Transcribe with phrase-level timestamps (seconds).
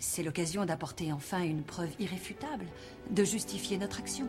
[0.00, 2.66] C'est l'occasion d'apporter enfin une preuve irréfutable,
[3.10, 4.28] de justifier notre action.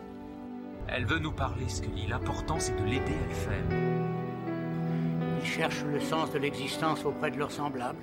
[0.88, 2.08] Elle veut nous parler, Scully.
[2.08, 3.64] L'important, c'est de l'aider à le faire.
[5.40, 7.98] Ils cherchent le sens de l'existence auprès de leurs semblables.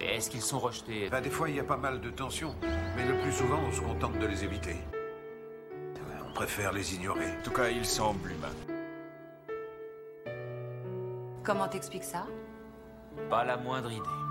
[0.00, 1.08] Et est-ce qu'ils sont rejetés?
[1.08, 2.54] Bah, des fois, il y a pas mal de tensions.
[2.96, 4.76] Mais le plus souvent, on se contente de les éviter.
[6.28, 7.30] On préfère les ignorer.
[7.40, 8.48] En tout cas, ils semblent humains.
[11.42, 12.26] Comment t'expliques ça?
[13.30, 14.25] Pas la moindre idée.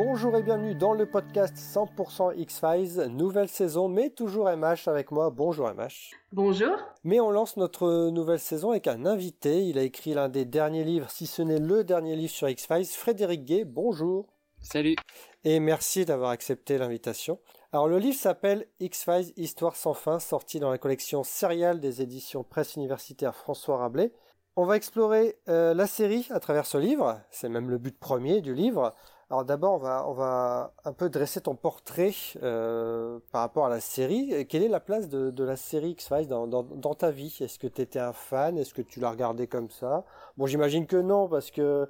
[0.00, 5.30] Bonjour et bienvenue dans le podcast 100% X-Files, nouvelle saison, mais toujours MH avec moi.
[5.30, 6.12] Bonjour MH.
[6.30, 6.76] Bonjour.
[7.02, 9.64] Mais on lance notre nouvelle saison avec un invité.
[9.64, 12.86] Il a écrit l'un des derniers livres, si ce n'est le dernier livre sur X-Files,
[12.86, 13.64] Frédéric Gay.
[13.64, 14.28] Bonjour.
[14.60, 14.94] Salut.
[15.42, 17.40] Et merci d'avoir accepté l'invitation.
[17.72, 22.44] Alors le livre s'appelle X-Files Histoire sans fin, sorti dans la collection Serial des éditions
[22.44, 24.12] Presse universitaire François Rabelais.
[24.54, 28.40] On va explorer euh, la série à travers ce livre, c'est même le but premier
[28.40, 28.94] du livre.
[29.30, 34.46] Alors d'abord, on va, un peu dresser ton portrait euh, par rapport à la série.
[34.48, 37.36] Quelle est la place de, la série X-Files dans, dans, ta vie?
[37.40, 38.56] Est-ce que tu étais un fan?
[38.56, 40.06] Est-ce que tu l'as regardé comme ça?
[40.38, 41.86] Bon, j'imagine que non, parce que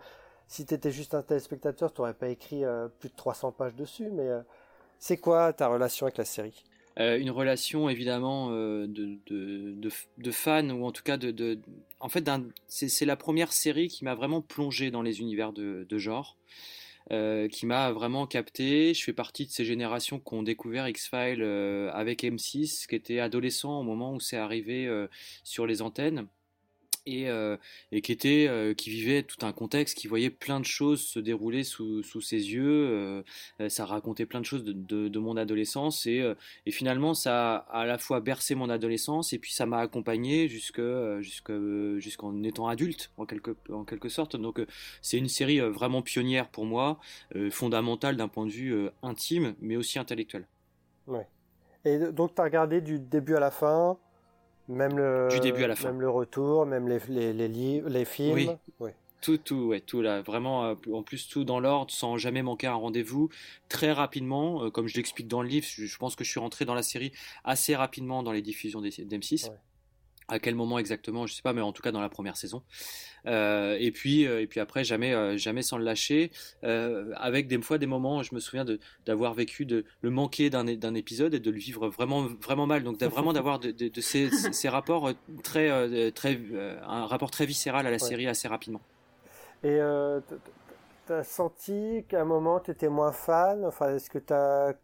[0.49, 3.77] si tu étais juste un téléspectateur, tu n'aurais pas écrit euh, plus de 300 pages
[3.77, 4.11] dessus.
[4.11, 4.41] Mais euh,
[4.99, 6.65] c'est quoi ta relation avec la série?
[6.97, 9.21] Une relation évidemment de,
[10.33, 11.61] fan ou en tout cas de,
[12.01, 12.29] en fait
[12.67, 16.37] c'est la première série qui m'a vraiment plongé dans les univers de genre
[17.11, 18.93] euh, qui m'a vraiment capté.
[18.93, 23.21] Je fais partie de ces générations qui ont découvert X-Files euh, avec M6 qui était
[23.21, 25.09] adolescent au moment où c'est arrivé euh,
[25.43, 26.27] sur les antennes
[27.09, 27.57] et, euh,
[27.93, 31.19] et qui était euh, qui vivait tout un contexte qui voyait plein de choses se
[31.19, 33.25] dérouler sous, ses yeux
[33.61, 36.35] euh, ça racontait plein de choses de, mon adolescence et,
[36.71, 40.81] finalement ça a à la fois bercé mon adolescence et puis ça m'a accompagné jusque
[41.21, 44.37] jusqu'en étant adulte en quelque en quelque sorte.
[44.37, 44.61] Donc
[45.03, 47.01] c'est une série vraiment pionnière pour moi
[47.51, 50.47] fondamentale d'un point de vue intime mais aussi intellectuel.
[51.07, 51.27] Ouais.
[51.85, 53.99] Et donc tu as regardé du début à la fin
[54.69, 55.89] même le, du début à la fin.
[55.89, 58.35] Même le retour, même les, les, les livres, les films.
[58.35, 58.51] Oui.
[58.81, 58.91] oui.
[59.21, 62.75] Tout, tout, ouais, tout là, vraiment, en plus tout dans l'ordre, sans jamais manquer un
[62.75, 63.31] rendez-vous,
[63.69, 66.39] très rapidement, euh, comme je l'explique dans le livre, je, je, pense que je suis
[66.39, 67.11] rentré dans la série
[67.43, 69.51] assez rapidement dans les diffusions d'M6.
[69.51, 69.57] Ouais
[70.29, 72.63] à quel moment exactement je sais pas mais en tout cas dans la première saison.
[73.27, 76.31] Euh, et puis euh, et puis après jamais euh, jamais sans le lâcher.
[76.65, 78.65] Euh, avec des fois des moments je me souviens
[79.07, 82.85] d'avoir vécu de le manquer d'un épisode et de le vivre vraiment vraiment mal.
[82.85, 85.11] Donc vraiment d'avoir de, de, de, ces, ces rapports
[85.43, 86.39] très très
[86.83, 87.99] un rapport très viscéral à la ouais.
[87.99, 88.81] série assez rapidement.
[89.65, 89.79] Et
[91.07, 93.65] t'as senti qu'à un moment t'étais moins fan?
[93.65, 94.75] Enfin est-ce que t'as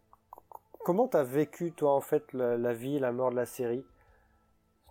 [0.83, 3.85] comment t'as vécu toi en fait la, la vie la mort de la série?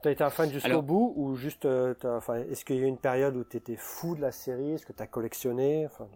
[0.04, 2.86] T'as été un fan jusqu'au bout ou juste, euh, enfin, est-ce qu'il y a eu
[2.86, 6.06] une période où t'étais fou de la série, est-ce que t'as collectionné, enfin.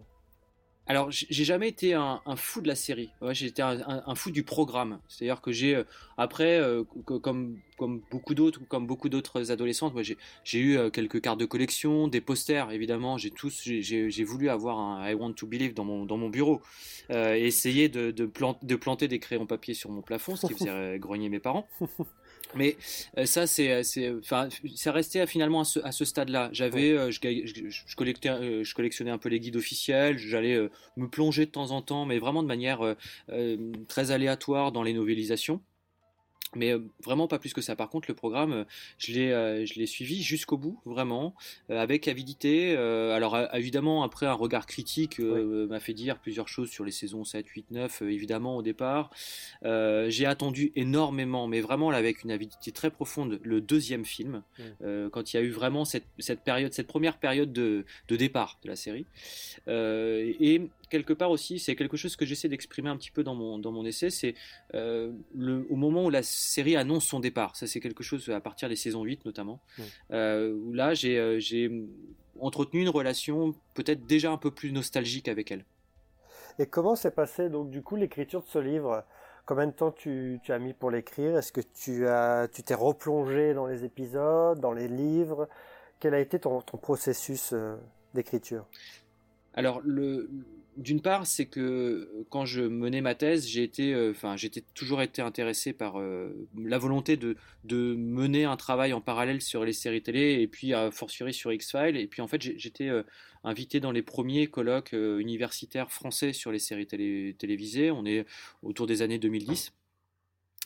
[0.85, 3.09] Alors, j'ai jamais été un, un, fou de la série.
[3.19, 4.99] Ouais, j'ai été un, un, un, fou du programme.
[5.07, 5.83] C'est-à-dire que j'ai, euh,
[6.17, 11.39] après, euh, comme comme beaucoup d'autres, comme beaucoup d'autres adolescentes, moi j'ai eu quelques cartes
[11.39, 13.17] de collection, des posters, évidemment.
[13.17, 16.61] J'ai tous, j'ai voulu avoir un I Want to Believe dans mon dans mon bureau,
[17.09, 20.45] euh, et essayer de de, plant, de planter des crayons papier sur mon plafond, ce
[20.45, 21.67] qui faisait grogner mes parents.
[22.55, 22.77] Mais
[23.17, 26.49] euh, ça, c'est, c'est, enfin, c'est resté à, finalement à ce, à ce stade-là.
[26.51, 30.17] J'avais, euh, je, je, je, collectais, euh, je collectionnais un peu les guides officiels.
[30.17, 32.95] J'allais euh, me plonger de temps en temps, mais vraiment de manière
[33.29, 33.57] euh,
[33.87, 35.61] très aléatoire dans les novélisations
[36.55, 36.73] mais
[37.03, 37.75] vraiment pas plus que ça.
[37.75, 38.65] Par contre, le programme,
[38.97, 41.35] je l'ai, euh, je l'ai suivi jusqu'au bout, vraiment,
[41.69, 42.75] euh, avec avidité.
[42.75, 45.67] Euh, alors évidemment, après un regard critique oui.
[45.67, 49.11] m'a fait dire plusieurs choses sur les saisons 7, 8, 9, évidemment au départ.
[49.63, 54.65] j'ai attendu énormément, mais vraiment là, avec une avidité très profonde, le deuxième film, oui.
[55.11, 58.59] quand il y a eu vraiment cette, cette période, cette première période de, de départ
[58.63, 59.05] de la série.
[59.67, 63.59] et quelque part aussi, c'est quelque chose que j'essaie d'exprimer un petit peu dans mon,
[63.59, 64.33] dans mon essai, c'est
[64.73, 67.55] euh, le, au moment où la série annonce son départ.
[67.55, 69.83] Ça, c'est quelque chose à partir des saisons 8 notamment, mmh.
[70.11, 71.87] euh, où là, j'ai euh,
[72.39, 75.65] entretenu une relation peut-être déjà un peu plus nostalgique avec elle.
[76.57, 79.05] Et comment s'est passé donc du coup l'écriture de ce livre?
[79.45, 81.37] Combien de temps tu, tu as mis pour l'écrire?
[81.37, 85.47] Est-ce que tu as tu t'es replongé dans les épisodes, dans les livres?
[85.99, 87.75] Quel a été ton, ton processus euh,
[88.13, 88.65] d'écriture?
[89.53, 90.29] Alors, le,
[90.79, 95.73] d'une part, c'est que quand je menais ma thèse, j'ai euh, j'étais toujours été intéressé
[95.73, 97.35] par euh, la volonté de,
[97.69, 101.97] mener un travail en parallèle sur les séries télé et puis à fortiori sur X-Files.
[101.97, 103.03] Et puis en fait, j'étais euh,
[103.43, 107.91] invité dans les premiers colloques euh, universitaires français sur les séries télé, télévisées.
[107.91, 108.25] On est
[108.63, 109.73] autour des années 2010.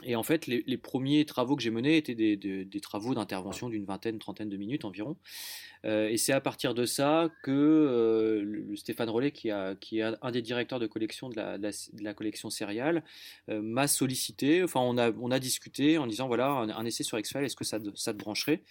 [0.01, 4.17] Et en fait, les, premiers travaux que j'ai menés étaient des, travaux d'intervention d'une vingtaine,
[4.17, 5.17] trentaine de minutes environ.
[5.85, 10.41] Euh, et c'est à partir de ça que euh, Stéphane Rollet, qui, est un des
[10.41, 11.35] directeurs de collection de
[12.01, 13.03] la, collection Serial,
[13.49, 14.63] euh, m'a sollicité.
[14.63, 18.13] Enfin, on a, discuté en disant voilà, un, essai sur X-Files, est-ce que ça, ça
[18.13, 18.63] te brancherait?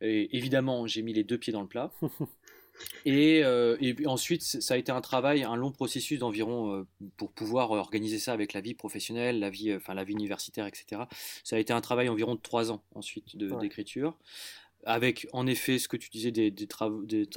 [0.00, 1.92] Et évidemment, j'ai mis les deux pieds dans le plat.
[3.06, 6.86] Euh, et, ensuite, ça a été un travail, un long processus d'environ euh,
[7.16, 11.02] pour pouvoir organiser ça avec la vie professionnelle, la vie, enfin la vie universitaire, etc.
[11.44, 14.16] Ça a été un travail environ de trois ans ensuite d'écriture,
[14.84, 16.54] avec en effet ce que tu disais, des,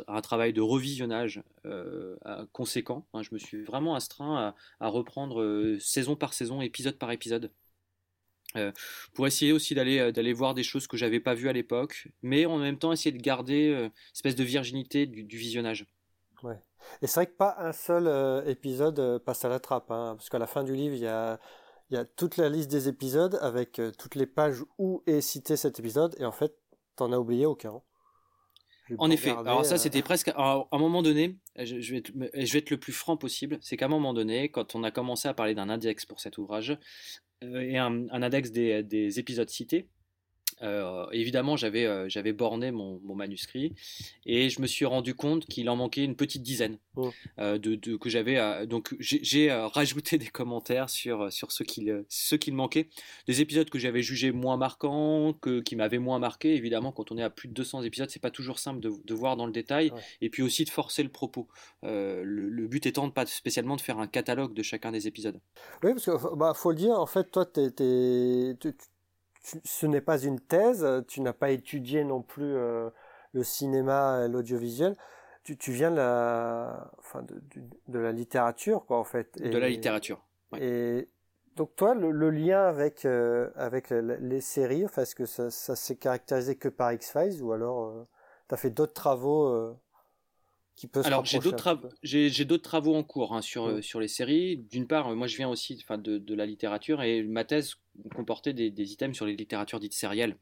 [0.08, 2.16] un travail de revisionnage euh,
[2.52, 3.06] conséquent.
[3.22, 7.52] je me suis vraiment astreint à reprendre saison par saison, épisode par épisode.
[8.56, 8.72] Euh,
[9.14, 12.08] pour essayer aussi d'aller euh, d'aller voir des choses que j'avais pas vues à l'époque,
[12.22, 15.88] mais en même temps essayer de garder euh, une espèce de virginité du, visionnage.
[16.44, 16.60] Ouais.
[17.02, 20.40] Et c'est vrai que pas un seul épisode passe à la trappe, hein, parce qu'à
[20.40, 21.40] la fin du livre, il y a,
[21.90, 25.80] y a toute la liste des épisodes avec toutes les pages où est cité cet
[25.80, 26.54] épisode, et en fait,
[26.96, 27.82] t'en as oublié aucun.
[28.98, 32.60] En effet, alors ça c'était presque à un moment donné, je, vais être, je vais
[32.60, 35.34] être le plus franc possible, c'est qu'à un moment donné, quand on a commencé à
[35.34, 36.76] parler d'un index pour cet ouvrage, euh,
[37.60, 39.88] et un, index des, épisodes cités.
[40.64, 43.74] Euh, évidemment, j'avais euh, j'avais borné mon, manuscrit
[44.26, 47.12] et je me suis rendu compte qu'il en manquait une petite dizaine oh.
[47.38, 48.66] de, que j'avais.
[48.66, 52.90] donc j'ai rajouté des commentaires sur sur ce qu'il ce qu'il manquait,
[53.28, 56.56] des épisodes que j'avais jugés moins marquants, que qui m'avaient moins marqué.
[56.56, 59.38] Évidemment, quand on est à plus de 200 épisodes, c'est pas toujours simple de, voir
[59.38, 61.48] dans le détail et puis aussi de forcer le propos.
[61.84, 65.40] Le, but étant de pas spécialement de faire un catalogue de chacun des épisodes.
[65.84, 67.00] Oui, parce que bah faut le dire.
[67.00, 67.46] En fait, toi,
[69.44, 72.90] tu, ce n'est pas une thèse, tu n'as pas étudié non plus euh,
[73.34, 74.96] le cinéma, l'audiovisuel.
[75.44, 77.42] Tu, tu, viens de la, enfin de,
[77.90, 79.38] de, la littérature, quoi, en fait.
[79.42, 80.24] de la littérature.
[80.58, 81.10] Et
[81.58, 85.98] donc toi, le, lien avec euh, avec les séries, enfin, est-ce que ça, ça s'est
[85.98, 88.08] caractérisé que par X-Files ou alors euh,
[88.48, 89.76] tu as fait d'autres travaux
[90.76, 93.82] qui Alors j'ai d'autres travaux, j'ai d'autres travaux en cours hein, sur mmh.
[93.82, 94.58] sur les séries.
[94.58, 97.76] D'une part, moi je viens aussi, enfin, de, de la littérature et ma thèse
[98.16, 100.38] comportait des, des, items sur les littératures dites sérielles.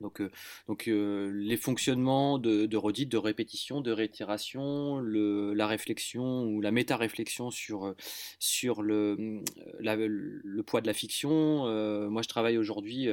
[0.00, 0.30] Donc, euh,
[0.68, 2.76] donc euh, les fonctionnements de, de
[3.06, 7.94] de répétition, de réitération, le, la réflexion ou la méta-réflexion sur,
[8.38, 9.42] sur le,
[9.80, 11.66] le poids de la fiction.
[11.66, 13.08] Euh, moi, je travaille aujourd'hui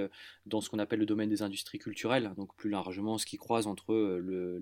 [0.45, 3.67] dans ce qu'on appelle le domaine des industries culturelles, donc plus largement ce qui croise
[3.67, 3.93] entre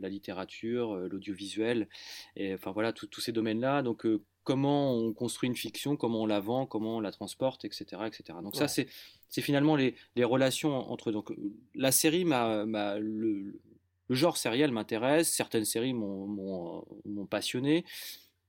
[0.01, 1.88] la littérature, l'audiovisuel,
[2.35, 3.81] et enfin voilà, tous ces domaines-là.
[3.81, 4.06] Donc
[4.43, 8.03] comment on construit une fiction, comment on la vend, comment on la transporte, etc.
[8.07, 8.39] etc.
[8.43, 8.88] Donc ça, c'est,
[9.29, 11.11] c'est finalement les, les, relations entre...
[11.11, 11.31] Donc
[11.75, 13.61] la série, m'a, le,
[14.07, 17.85] le, genre sériel m'intéresse, certaines séries m'ont, m'ont, m'ont passionné,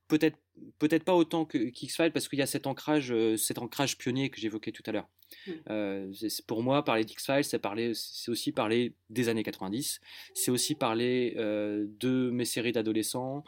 [0.08, 0.38] peut-être,
[0.78, 4.40] peut-être pas autant que X-Files parce qu'il y a cet ancrage, cet ancrage pionnier que
[4.40, 5.08] j'évoquais tout à l'heure.
[5.46, 5.50] Mmh.
[5.70, 6.12] Euh,
[6.46, 10.00] pour moi, parler d'X-Files, c'est aussi parler des années 90,
[10.34, 13.44] c'est aussi parler euh, de mes séries d'adolescents,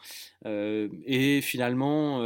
[0.47, 2.23] euh, et finalement,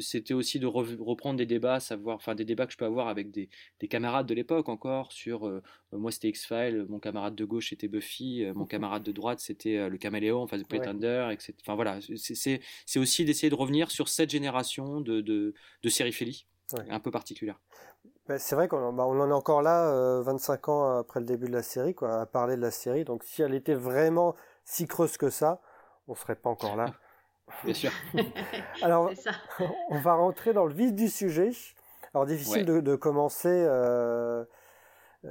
[0.00, 3.30] c'était aussi de reprendre des débats, savoir, enfin des débats que je peux avoir avec
[3.30, 3.48] des,
[3.88, 5.50] camarades de l'époque encore sur,
[5.92, 9.98] moi c'était X-Files, mon camarade de gauche c'était Buffy, mon camarade de droite c'était le
[9.98, 11.54] Caméléon, enfin The Pretender, etc.
[11.62, 16.46] Enfin voilà, c'est aussi d'essayer de revenir sur cette génération de, de, de séries Feli,
[16.90, 17.60] un peu particulière.
[18.26, 21.26] Bah, c'est vrai qu'on bah, on en est encore là, 25 euh, ans après le
[21.26, 23.04] début de la série, quoi, à parler de la série.
[23.04, 24.34] Donc si elle était vraiment
[24.64, 25.60] si creuse que ça,
[26.08, 26.92] on serait pas encore là.
[27.64, 27.92] Bien sûr.
[28.82, 29.10] Alors,
[29.90, 31.52] on va rentrer dans le vif du sujet.
[32.12, 34.44] Alors difficile de, commencer euh,
[35.24, 35.30] euh,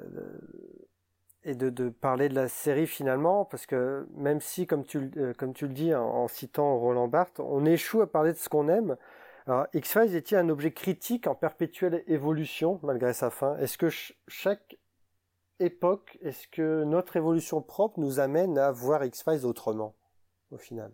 [1.44, 5.94] et de, parler de la série finalement, parce que même si, comme tu, le dis
[5.96, 8.98] en, en citant Roland Barthes, on échoue à parler de ce qu'on aime,
[9.48, 13.58] alors, X-Files est-il un objet critique en perpétuelle évolution malgré sa fin?
[13.60, 13.88] Est-ce que
[14.28, 14.78] chaque
[15.60, 19.96] époque, est-ce que notre évolution propre nous amène à voir X-Files autrement
[20.52, 20.92] au final?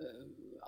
[0.00, 0.04] Euh,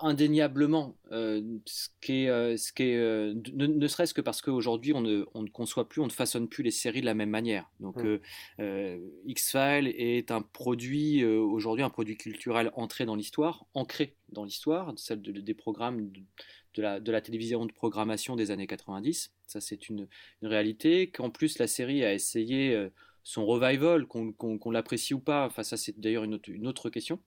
[0.05, 5.01] Indéniablement, euh, ce qui est, euh, ce qui est ne, serait-ce que parce qu'aujourd'hui on
[5.01, 7.71] ne, on ne conçoit plus, on ne façonne plus les séries de la même manière.
[7.79, 8.99] Donc mmh.
[9.25, 15.21] X-Files est un produit aujourd'hui un produit culturel entré dans l'histoire, ancré dans l'histoire, celle
[15.21, 16.11] des programmes
[16.75, 19.31] de la, de la, télévision de programmation des années 90.
[19.47, 20.07] Ça, c'est une,
[20.41, 21.09] réalité.
[21.09, 22.89] Qu'en plus, la série a essayé euh,
[23.23, 25.45] son revival, qu'on l'apprécie ou pas.
[25.45, 27.19] Enfin, ça, c'est d'ailleurs une, une autre question.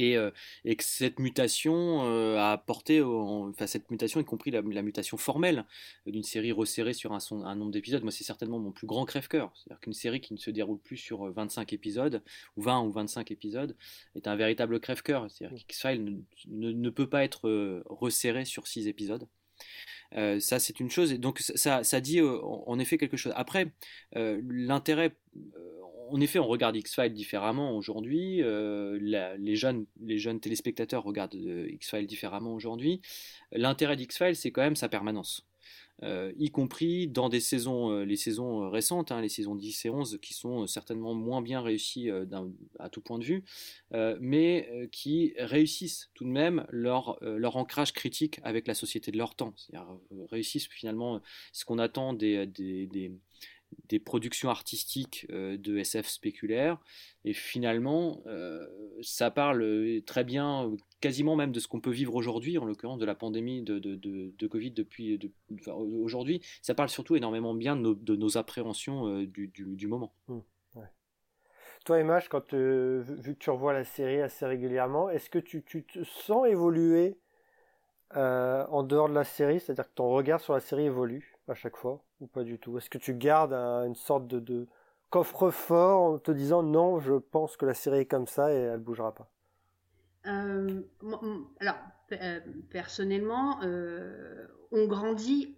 [0.00, 0.30] Euh,
[0.64, 5.64] et, que cette mutation euh, a apporté, enfin cette mutation, y compris la, mutation formelle
[6.06, 9.52] d'une série resserrée sur un, un nombre d'épisodes, moi c'est certainement mon plus grand crève-cœur.
[9.54, 12.22] C'est-à-dire qu'une série qui ne se déroule plus sur 25 euh, épisodes,
[12.56, 13.76] ou 20 ou 25 épisodes,
[14.14, 15.30] est un véritable crève-cœur.
[15.30, 19.26] C'est-à-dire qu'X-Files ne, ne, peut pas être resserré sur 6 épisodes.
[20.12, 21.12] ça, c'est une chose.
[21.12, 23.32] Et donc, ça, ça dit en effet quelque chose.
[23.36, 23.72] Après,
[24.14, 25.16] l'intérêt
[26.10, 28.42] en effet, on regarde X-Files différemment aujourd'hui.
[28.42, 33.00] les, jeunes, les jeunes téléspectateurs regardent X-Files différemment aujourd'hui.
[33.52, 35.46] L'intérêt d'X-Files, c'est quand même sa permanence.
[36.02, 39.84] Euh, y compris dans des saisons, euh, les saisons euh, récentes, hein, les saisons 10
[39.84, 42.10] et 11, qui sont certainement moins bien réussies
[42.78, 43.44] à tout point de vue,
[44.20, 47.18] mais qui réussissent tout de même leur,
[47.56, 49.98] ancrage critique avec la société de leur temps, c'est-à-dire
[50.30, 51.20] réussissent finalement
[51.52, 52.46] ce qu'on attend des
[53.90, 56.78] des productions artistiques euh, de SF spéculaire.
[57.24, 58.66] Et finalement, euh,
[59.02, 62.98] ça parle euh, très bien, quasiment même de ce qu'on peut vivre aujourd'hui, en l'occurrence
[62.98, 65.18] de la pandémie de, de, de, Covid depuis
[65.70, 66.40] aujourd'hui.
[66.62, 70.14] Ça parle surtout énormément bien de nos, appréhensions du, du, moment.
[70.28, 70.38] Mmh,
[71.84, 75.84] Toi, Emma, quand vu que tu revois la série assez régulièrement, est-ce que tu, tu,
[75.84, 77.18] te sens évoluer
[78.14, 79.60] en dehors de la série?
[79.60, 82.02] C'est-à-dire que ton regard sur la série évolue à chaque fois?
[82.20, 82.78] Ou pas du tout?
[82.78, 84.66] Est-ce que tu gardes une sorte de,
[85.10, 88.80] coffre-fort en te disant non, je pense que la série est comme ça et elle
[88.80, 89.28] bougera pas?
[90.26, 90.82] Euh,
[91.60, 91.76] Alors,
[92.12, 95.56] euh, personnellement, euh, on grandit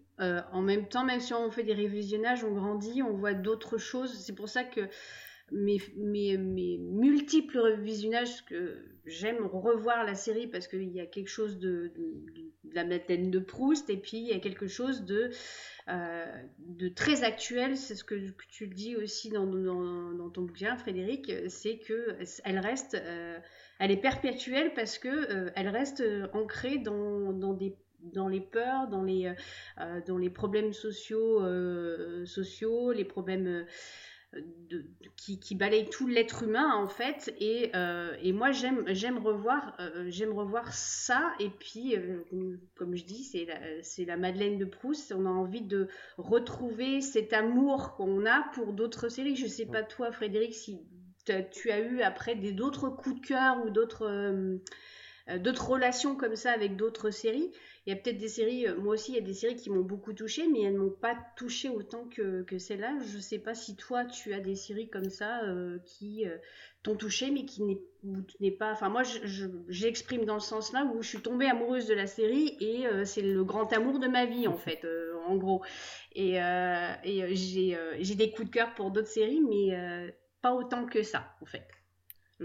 [0.53, 4.17] en même temps, même si on fait des révisionnages, on grandit, on voit d'autres choses.
[4.21, 4.89] C'est pour ça que
[5.51, 6.37] mes, mes,
[6.79, 11.93] multiples revisionnages, que j'aime revoir la série parce qu'il y a quelque chose de,
[12.73, 15.31] la Madeleine de Proust et puis il y a quelque chose de,
[15.89, 16.25] euh,
[16.59, 17.77] de très actuel.
[17.77, 22.95] C'est ce que, tu dis aussi dans, dans, ton bouquin, Frédéric, c'est que elle reste,
[22.95, 23.39] euh,
[23.79, 27.77] elle est perpétuelle parce que euh, reste ancrée dans, dans des
[28.13, 29.33] dans les peurs, dans les,
[30.09, 31.41] dans les problèmes sociaux,
[32.27, 33.65] sociaux les problèmes
[35.17, 37.35] qui, balaye tout l'être humain en fait.
[37.39, 41.35] Et, euh, moi j'aime revoir euh, revoir ça.
[41.39, 42.23] Et puis euh,
[42.75, 45.15] comme je dis c'est la, Madeleine de Proust.
[45.17, 49.37] On a envie de retrouver cet amour qu'on a pour d'autres séries.
[49.37, 50.81] Je sais pas toi Frédéric si
[51.25, 54.07] tu as eu après d'autres coups de cœur ou d'autres
[55.29, 57.53] relations comme ça avec d'autres séries
[57.85, 59.69] il y a peut-être des séries, euh, moi aussi, il y a des séries qui
[59.69, 62.97] m'ont beaucoup touchée, mais elles ne m'ont pas touchée autant que, que celle-là.
[63.05, 66.37] Je ne sais pas si toi, tu as des séries comme ça euh, qui euh,
[66.85, 67.63] t'ont touchée, mais qui
[68.41, 68.71] n'est pas.
[68.71, 69.03] Enfin, moi,
[69.69, 73.23] j'exprime dans le sens là où je suis tombée amoureuse de la série et c'est
[73.23, 74.87] le grand amour de ma vie, en fait,
[75.27, 75.63] en gros.
[76.15, 81.37] Et, et j'ai des coups de cœur pour d'autres séries, mais pas autant que ça,
[81.41, 81.67] en fait.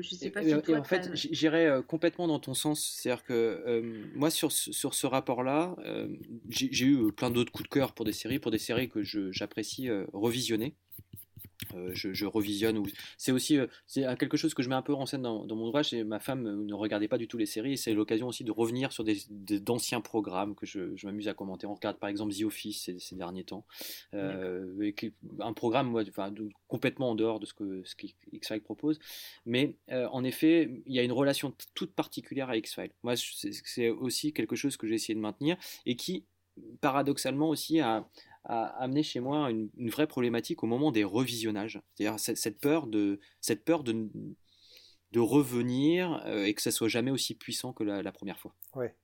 [0.02, 2.98] Je sais pas si et, en fait, j'irais euh, complètement dans ton sens.
[2.98, 6.08] C'est-à-dire que euh, moi, sur, sur ce rapport-là, euh,
[6.50, 9.02] j'ai eu plein d'autres coups de cœur pour des séries, pour des séries que
[9.32, 10.76] j'apprécie revisionner.
[11.74, 12.84] Euh, je, revisionne.
[13.18, 15.68] C'est aussi euh, c'est quelque chose que je mets un peu en scène dans, mon
[15.68, 15.94] ouvrage.
[15.94, 17.74] Et ma femme euh, ne regardait pas du tout les séries.
[17.74, 21.68] Et c'est l'occasion aussi de revenir sur des, d'anciens programmes que je, m'amuse à commenter.
[21.68, 23.66] On regarde par exemple The Office ces, derniers temps.
[24.14, 26.34] un programme moi, enfin,
[26.68, 27.96] complètement en dehors de ce que ce
[28.32, 29.00] X-Files propose.
[29.46, 32.92] Mais en effet, il y a une relation toute particulière à X-Files.
[33.04, 36.24] Moi, c'est aussi quelque chose que j'ai essayé de maintenir et qui
[36.82, 38.08] paradoxalement aussi a,
[38.48, 41.80] a amené chez moi une, vraie problématique au moment des revisionnages.
[41.94, 44.10] C'est-à-dire cette, peur de, cette peur de,
[45.12, 48.56] de revenir euh, et que ça soit jamais aussi puissant que la, première fois.
[48.76, 48.96] Ouais.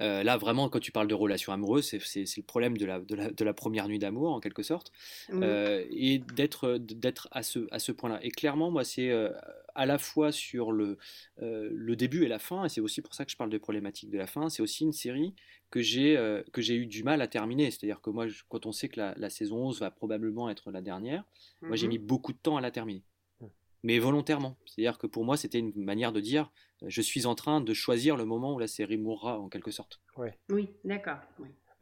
[0.00, 3.44] Euh, là, vraiment, quand tu parles de relations amoureuses, c'est le problème de la, de
[3.44, 4.92] la, première nuit d'amour, en quelque sorte.
[5.32, 8.20] Euh, et d'être à ce, à ce point-là.
[8.22, 9.12] Et clairement, moi, c'est
[9.78, 10.98] à la fois sur le,
[11.38, 14.10] le début et la fin, et c'est aussi pour ça que je parle de problématiques
[14.10, 15.34] de la fin, c'est aussi une série
[15.70, 17.70] que j'ai que j'ai eu du mal à terminer.
[17.70, 21.24] C'est-à-dire que moi, quand on sait que la, saison 11 va probablement être la dernière,
[21.62, 21.92] moi, j'ai mhm.
[21.92, 23.04] mis beaucoup de temps à la terminer
[23.82, 24.56] mais volontairement.
[24.66, 26.50] C'est-à-dire que pour moi, c'était une manière de dire
[26.86, 30.00] je suis en train de choisir le moment où la série mourra en quelque sorte.
[30.16, 31.18] Oui, oui d'accord.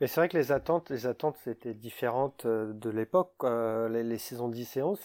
[0.00, 3.32] Mais c'est vrai que les attentes, les attentes c'était différentes euh, de l'époque.
[3.42, 4.98] les, saisons 10 et 11,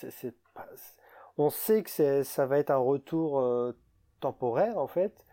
[1.41, 3.77] on sait que ça va être un retour euh,
[4.19, 5.25] temporaire en fait,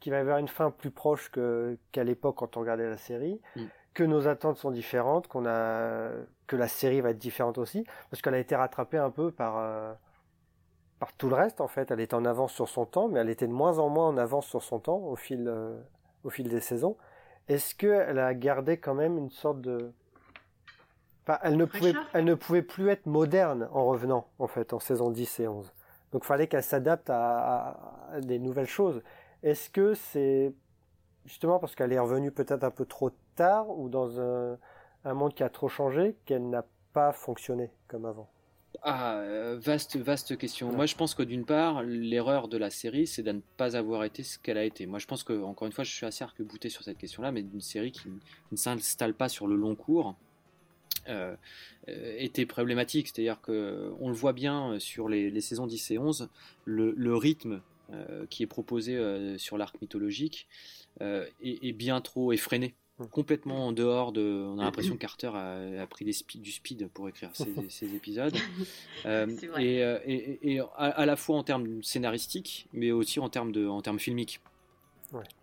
[0.00, 3.40] qui va avoir une fin plus proche qu'à l'époque quand on regardait la série.
[3.56, 3.64] Mm.
[3.92, 6.10] Que nos attentes sont différentes, qu'on a,
[6.46, 9.58] que la série va être différente aussi, parce qu'elle a été rattrapée un peu par
[9.58, 9.92] euh,
[11.00, 11.90] par tout le reste en fait.
[11.90, 14.16] Elle était en avance sur son temps, mais elle était de moins en moins en
[14.16, 15.80] avance sur son temps au fil, euh,
[16.22, 16.96] au fil des saisons.
[17.48, 19.92] Est-ce qu'elle a gardé quand même une sorte de...
[21.42, 25.10] Elle ne, pouvait, elle ne pouvait plus être moderne en revenant en fait en saison
[25.10, 25.72] 10 et 11.
[26.12, 27.76] Donc il fallait qu'elle s'adapte à,
[28.20, 29.02] des nouvelles choses.
[29.42, 30.52] Est-ce que c'est
[31.24, 34.58] justement parce qu'elle est revenue peut-être un peu trop tard ou dans un,
[35.04, 38.28] un monde qui a trop changé qu'elle n'a pas fonctionné comme avant?
[38.82, 40.72] Ah, euh, vaste, vaste question.
[40.72, 44.04] Moi, je pense que d'une part, l'erreur de la série, c'est de ne pas avoir
[44.04, 44.86] été ce qu'elle a été.
[44.86, 47.42] Moi, je pense que, encore une fois, je suis assez arc-bouté sur cette question-là, mais
[47.42, 48.08] d'une série qui,
[48.50, 50.14] ne s'installe pas sur le long cours
[51.08, 51.34] euh,
[51.88, 53.08] euh, était problématique.
[53.08, 56.28] C'est-à-dire que on le voit bien sur les, saisons 10 et 11,
[56.64, 57.60] le, rythme
[58.28, 60.46] qui est proposé sur l'arc mythologique
[61.00, 62.74] est, bien trop effréné
[63.08, 64.44] complètement en dehors de.
[64.46, 68.36] On a l'impression que Carter a, pris du speed pour écrire ces, épisodes.
[69.06, 69.26] Euh,
[69.58, 73.80] euh, et, et, à, la fois en termes scénaristiques, mais aussi en termes, de, en
[73.82, 74.40] termes filmiques.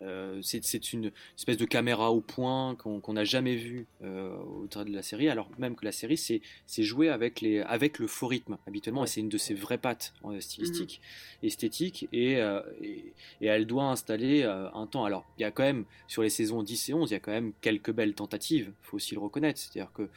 [0.02, 4.90] Euh, c'est une espèce de caméra au point qu'on n'a jamais vu euh, au travers
[4.92, 8.28] de la série, alors même que la série c'est joué avec, les, avec le faux
[8.28, 11.02] rythme habituellement, et c'est une de ses vraies pattes euh, stylistiques,
[11.42, 11.48] mhm.
[11.48, 12.34] esthétiques, et,
[12.82, 15.06] et, elle doit installer un temps.
[15.06, 17.20] Alors il y a quand même, sur les saisons 10 et 11, il y a
[17.20, 20.10] quand même quelques belles tentatives, il faut aussi le reconnaître, c'est-à-dire que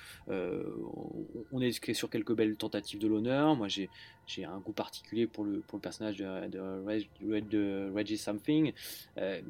[1.52, 3.88] on est sur quelques belles tentatives de l'honneur, moi j'ai
[4.30, 8.72] j'ai un goût particulier pour le, pour le personnage de, de, Reggie Something,
[9.18, 9.40] euh,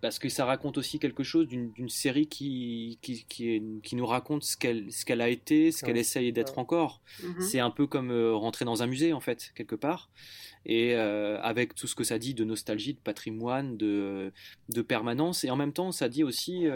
[0.00, 4.44] parce que ça raconte aussi quelque chose d'une série qui, qui, qui, qui, nous raconte
[4.44, 7.00] ce qu'elle qu'elle a été, ce qu'elle essaye d'être encore.
[7.20, 7.40] Mm-hmm.
[7.40, 10.08] C'est un peu comme euh, rentrer dans un musée, en fait, quelque part.
[10.66, 14.32] Et euh, avec tout ce que ça dit de nostalgie, de patrimoine, de,
[14.68, 15.42] de permanence.
[15.42, 16.66] Et en même temps, ça dit aussi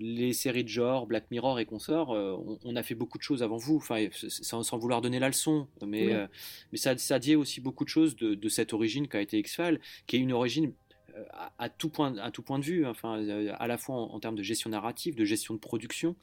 [0.00, 3.42] les séries de genre, Black Mirror et consorts, euh, on, a fait beaucoup de choses
[3.42, 6.26] avant vous, enfin, sans, vouloir donner la leçon, mais, euh,
[6.72, 9.80] mais ça, ça dit aussi beaucoup de choses de, cette origine qui a été X-Files,
[10.06, 10.72] qui est une origine
[11.16, 11.24] euh,
[11.58, 13.24] à, tout point, à tout point de vue, enfin,
[13.58, 16.16] à la fois en, termes de gestion narrative, de gestion de production,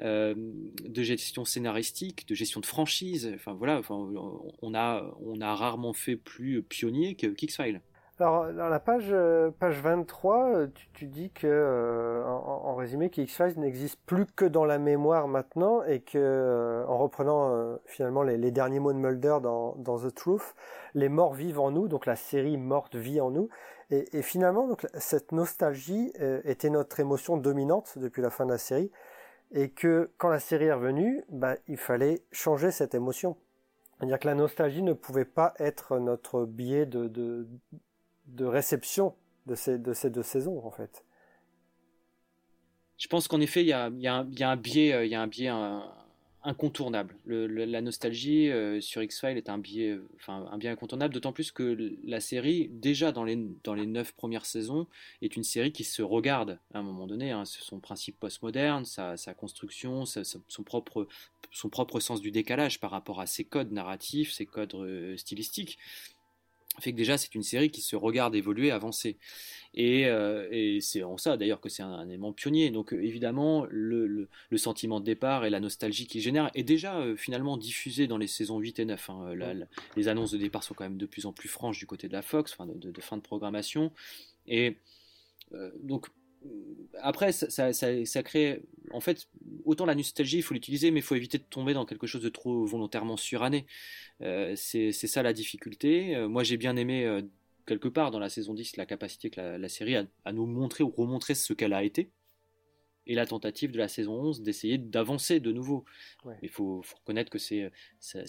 [0.00, 3.30] de gestion scénaristique, de gestion de franchise.
[3.34, 3.94] Enfin voilà, enfin,
[4.62, 7.80] on, a, on a rarement fait plus pionnier que X-Files.
[8.20, 13.20] Alors, dans la page, euh, page 23, euh, tu, dis que, euh, en, résumé, que
[13.20, 18.78] X-Files n'existe plus que dans la mémoire maintenant et que, en reprenant finalement les, derniers
[18.78, 20.54] mots de Mulder dans, The Truth,
[20.94, 23.48] les morts vivent en nous, donc la série morte vit en nous.
[23.90, 26.12] Et, finalement, cette nostalgie
[26.44, 28.92] était notre émotion dominante depuis la fin de la série
[29.50, 33.36] et que quand la série est revenue, bah, il fallait changer cette émotion.
[33.98, 37.46] C'est-à-dire que la nostalgie ne pouvait pas être notre biais de,
[38.26, 39.14] de réception
[39.46, 41.04] de ces, de ces deux saisons, en fait.
[42.96, 44.08] Je pense qu'en effet, il y a, y, y
[44.42, 45.50] a, un biais, il y a un biais
[46.44, 47.16] incontournable.
[47.26, 51.96] la nostalgie euh, sur X-Files est un biais, enfin, un biais incontournable, d'autant plus que
[52.04, 54.86] la série, déjà dans les, dans les neuf premières saisons,
[55.22, 57.30] est une série qui se regarde à un moment donné.
[57.30, 61.08] Hein, son principe postmoderne, sa, sa construction, son, propre,
[61.50, 65.78] son propre sens du décalage par rapport à ses codes narratifs, ses codes euh, stylistiques
[66.80, 69.18] fait que déjà c'est une série qui se regarde évoluer, avancer.
[69.74, 72.70] Et, euh, c'est en ça d'ailleurs que c'est un, élément pionnier.
[72.70, 77.16] Donc euh, évidemment, le, sentiment de départ et la nostalgie qu'il génère est déjà euh,
[77.16, 79.10] finalement diffusé dans les saisons 8 et 9.
[79.10, 79.34] Hein.
[79.96, 82.12] les annonces de départ sont quand même de plus en plus franches du côté de
[82.12, 83.92] la Fox, enfin de, de fin de programmation.
[84.46, 84.76] Et
[85.82, 86.08] donc
[87.00, 88.62] après, ça, crée.
[88.92, 89.28] En fait,
[89.64, 92.22] autant la nostalgie, il faut l'utiliser, mais il faut éviter de tomber dans quelque chose
[92.22, 93.66] de trop volontairement suranné.
[94.22, 96.16] Euh, c'est ça la difficulté.
[96.16, 97.22] Euh, moi, j'ai bien aimé, euh,
[97.66, 100.84] quelque part, dans la saison 10, la capacité que la, série a à nous montrer
[100.84, 102.10] ou remontrer ce qu'elle a été
[103.06, 105.84] et la tentative de la saison 11 d'essayer d'avancer de nouveau.
[106.42, 107.70] Il faut, reconnaître que c'est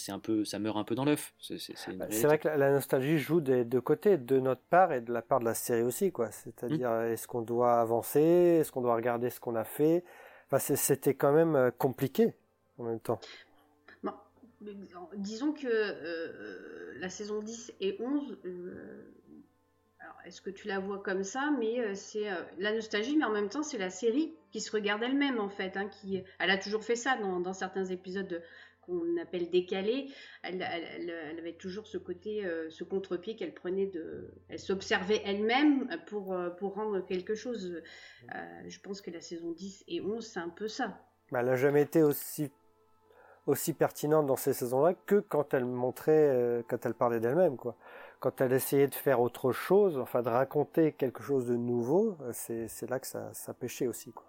[0.10, 1.34] un peu ça meurt un peu dans l'œuf.
[1.40, 5.14] C'est bah, vrai que la, nostalgie joue des deux côtés, de notre part et de
[5.14, 6.32] la part de la série aussi quoi.
[6.32, 7.12] C'est-à-dire mmh.
[7.14, 10.04] est-ce qu'on doit avancer, est-ce qu'on doit regarder ce qu'on a fait?
[10.48, 12.34] Enfin, c'était quand même euh, compliqué
[12.78, 13.20] en même temps.
[15.18, 18.38] disons que euh, la saison 10 et 11
[20.26, 23.32] est-ce que tu la vois comme ça Mais euh, c'est euh, la nostalgie, mais en
[23.32, 25.78] même temps, c'est la série qui se regarde elle-même, en fait.
[25.78, 28.42] Hein, qui, elle a toujours fait ça dans, certains épisodes
[28.82, 30.08] qu'on appelle décalés.
[30.44, 30.62] Elle,
[31.38, 34.34] avait toujours ce côté, euh, ce contre-pied qu'elle prenait de.
[34.50, 37.82] Elle s'observait elle-même pour, pour rendre quelque chose.
[38.68, 41.00] je pense que la saison 10 et 11, c'est un peu ça.
[41.32, 42.52] Bah, elle n'a jamais été aussi
[43.48, 47.78] aussi pertinente dans ces saisons-là que quand elle montrait, quand elle parlait d'elle-même, quoi
[48.20, 52.32] quand elle essayait de faire autre chose, enfin de raconter quelque chose de nouveau, euh,
[52.34, 54.12] c'est là que ça, ça pêchait aussi.
[54.12, 54.26] Quoi.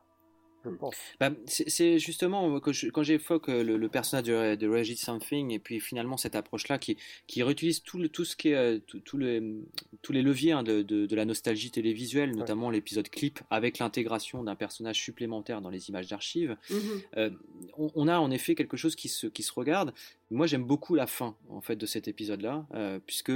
[1.21, 6.17] Bah, c'est justement quand j'évoque euh, le, personnage de, de, Reggie Something et puis finalement
[6.17, 9.63] cette approche-là qui, qui réutilise tout, le, tout ce qui est euh, tout, le,
[10.03, 14.55] tous les leviers hein, de, de, la nostalgie télévisuelle, notamment l'épisode clip avec l'intégration d'un
[14.55, 16.57] personnage supplémentaire dans les images d'archives.
[16.71, 17.03] Mm-hmm.
[17.17, 17.31] Euh,
[17.77, 19.93] on, a en effet quelque chose qui se, qui se regarde.
[20.31, 22.67] Moi, j'aime beaucoup la fin en fait de cet épisode-là,
[23.07, 23.33] puisque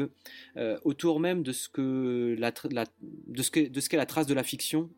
[0.85, 2.85] autour même de ce que la, la
[3.29, 4.91] de ce que de ce qu'est la trace de la fiction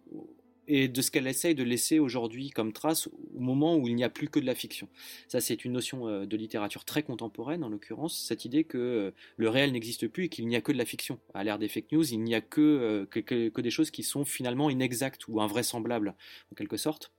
[0.68, 4.04] et de ce qu'elle essaye de laisser aujourd'hui comme trace au moment où il n'y
[4.04, 4.88] a plus que de la fiction.
[5.28, 9.10] Ça, c'est une notion euh, de littérature très contemporaine, en l'occurrence, cette idée que euh,
[9.36, 11.18] le réel n'existe plus et qu'il n'y a que de la fiction.
[11.34, 14.24] À l'ère des fake news, il n'y a que, que, que, des choses qui sont
[14.24, 16.14] finalement inexactes ou invraisemblables,
[16.52, 17.12] en quelque sorte.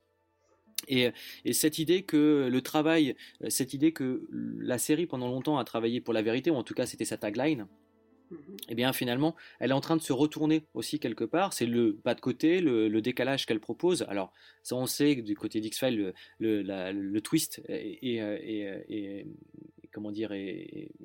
[0.88, 1.10] Et,
[1.44, 3.16] et, cette idée que le travail,
[3.48, 6.74] cette idée que la série pendant longtemps a travaillé pour la vérité, ou en tout
[6.74, 7.66] cas c'était sa tagline.
[8.68, 11.52] Eh bien finalement, elle est en train de se retourner aussi quelque part.
[11.52, 14.02] C'est le pas de côté, le, décalage qu'elle propose.
[14.08, 14.32] Alors,
[14.62, 19.26] ça on sait que du côté d'X-Files, le, le, twist est,
[19.92, 20.30] comment dire,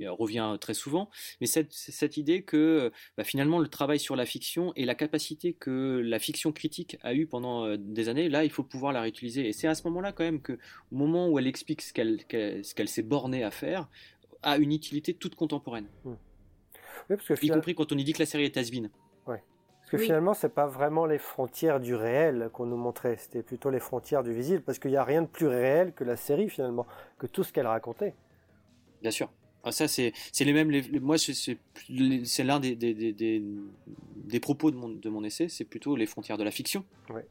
[0.08, 1.10] revient très souvent.
[1.42, 5.54] Mais cette, cette idée que bah, finalement le travail sur la fiction et la capacité
[5.54, 9.02] que la fiction critique a eu pendant euh, des années, là, il faut pouvoir la
[9.02, 9.48] réutiliser.
[9.48, 10.54] Et c'est à ce moment-là quand même que,
[10.92, 13.88] au moment où elle explique ce qu'elle s'est bornée à faire,
[14.42, 15.88] a une utilité toute contemporaine.
[16.06, 16.14] Mmh
[17.42, 18.90] y compris quand on y dit que la série est has -been.
[19.28, 19.44] Ouais.
[19.80, 23.72] Parce que finalement, c'est pas vraiment les frontières du réel qu'on nous montrait, c'était plutôt
[23.72, 26.50] les frontières du visible, parce qu'il n'y a rien de plus réel que la série
[26.50, 26.86] finalement,
[27.18, 28.14] que tout ce qu'elle racontait.
[29.02, 29.32] Bien sûr.
[29.64, 30.72] Ah, ça, c'est les mêmes.
[31.02, 33.44] moi, c'est l'un des, des, des,
[34.16, 36.86] des, propos de mon, de mon essai, c'est plutôt les frontières de la fiction.
[37.10, 37.26] Ouais.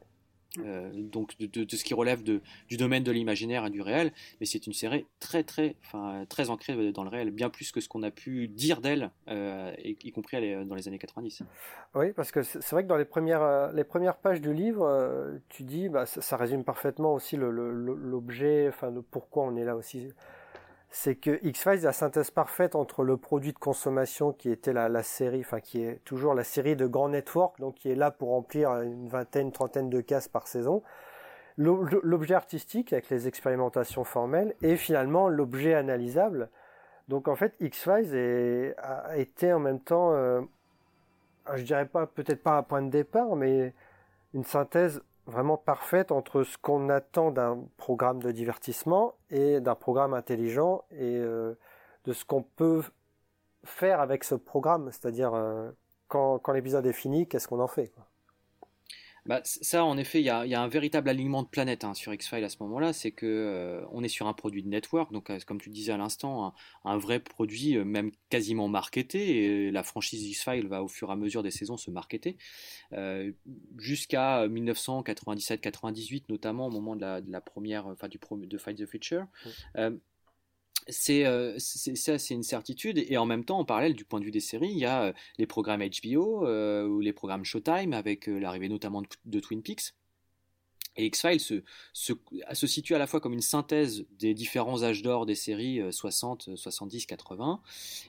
[0.58, 4.46] Euh, donc de, ce qui relève de, du domaine de l'imaginaire et du réel, mais
[4.46, 5.76] c'est une série très très,
[6.28, 9.74] très ancrée dans le réel, bien plus que ce qu'on a pu dire d'elle, euh,
[9.78, 11.42] y compris dans les années 90.
[11.94, 15.38] Oui, parce que c'est vrai que dans les premières, euh, les premières pages du livre,
[15.50, 20.12] tu dis, bah, ça, résume parfaitement aussi l'objet, enfin, de pourquoi on est là aussi
[20.90, 25.40] c'est que X-Files la synthèse parfaite entre le produit de consommation qui était la, série,
[25.40, 28.70] enfin qui est toujours la série de grands networks, donc qui est là pour remplir
[28.81, 30.83] une vingtaine, trentaine de cases par saison,
[31.59, 36.48] l'objet artistique avec les expérimentations formelles et finalement l'objet analysable.
[37.09, 40.40] Donc en fait, X-Files a été en même temps, euh,
[41.55, 43.74] je dirais pas peut-être pas un point de départ, mais
[44.35, 50.14] une synthèse vraiment parfaite entre ce qu'on attend d'un programme de divertissement et d'un programme
[50.14, 51.55] intelligent et euh,
[52.05, 52.83] de ce qu'on peut
[53.64, 55.71] faire avec ce programme, c'est-à-dire euh,
[56.09, 57.93] quand, l'épisode est fini, qu'est-ce qu'on en fait.
[59.29, 62.14] Bah, ça, en effet, il y, y a, un véritable alignement de planète hein, sur
[62.14, 62.95] X-Files à ce moment-là.
[62.95, 65.93] C'est que euh, on est sur un produit de network, donc euh, comme tu disais
[65.93, 69.67] à l'instant, un, vrai produit, euh, même quasiment marketé.
[69.67, 72.38] Et la franchise X-Files va au fur et à mesure des saisons se marketer
[73.77, 78.87] jusqu'à 1997-98, notamment au moment de la, de la première, enfin du de Fight the
[78.87, 79.27] Future.
[79.77, 79.91] Euh,
[80.88, 81.24] c'est
[81.59, 83.05] ça, c'est une certitude.
[83.09, 85.05] Et en même temps, en parallèle, du point de vue des séries, il y a
[85.05, 89.94] euh, les programmes HBO euh, ou les programmes Showtime avec l'arrivée notamment de, Twin Peaks.
[90.96, 95.27] Et X-Files se, se, situe à la fois comme une synthèse des différents âges d'or
[95.27, 97.61] des séries 60, 70, 80,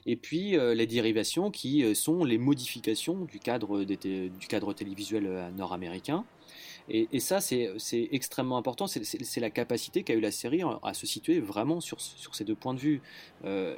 [0.06, 6.24] et puis les dérivations qui sont les modifications du cadre, du cadre télévisuel nord-américain.
[6.92, 7.70] Et, ça, c'est
[8.10, 8.86] extrêmement important.
[8.88, 12.74] C'est la capacité qu'a eu la série à se situer vraiment sur, ces deux points
[12.74, 13.02] de vue.
[13.44, 13.76] Euh,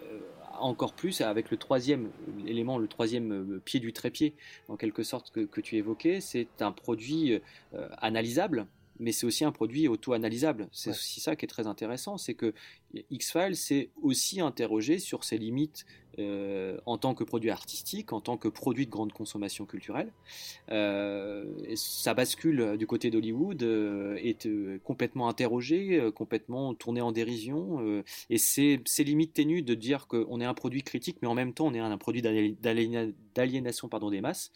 [0.58, 2.10] encore plus avec le troisième
[2.46, 4.34] élément, le troisième euh, pied du trépied,
[4.68, 6.20] en quelque sorte, que, que tu évoquais.
[6.20, 7.40] C'est un produit
[7.74, 8.66] euh, analysable,
[9.02, 10.68] mais c'est aussi un produit auto-analysable.
[10.72, 12.54] C'est aussi ça qui est très intéressant, c'est que
[13.10, 15.84] X-Files s'est aussi interrogé sur ses limites
[16.18, 20.12] euh, en tant que produit artistique, en tant que produit de grande consommation culturelle.
[20.70, 24.46] Euh, ça bascule du côté d'Hollywood, euh, est
[24.84, 30.54] complètement interrogé, complètement tourné en dérision, et c'est limites ténues de dire qu'on est un
[30.54, 34.52] produit critique, mais en même temps on est un produit d'aliénation des masses,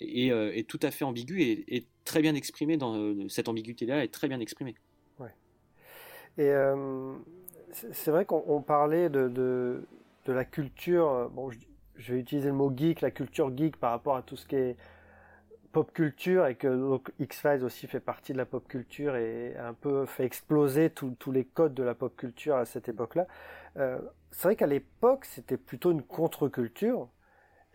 [0.00, 4.28] et est tout à fait ambigu et, très bien exprimé dans cette ambiguïté-là est très
[4.28, 4.74] bien exprimée.
[5.18, 5.34] Ouais.
[6.38, 6.50] Et
[7.92, 9.82] c'est vrai qu'on parlait de
[10.28, 11.50] de la culture, euh, bon,
[11.96, 14.56] je, vais utiliser le mot geek, la culture geek par rapport à tout ce qui
[14.56, 14.76] est
[15.72, 20.06] pop culture et que X-Files aussi fait partie de la pop culture et un peu
[20.06, 23.26] fait exploser tous les codes de la pop culture à cette époque-là.
[23.78, 23.98] Euh,
[24.30, 27.08] c'est vrai qu'à l'époque, c'était plutôt une contre-culture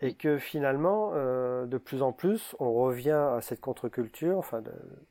[0.00, 4.62] et que finalement, euh, de plus en plus, on revient à cette contre-culture, enfin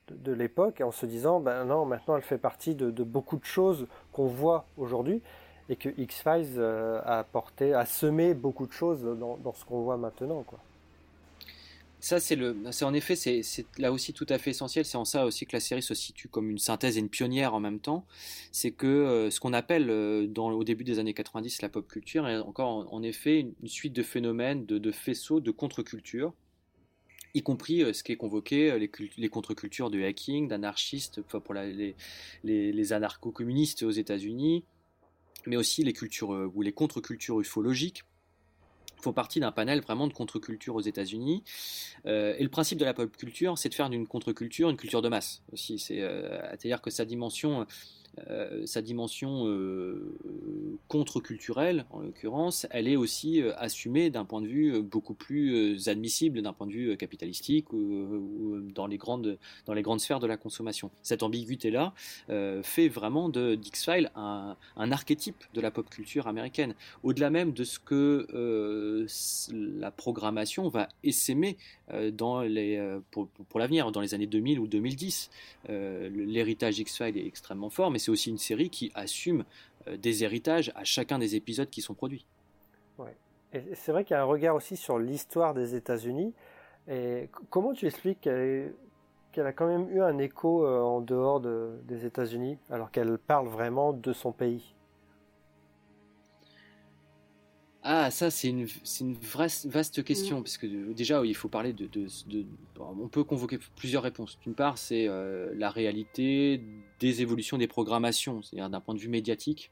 [0.10, 3.88] de, l'époque, en se disant, ben non, maintenant elle fait partie de, beaucoup de choses
[4.12, 5.22] qu'on voit aujourd'hui
[5.70, 7.26] et que X-Files euh, a
[7.74, 10.44] a semé beaucoup de choses dans, ce qu'on voit maintenant.
[10.44, 10.60] Quoi.
[12.04, 13.44] Ça, c'est le, c'est en effet, c'est,
[13.78, 14.84] là aussi tout à fait essentiel.
[14.84, 17.54] C'est en ça aussi que la série se situe comme une synthèse et une pionnière
[17.54, 18.06] en même temps.
[18.52, 22.28] C'est que euh, ce qu'on appelle euh, au début des années 90 la pop culture
[22.28, 26.34] est encore en, effet une, suite de phénomènes, de, faisceaux, de contre-culture
[27.36, 28.78] y compris ce qui est convoqué,
[29.18, 34.66] les, contre-cultures de hacking, d'anarchistes, pour les, anarcho-communistes aux États-Unis,
[35.48, 38.04] mais aussi les cultures euh, ou les contre-cultures ufologiques.
[39.04, 41.44] Font partie d'un panel vraiment de contre-culture aux États-Unis.
[42.06, 45.10] et le principe de la pop culture, c'est de faire d'une contre-culture une culture de
[45.10, 45.80] masse aussi.
[45.80, 47.66] C'est-à-dire que sa dimension
[48.30, 50.16] euh, sa dimension euh,
[50.88, 56.42] contre-culturelle, en l'occurrence, elle est aussi euh, assumée d'un point de vue beaucoup plus admissible
[56.42, 60.38] d'un point de vue capitalistique ou, dans, les grandes, dans les grandes sphères de la
[60.38, 60.92] consommation.
[61.02, 61.94] Cette ambiguïté-là
[62.64, 64.56] fait vraiment de X-Files un,
[64.92, 69.08] archétype de la pop culture américaine, au-delà même de ce que
[69.52, 75.30] la programmation va essaimer pour l'avenir, dans les années 2000 ou 2010.
[75.70, 79.46] L'héritage X-Files est extrêmement fort, mais c'est aussi une série qui assume
[79.88, 82.26] euh, des héritages à chacun des épisodes qui sont produits.
[82.98, 83.16] Ouais.
[83.54, 86.34] Et c'est vrai qu'il y a un regard aussi sur l'histoire des États-Unis.
[86.88, 92.06] Et comment tu expliques qu'elle a quand même eu un écho euh, en dehors des
[92.06, 94.76] États-Unis, alors qu'elle parle vraiment de son pays?
[97.86, 98.66] Ah, ça, c'est une,
[99.02, 101.90] une vaste question, parce que euh, déjà, il faut parler de,
[102.80, 104.40] On peut convoquer plusieurs réponses.
[104.42, 106.62] D'une part, c'est euh, la réalité
[107.02, 109.70] des évolutions des programmations, c'est-à-dire d'un point de vue médiatique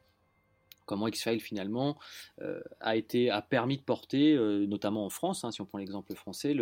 [0.92, 1.98] comment X-Files finalement
[2.42, 5.78] euh, a été a permis de porter, euh, notamment en France, hein, si on prend
[5.78, 6.54] l'exemple français,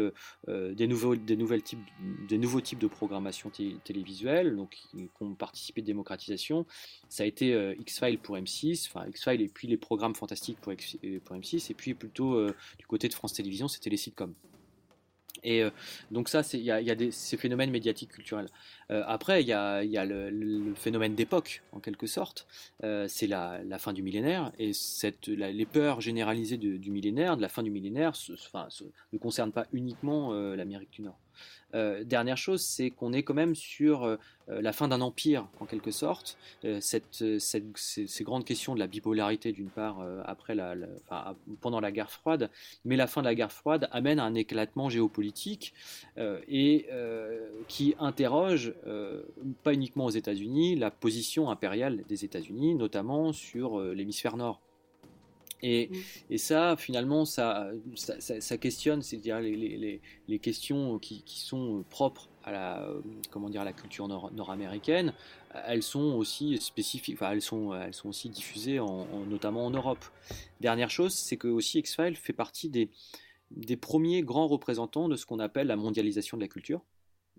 [0.47, 1.79] euh, des nouveaux des types
[2.27, 3.51] des nouveaux types de programmation
[3.83, 6.67] télévisuelle, donc qui, ont participé de démocratisation.
[7.09, 10.73] Ça a été X-Files pour M6, enfin X-Files et puis les programmes fantastiques pour,
[11.25, 12.45] pour M6, et puis plutôt
[12.77, 14.35] du côté de France Télévisions, c'était les sitcoms.
[15.43, 15.69] Et euh,
[16.11, 18.49] donc ça, il y a, y a des, ces phénomènes médiatiques culturels.
[18.91, 22.47] Euh, après, il y a, le, phénomène d'époque, en quelque sorte.
[22.83, 24.71] Euh, c'est la, fin du millénaire, et
[25.27, 28.33] la, les peurs généralisées du millénaire, de la fin du millénaire, ce,
[29.13, 31.19] ne concernent pas uniquement l'Amérique du Nord.
[31.75, 35.65] Euh, dernière chose, c'est qu'on est quand même sur euh, la fin d'un empire, en
[35.65, 36.37] quelque sorte.
[36.65, 40.03] Euh, ces, grandes questions de la bipolarité, d'une part,
[41.61, 42.49] pendant la guerre froide,
[42.85, 45.73] mais la fin de la guerre froide amène à un éclatement géopolitique
[46.17, 46.87] et
[47.67, 48.73] qui interroge,
[49.63, 54.59] pas uniquement aux États-Unis, la position impériale des États-Unis, notamment sur l'hémisphère nord.
[55.61, 55.95] Et, mm.
[56.31, 61.83] et, ça, finalement, ça, ça, ça, questionne, c'est-à-dire les, les, les, questions qui, qui, sont
[61.89, 62.89] propres à la,
[63.29, 65.13] comment dire, à la culture nord-américaine,
[65.65, 70.05] elles sont aussi spécifiques, enfin, elles sont, elles sont aussi diffusées, en, notamment en Europe.
[70.61, 72.89] Dernière chose, c'est que aussi X-Files fait partie des,
[73.51, 76.81] des premiers grands représentants de ce qu'on appelle la mondialisation de la culture.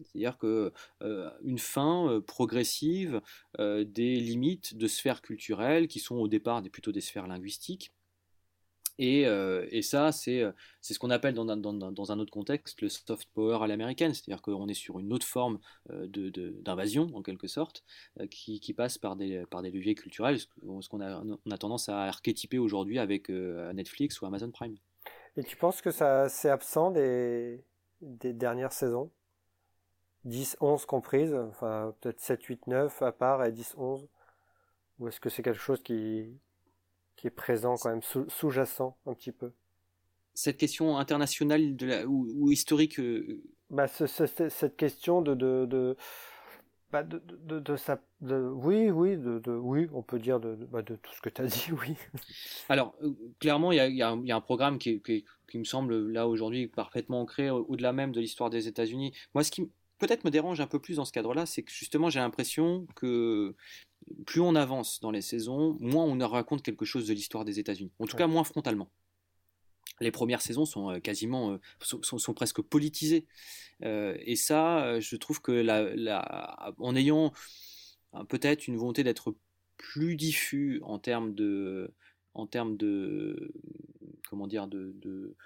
[0.02, 3.20] C'est-à-dire que euh, une fin euh, progressive
[3.59, 7.92] euh, des limites de sphères culturelles qui sont au départ des, plutôt des sphères linguistiques
[9.02, 12.82] et, euh, et, ça, c'est euh, ce qu'on appelle dans, dans, dans, un autre contexte
[12.82, 15.58] le soft power à l'américaine, c'est-à-dire qu'on est sur une autre forme
[15.88, 17.82] euh, d'invasion, de, en quelque sorte,
[18.30, 21.88] qui, qui, passe par des, par des leviers culturels, ce qu'on a, on a tendance
[21.88, 24.76] à archétyper aujourd'hui avec Netflix ou Amazon Prime.
[25.38, 27.64] Et tu penses que ça c'est absent des,
[28.02, 29.10] des dernières saisons?
[30.26, 34.06] 10, 11 comprises, enfin peut-être 7, 8, 9 à part et 10, 11
[34.98, 36.38] Ou est-ce que c'est quelque chose qui,
[37.20, 39.52] qui est présent quand même, sous-jacent un petit peu.
[40.33, 45.35] Cette question internationale de la, ou, historique euh, bah, Cette question de...
[45.35, 45.96] de, de...
[46.90, 50.96] Bah de, de, de, sa, oui, oui, de, oui, on peut dire de, bah de
[50.96, 51.94] tout ce que tu as dit, oui.
[52.68, 55.59] Alors, euh, clairement, il y a, y, a, y a, un programme qui, qui, qui
[55.59, 59.12] me semble là aujourd'hui parfaitement ancré au-delà même de l'histoire des États-Unis.
[59.35, 62.10] Moi, ce qui peut-être me dérange un peu plus dans ce cadre-là, c'est que justement,
[62.10, 63.54] j'ai l'impression que
[64.26, 67.92] plus on avance dans les saisons, moins on raconte quelque chose de l'histoire des États-Unis.
[68.00, 68.90] En tout cas, moins frontalement.
[70.00, 71.58] Les premières saisons sont euh, quasiment, euh,
[72.02, 73.26] sont, presque politisées.
[73.84, 77.32] Euh, et ça, je trouve que la, en ayant
[78.28, 79.34] peut-être une volonté d'être
[79.76, 81.92] plus diffus en termes de,
[82.32, 83.52] en termes de,
[84.28, 85.36] comment dire, de, de,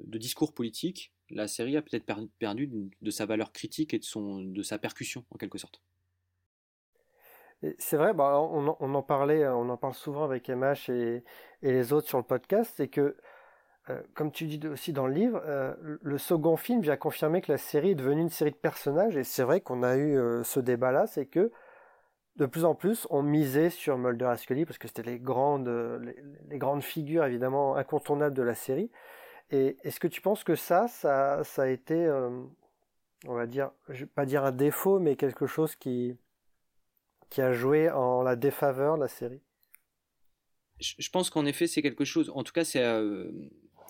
[0.00, 2.04] de discours politique, la série a peut-être
[2.38, 5.82] perdu de sa valeur critique et de, son, de sa percussion en quelque sorte.
[7.78, 11.22] C'est vrai, bah, on, en parlait, on en parle souvent avec MH et,
[11.62, 13.16] les autres sur le podcast, c'est que,
[13.88, 17.52] euh, comme tu dis aussi dans le livre, euh, le second film vient confirmer que
[17.52, 20.42] la série est devenue une série de personnages, et c'est vrai qu'on a eu euh,
[20.42, 21.52] ce débat-là, c'est que
[22.36, 25.68] de plus en plus on misait sur Mulder et Scully parce que c'était les grandes,
[26.48, 28.90] les, grandes figures évidemment incontournables de la série.
[29.52, 32.10] Et est-ce que tu penses que ça, ça, ça a été,
[33.26, 36.16] on va dire, je vais pas dire un défaut, mais quelque chose qui
[37.32, 39.40] qui a joué en la défaveur la série?
[40.80, 43.30] Je, pense qu'en effet, c'est quelque chose, en tout cas, c'est euh,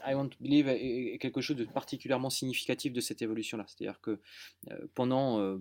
[0.07, 3.64] I Want to Believe est quelque chose de particulièrement significatif de cette évolution-là.
[3.66, 4.20] C'est-à-dire que
[4.70, 5.59] euh, pendant, euh,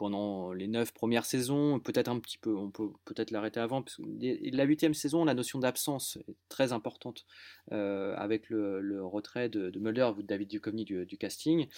[0.00, 4.00] pendant les neuf premières saisons, peut-être un petit peu, on peut peut-être l'arrêter avant, parce
[4.00, 7.26] la huitième saison, la notion d'absence est très importante
[7.72, 11.68] euh, avec le, retrait de, Mulder ou de David Duchovny du, casting.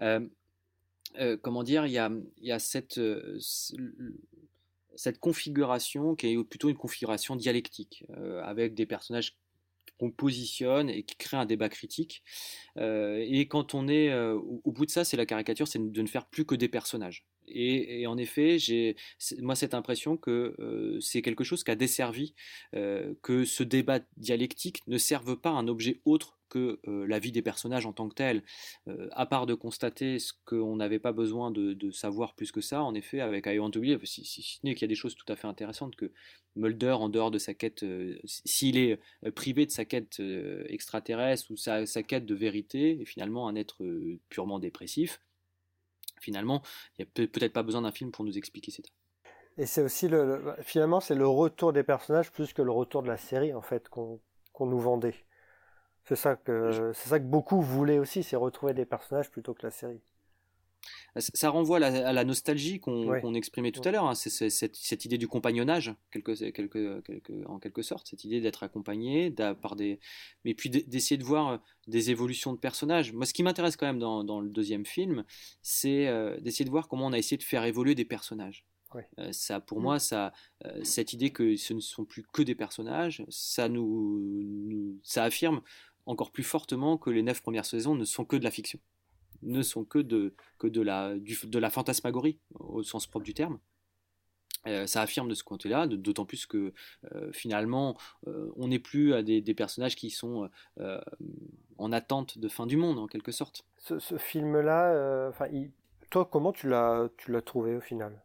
[0.00, 0.20] Euh,
[1.18, 3.00] euh, comment dire, il y a, cette
[5.18, 8.06] configuration qui est plutôt une configuration dialectique,
[8.44, 9.36] avec des personnages
[9.98, 12.22] qu'on positionne et qui crée un débat critique.
[12.76, 16.26] et quand on est au, bout de ça, c'est la caricature, c'est de ne faire
[16.26, 17.26] plus que des personnages.
[17.54, 18.96] Et, en effet, j'ai
[19.40, 22.34] moi cette impression que euh, c'est quelque chose qui a desservi,
[22.74, 27.18] euh, que ce débat dialectique ne serve pas à un objet autre que euh, la
[27.18, 28.42] vie des personnages en tant que tel,
[29.12, 32.94] à part de constater ce qu'on n'avait pas besoin de, savoir plus que ça, en
[32.94, 35.14] effet, avec I Want to Believe, si, si, ce n'est qu'il y a des choses
[35.14, 36.12] tout à fait intéressantes, que
[36.54, 37.84] Mulder, en dehors de sa quête,
[38.24, 39.00] s'il est
[39.34, 40.20] privé de sa quête
[40.66, 43.82] extraterrestre ou sa, sa, quête de vérité, est finalement un être
[44.28, 45.20] purement dépressif,
[46.22, 46.62] finalement,
[46.98, 48.82] il n'y a peut-être pas besoin d'un film pour nous expliquer ça.
[49.58, 53.08] Et c'est aussi le, finalement c'est le retour des personnages plus que le retour de
[53.08, 54.20] la série en fait qu'on
[54.60, 55.14] nous vendait.
[56.04, 59.64] C'est ça que c'est ça que beaucoup voulaient aussi, c'est retrouver des personnages plutôt que
[59.64, 60.00] la série.
[61.20, 64.06] Ça renvoie à la, nostalgie qu'on exprimait tout à l'heure.
[64.06, 64.14] Hein.
[64.14, 70.00] C'est cette, idée du compagnonnage, en quelque sorte, cette idée d'être accompagné, par des,
[70.44, 73.12] mais puis d'essayer de voir euh, des évolutions de personnages.
[73.12, 75.24] Moi, ce qui m'intéresse quand même dans, le deuxième film,
[75.60, 78.64] c'est euh, d'essayer de voir comment on a essayé de faire évoluer des personnages.
[79.18, 79.82] Euh, ça, pour mm.
[79.82, 80.32] moi, ça,
[80.82, 85.60] cette idée que ce ne sont plus que des personnages, ça nous, ça affirme
[86.06, 88.80] encore plus fortement que les neuf premières saisons ne sont que de la fiction
[89.42, 93.58] ne sont que de, que de, la, de la fantasmagorie, au sens propre du terme.
[94.68, 96.72] Euh, ça affirme de ce côté-là, d'autant plus que
[97.12, 97.96] euh, finalement,
[98.28, 100.48] euh, on n'est plus à des, personnages qui sont
[101.78, 103.64] en attente de fin du monde, en quelque sorte.
[103.78, 105.46] Ce, film-là, enfin,
[106.10, 108.22] toi, comment tu l'as, tu l'as trouvé au final?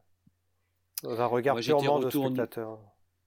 [1.04, 2.80] Dans un regard purement de spectateur.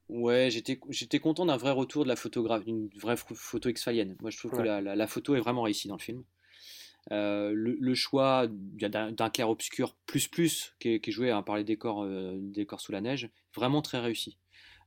[0.09, 4.17] Ouais, j'étais, j'étais content d'un vrai retour de la photographie, d'une vraie photo exfalienne.
[4.21, 6.25] Moi, je trouve que la, la, photo est vraiment réussie dans le film.
[7.13, 12.37] Euh, le, choix d'un clair-obscur plus plus qui est, joué hein, par les décors, euh,
[12.41, 14.39] décors sous la neige, vraiment très réussi.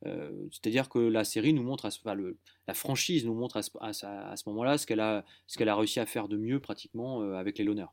[0.06, 3.72] Euh, c'est-à-dire que la série nous montre, à le, la franchise nous montre à ce,
[3.80, 7.58] à ce moment-là ce qu'elle a, ce a réussi à faire de mieux pratiquement avec
[7.58, 7.92] les Loners.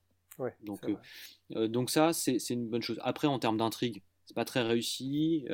[0.63, 0.81] donc,
[1.51, 2.99] donc ça, c'est une bonne chose.
[3.03, 5.45] Après, en termes d'intrigue, c'est pas très réussi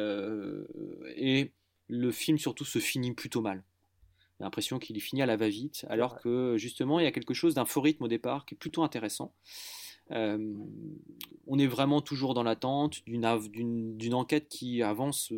[1.17, 1.53] et
[1.89, 3.63] le film surtout se finit plutôt mal
[4.40, 7.55] l'impression qu'il est fini à la va-vite, alors que justement il y a quelque chose
[7.55, 9.33] d'un faux rythme au départ qui est plutôt intéressant.
[10.12, 10.55] Euh,
[11.46, 15.33] on est vraiment toujours dans l'attente d'une enquête qui avance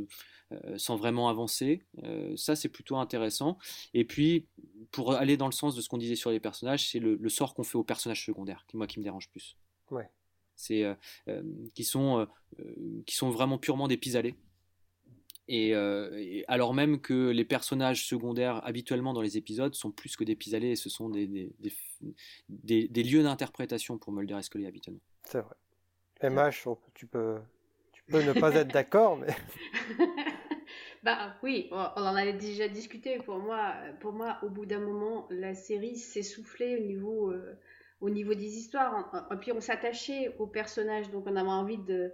[0.53, 1.83] euh, sans vraiment avancer.
[2.05, 3.59] Euh, ça, c'est plutôt intéressant.
[3.95, 4.47] Et puis,
[4.91, 7.55] pour aller dans le sens de ce qu'on disait sur les personnages, c'est le, sort
[7.55, 9.57] qu'on fait aux personnages secondaires, qui moi qui me dérange plus.
[9.91, 10.11] Ouais.
[10.57, 10.85] C'est
[11.75, 12.27] qui sont
[13.07, 14.35] qui sont vraiment purement des pis-aller.
[15.51, 20.25] Euh, et, alors même que les personnages secondaires habituellement dans les épisodes sont plus que
[20.25, 25.01] des pis et ce sont des, des, des, lieux d'interprétation pour Mulder et Scully habituellement.
[25.25, 25.55] C'est vrai.
[26.23, 27.39] MH, tu peux,
[27.93, 29.35] tu peux ne pas être d'accord, mais.
[31.03, 33.19] bah oui, on en avait déjà discuté.
[33.19, 37.59] Pour moi, pour moi au bout d'un moment, la série s'essoufflait au niveau, euh,
[38.01, 39.29] au niveau des histoires.
[39.33, 42.13] Et puis on s'attachait aux personnages, donc on avait envie de,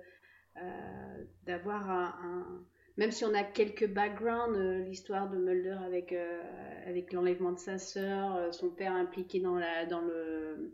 [0.59, 2.63] euh, d'avoir un
[2.97, 6.43] même si on a quelques backgrounds, euh, l'histoire de Mulder avec, euh,
[6.87, 10.73] avec l'enlèvement de sa sœur, euh, son père impliqué dans, la, le,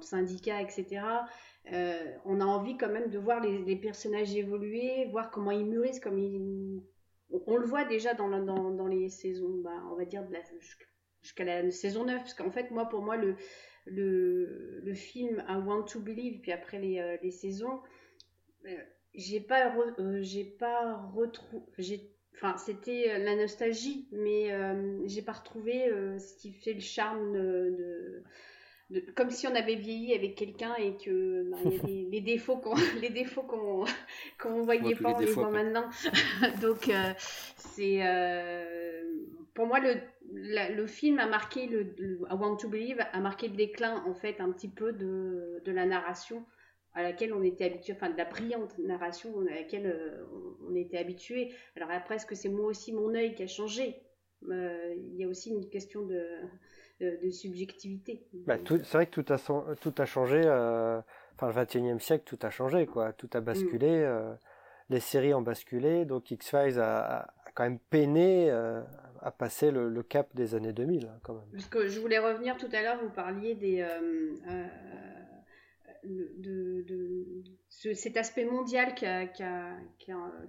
[0.00, 1.02] syndicat, etc.,
[2.24, 6.18] on a envie quand même de voir les, personnages évoluer, voir comment ils mûrissent, comme
[6.18, 6.82] ils...
[7.46, 10.24] On, le voit déjà dans, les saisons, bah, on va dire,
[11.20, 16.00] jusqu'à la saison 9, parce qu'en fait, moi, pour moi, le, film I Want to
[16.00, 17.80] Believe, puis après les saisons
[19.14, 21.64] j'ai pas euh, j'ai pas retrouvé
[22.34, 27.32] enfin c'était euh, la nostalgie mais euh, j'ai pas retrouvé ce qui fait le charme
[27.32, 28.22] de,
[28.90, 32.56] de, comme si on avait vieilli avec quelqu'un et que ben, y a les défauts
[32.56, 33.84] qu'on les défauts qu'on
[34.40, 35.88] qu'on voyait pas on les voit maintenant.
[36.60, 36.90] Donc
[37.56, 38.00] c'est
[39.54, 39.96] pour moi le
[40.32, 44.40] le film a marqué le, I Want to Believe a marqué le déclin en fait
[44.40, 46.46] un petit peu de, de la narration
[46.94, 50.24] à laquelle on était habitué, enfin de la brillante narration à laquelle euh,
[50.68, 51.52] on, était habitué.
[51.76, 54.02] Alors après, est-ce que c'est moi aussi mon œil qui a changé?
[54.48, 56.24] Euh, Il y a aussi une question de,
[57.00, 58.26] de, subjectivité.
[58.46, 60.42] Bah, c'est vrai que tout a, tout a changé.
[60.44, 61.00] Euh,
[61.36, 63.12] enfin, le 21e siècle, tout a changé, quoi.
[63.12, 64.04] Tout a basculé.
[64.04, 64.38] Mm.
[64.88, 66.04] les séries ont basculé.
[66.04, 71.34] Donc X-Files a, quand même peiné à passer le, cap des années 2000, hein, quand
[71.34, 71.44] même.
[71.52, 73.86] Parce que je voulais revenir tout à l'heure, vous parliez des
[76.04, 76.84] de,
[77.70, 79.76] cet aspect mondial qui a,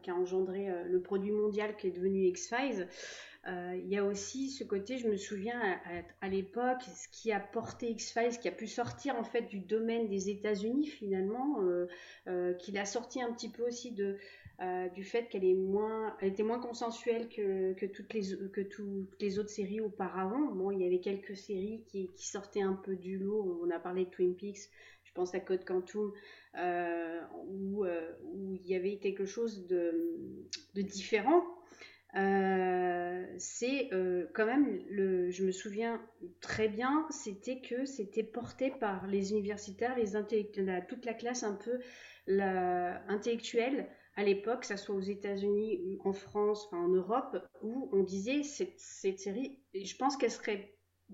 [0.09, 2.87] engendré le produit mondial qui est devenu X-Files.
[3.47, 5.59] il y a aussi ce côté, je me souviens
[6.21, 10.07] à, l'époque, ce qui a porté X-Files, qui a pu sortir en fait du domaine
[10.07, 11.59] des États-Unis finalement,
[12.59, 13.93] qu'il a sorti un petit peu aussi
[14.61, 20.51] euh, du fait qu'elle était moins consensuelle que, toutes, les, autres séries auparavant.
[20.53, 23.59] Bon, il y avait quelques séries qui, sortaient un peu du lot.
[23.63, 24.69] On a parlé de Twin Peaks,
[25.11, 26.13] je pense à Code Quantum,
[26.57, 29.93] euh, où, euh, où, il y avait quelque chose de,
[30.73, 31.43] différent.
[33.37, 33.89] c'est
[34.33, 36.01] quand même, le, je me souviens
[36.39, 40.11] très bien, c'était que c'était porté par les universitaires, les
[40.87, 41.79] toute la classe un peu
[43.09, 48.43] intellectuelle à l'époque, que ce soit aux États-Unis, en France, en Europe, où on disait
[48.43, 50.73] cette, cette série, je pense qu'elle serait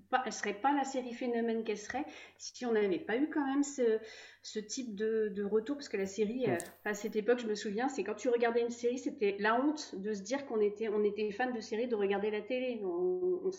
[0.09, 2.05] pas, elle serait pas la série phénomène qu'elle serait
[2.37, 3.99] si on n'avait pas eu quand même ce,
[4.41, 7.55] ce type de, de, retour parce que la série euh, à cette époque je me
[7.55, 10.89] souviens c'est quand tu regardais une série c'était la honte de se dire qu'on était
[10.89, 13.51] on était fan de série de regarder la télé on, on,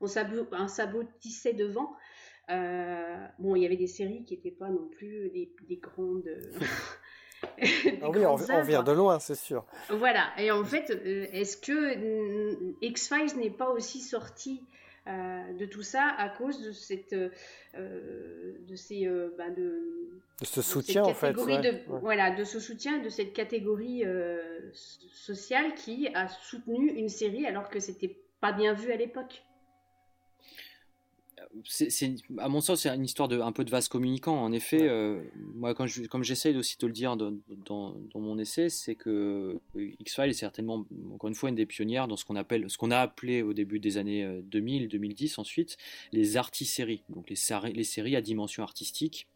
[0.00, 1.94] on, sabotissait devant
[2.50, 6.28] euh, bon il y avait des séries qui n'étaient pas non plus des, des grandes
[8.02, 9.64] ah oui, on, vient de loin, c'est sûr.
[9.90, 10.28] Voilà.
[10.38, 14.64] Et en fait, euh, est-ce que mm, X-Files n'est pas aussi sorti
[15.06, 20.62] euh, de tout ça à cause de cette, euh, de ces, bah, de, de, ce
[20.62, 21.32] soutien en fait.
[21.32, 24.04] De, Voilà, de ce soutien, de cette catégorie
[24.72, 29.42] sociale qui a soutenu une série alors que c'était pas bien vu à l'époque
[31.64, 34.36] c'est, à mon sens, c'est une histoire de un peu de vase communicant.
[34.36, 35.22] En effet, euh,
[35.54, 37.32] moi, quand je, comme j'essaye aussi de le dire dans,
[37.66, 42.08] dans, mon essai, c'est que euh, X-Files est certainement, encore une fois, une des pionnières
[42.08, 45.38] dans ce qu'on appelle, ce qu'on a appelé au début des années 2000, euh, 2010
[45.38, 45.76] ensuite,
[46.12, 47.36] les artiséries, donc les,
[47.72, 49.28] les séries à dimension artistique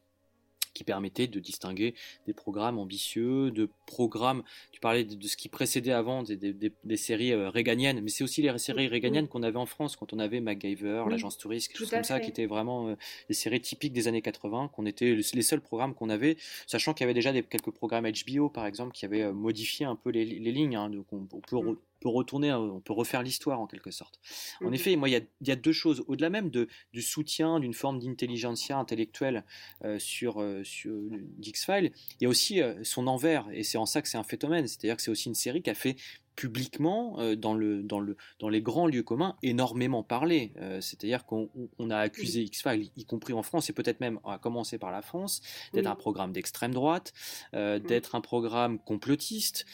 [0.73, 1.95] qui permettait de distinguer
[2.27, 4.43] des programmes ambitieux, de programmes,
[4.73, 8.57] tu parlais de, ce qui précédait avant des, séries euh, réganiennes, mais c'est aussi les
[8.59, 12.05] séries réganiennes qu'on avait en France quand on avait MacGyver, l'agence touriste, quelque chose comme
[12.05, 12.95] ça, qui étaient vraiment euh,
[13.29, 17.05] des séries typiques des années 80, qu'on était les seuls programmes qu'on avait, sachant qu'il
[17.05, 20.11] y avait déjà des, quelques programmes HBO par exemple qui avaient euh, modifié un peu
[20.11, 23.91] les, lignes, hein, donc on, peut mm peut retourner, on peut refaire l'histoire en quelque
[23.91, 24.21] sorte.
[24.63, 26.05] En mmh effet, moi, il y, a, deux choses.
[26.07, 29.45] Au-delà même de, du soutien d'une forme d'intelligentsia intellectuelle
[29.85, 30.95] euh, sur, euh, sur
[31.43, 34.25] X-Files, il y a aussi euh, son envers, et c'est en ça que c'est un
[34.25, 34.67] phénomène.
[34.67, 35.97] C'est-à-dire que c'est aussi une série qui a fait
[36.37, 40.53] publiquement dans, le, dans, le, dans les grands lieux communs énormément parler.
[40.81, 41.51] C'est-à-dire qu'on
[41.91, 45.43] a accusé X-Files, y compris en France, et peut-être même à commencer par la France,
[45.73, 47.13] d'être un programme d'extrême droite,
[47.55, 47.81] mmh.
[47.81, 49.67] d'être un programme complotiste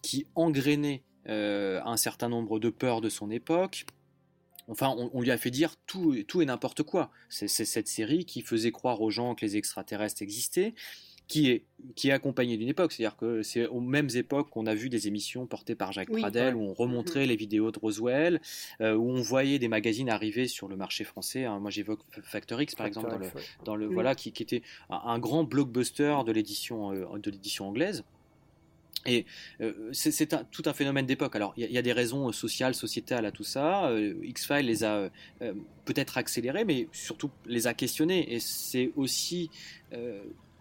[0.00, 3.86] qui engrainait euh, un certain nombre de peurs de son époque.
[4.68, 7.10] Enfin, on, lui a fait dire tout, tout et n'importe quoi.
[7.28, 10.74] C'est cette série qui faisait croire aux gens que les extraterrestres existaient,
[11.28, 11.64] qui est,
[11.94, 12.90] qui est accompagnée d'une époque.
[12.90, 16.56] C'est-à-dire que c'est aux mêmes époques qu'on a vu des émissions portées par Jacques Pradel,
[16.56, 17.28] où on remontrait mm-hmm.
[17.28, 18.40] les vidéos de Roswell,
[18.80, 21.44] euh, où on voyait des magazines arriver sur le marché français.
[21.44, 21.60] Hein.
[21.60, 23.08] Moi, j'évoque Factor X, par exemple,
[23.64, 28.04] dans le, voilà, qui, était un, grand blockbuster de l'édition euh, de l'édition anglaise.
[29.06, 29.26] Et
[29.60, 31.36] euh, c'est tout un phénomène d'époque.
[31.36, 33.88] Alors, il y, a des raisons euh, sociales, sociétales à tout ça.
[33.88, 35.10] Euh, X-Files les a
[35.84, 38.34] peut-être accélérées, mais surtout les a questionnées.
[38.34, 39.50] Et c'est aussi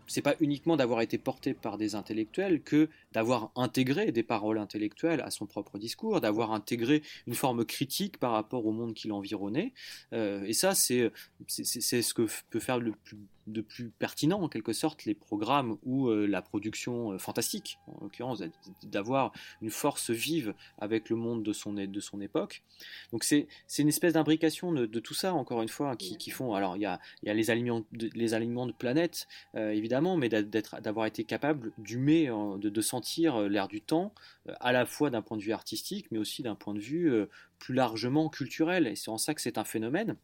[0.07, 5.21] c'est pas uniquement d'avoir été porté par des intellectuels que d'avoir intégré des paroles intellectuelles
[5.21, 9.73] à son propre discours, d'avoir intégré une forme critique par rapport au monde qui l'environnait.
[10.11, 11.11] Et ça, c'est
[11.47, 13.17] ce que peut faire le plus,
[13.47, 18.03] de plus pertinent, en quelque sorte, les programmes ou euh, la production euh, fantastique, en
[18.03, 18.43] l'occurrence,
[18.83, 19.31] d'avoir
[19.61, 22.63] une force vive avec le monde de son, de son époque.
[23.11, 26.53] Donc c'est une espèce d'imbrication de, tout ça, encore une fois, qui, qui font...
[26.53, 31.05] Alors, il y a, y a les, alignements de, les de planètes, évidemment, mais d'avoir
[31.05, 32.27] été capable d'humer,
[32.59, 34.13] de, de sentir euh, l'air du temps,
[34.49, 37.11] euh, à la fois d'un point de vue artistique, mais aussi d'un point de vue
[37.11, 37.27] euh,
[37.59, 38.87] plus largement culturel.
[38.87, 40.15] Et c'est en ça que c'est un phénomène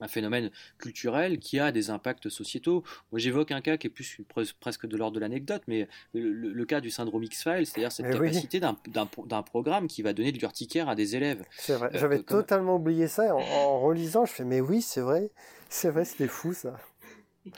[0.00, 2.82] un phénomène culturel qui a des impacts sociétaux.
[3.12, 4.18] Moi, j'évoque un cas qui est plus
[4.60, 9.42] presque de l'ordre de l'anecdote, mais le, cas du syndrome X-Files, c'est-à-dire cette capacité d'un
[9.42, 11.44] programme qui va donner de l'urticaire à des élèves.
[11.56, 13.34] C'est vrai, j'avais totalement oublié ça.
[13.34, 15.30] En, en, relisant, je fais, mais oui, c'est vrai,
[15.68, 16.76] c'est vrai, c'était fou ça.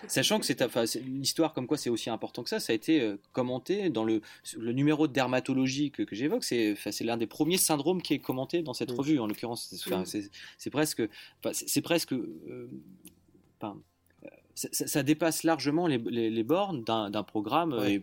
[0.08, 3.00] Sachant que c'est enfin, l'histoire comme quoi c'est aussi important que ça, ça a été
[3.00, 4.20] euh, commenté dans le,
[4.56, 6.44] le numéro de dermatologie que, que j'évoque.
[6.44, 9.20] C'est l'un des premiers syndromes qui est commenté dans cette revue.
[9.20, 9.74] En l'occurrence,
[10.58, 11.02] c'est presque
[11.52, 12.68] c'est presque euh,
[14.56, 18.02] ça, dépasse largement les, les, bornes d'un programme et,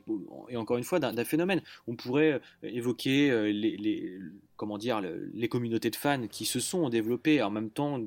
[0.49, 1.61] et, encore une fois d'un phénomène.
[1.87, 4.19] On pourrait évoquer les, les
[4.55, 7.99] comment dire, les communautés de fans qui se sont développées en même temps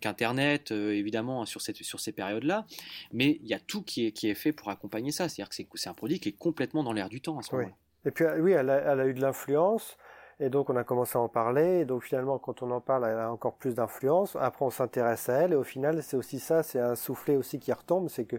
[0.00, 2.66] qu'Internet, évidemment, sur, cette, sur ces périodes-là.
[3.12, 5.28] Mais il y a tout qui est, qui est fait pour accompagner ça.
[5.28, 7.74] C'est-à-dire que c'est un produit qui est complètement dans l'air du temps à ce moment-là.
[8.04, 9.96] Et puis, oui, elle a, elle a eu de l'influence.
[10.42, 13.04] Et donc on a commencé à en parler, et donc finalement quand on en parle,
[13.04, 14.36] elle a encore plus d'influence.
[14.40, 17.60] Après on s'intéresse à elle, et au final c'est aussi ça, c'est un soufflet aussi
[17.60, 18.38] qui retombe, c'est que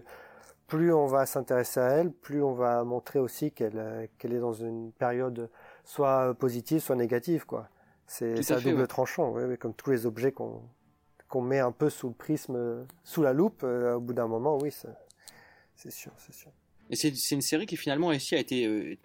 [0.66, 4.38] plus on va s'intéresser à elle, plus on va montrer aussi qu'elle euh, qu'elle est
[4.38, 5.48] dans une période
[5.82, 7.68] soit positive, soit négative, quoi.
[8.06, 10.60] C'est un double tranchant, comme tous les objets qu'on
[11.28, 14.58] qu'on met un peu sous le prisme, sous la loupe, euh, au bout d'un moment,
[14.58, 14.70] oui,
[15.74, 16.50] c'est sûr, c'est sûr.
[16.90, 18.96] Et c'est une série qui finalement aussi a été, euh,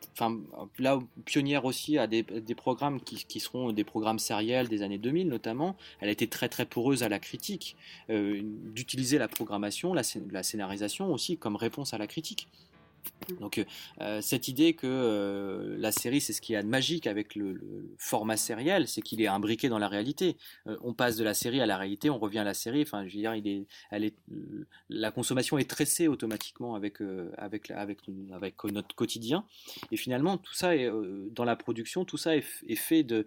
[0.79, 2.23] là pionnière aussi à des,
[2.55, 5.75] programmes qui, seront des programmes sériels des années 2000 notamment.
[6.01, 7.77] Elle a été très très poreuse à la critique,
[8.09, 10.03] euh, d'utiliser la programmation, la,
[10.43, 12.47] scénarisation aussi comme réponse à la critique.
[13.39, 13.63] Donc
[14.01, 17.35] euh, cette idée que euh, la série c'est ce qu'il y a de magique avec
[17.35, 17.59] le,
[17.97, 20.37] format sériel, c'est qu'il est imbriqué dans la réalité.
[20.67, 22.81] Euh, on passe de la série à la réalité, on revient à la série.
[22.81, 24.15] Enfin, je veux dire, il est, elle est,
[24.89, 26.97] la consommation est tressée automatiquement avec
[27.37, 29.45] avec avec notre quotidien.
[29.91, 30.89] Et finalement, tout ça est
[31.31, 33.25] dans la production, tout ça est, fait de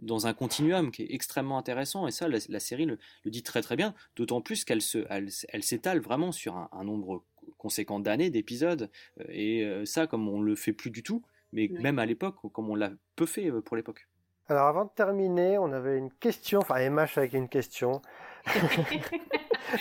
[0.00, 2.06] dans un continuum qui est extrêmement intéressant.
[2.06, 3.94] Et ça, la, série le, dit très très bien.
[4.16, 7.24] D'autant plus qu'elle se, elle, s'étale vraiment sur un nombre
[7.56, 8.90] conséquent d'années, d'épisodes.
[9.20, 11.22] Euh, et euh, ça, comme on le fait plus du tout,
[11.52, 14.08] mais même à l'époque, comme on l'a peu fait euh, pour l'époque.
[14.48, 18.00] Alors avant de terminer, on avait une question, enfin MH avec une question.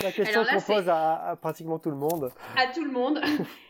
[0.04, 2.34] La question qu'on pose à, pratiquement tout le monde.
[2.58, 3.22] À tout le monde.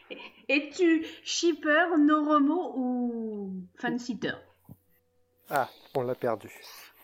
[0.50, 4.34] Es-tu shipper, Noromo ou fan-sitter?
[5.50, 6.50] Ah, on l'a perdu.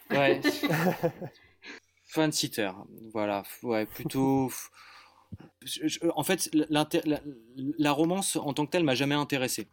[0.10, 0.42] Ouais.
[2.08, 2.72] fan-sitter,
[3.14, 3.44] voilà.
[3.62, 4.50] Ouais, plutôt
[6.16, 9.68] en fait, la, romance en tant que telle m'a jamais intéressé.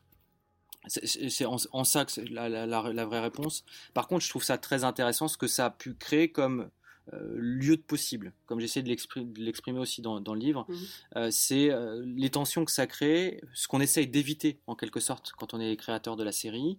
[0.89, 3.65] C'est en, ça que la, la, vraie réponse.
[3.93, 6.71] Par contre, je trouve ça très intéressant ce que ça a pu créer comme
[7.13, 10.67] euh, lieu de possible, comme j'essaie de l'exprimer aussi dans, le livre.
[10.69, 10.79] Mhm.
[11.17, 15.33] Euh, c'est euh, les tensions que ça crée, ce qu'on essaye d'éviter en quelque sorte
[15.37, 16.79] quand on est créateur de la série.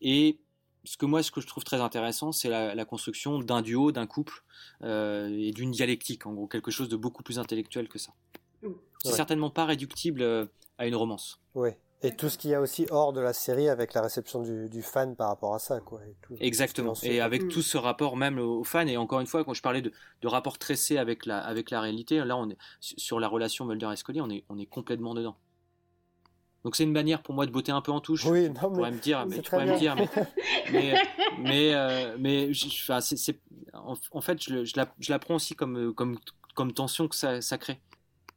[0.00, 0.38] Et
[0.84, 4.06] ce que moi, ce que je trouve très intéressant, c'est la, construction d'un duo, d'un
[4.06, 4.44] couple
[4.82, 8.12] et d'une dialectique, en gros, quelque chose de beaucoup plus intellectuel que ça.
[9.04, 10.46] C'est certainement pas réductible euh,
[10.78, 11.40] à une romance.
[11.54, 11.70] Oui.
[12.02, 14.82] Et tout ce qu'il y a aussi hors de la série avec la réception du,
[14.82, 16.00] fan par rapport à ça, quoi.
[16.38, 16.92] Exactement.
[17.02, 17.48] Et avec mm.
[17.48, 18.86] tout ce rapport même aux fans.
[18.86, 21.80] Et encore une fois, quand je parlais de, de rapport tressé avec la, avec la
[21.80, 25.14] réalité, là, on est sur la relation Mulder et Scully, on est, on est complètement
[25.14, 25.36] dedans.
[26.64, 28.24] Donc c'est une manière pour moi de botter un peu en touche.
[28.24, 29.94] Oui, non, mais me dire, mais tu pourrais me dire,
[30.72, 30.94] mais
[31.38, 33.38] mais euh, mais, enfin, c'est,
[33.74, 36.18] en, fait, je, je, la, je la prends aussi comme comme
[36.54, 37.80] comme tension que ça, ça crée.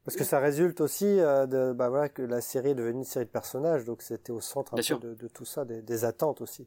[0.03, 3.03] Parce que ça résulte aussi euh, de bah voilà que la série est devenue une
[3.03, 6.05] série de personnages, donc c'était au centre un peu de, de, tout ça, des, des
[6.05, 6.65] attentes aussi.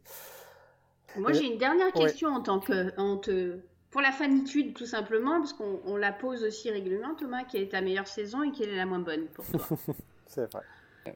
[1.16, 3.56] Moi j'ai une dernière question en tant que en te...
[3.90, 7.80] pour la fanitude tout simplement, parce qu'on la pose aussi régulièrement, Thomas, quelle est ta
[7.80, 9.60] meilleure saison et quelle est la moins bonne pour toi
[10.26, 10.62] C'est vrai.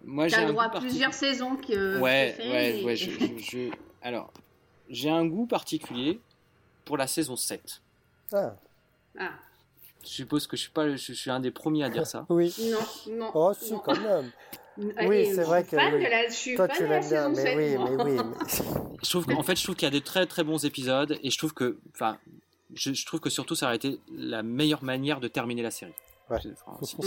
[0.04, 2.00] Moi j'ai le droit à plusieurs saisons que.
[2.00, 2.96] Ouais, ouais, ouais.
[2.96, 3.70] je,
[4.02, 4.32] Alors
[4.88, 6.20] j'ai un goût particulier
[6.84, 7.82] pour la saison 7.
[8.32, 8.56] Ah.
[9.18, 9.30] Ah.
[10.02, 12.26] Je suppose que je suis pas, je suis un des premiers à dire ça.
[12.28, 12.54] oui.
[12.70, 13.30] Non, non.
[13.34, 14.30] Oh, si, quand même.
[14.76, 15.76] oui, c'est vrai que.
[15.76, 18.18] je suis Toi, tu l'aimes bien, mais oui, mais oui.
[19.02, 21.30] je trouve qu'en fait, je trouve qu'il y a des très très bons épisodes et
[21.30, 22.18] je trouve que, enfin,
[22.74, 25.94] je, je, trouve que surtout ça aurait été la meilleure manière de terminer la série.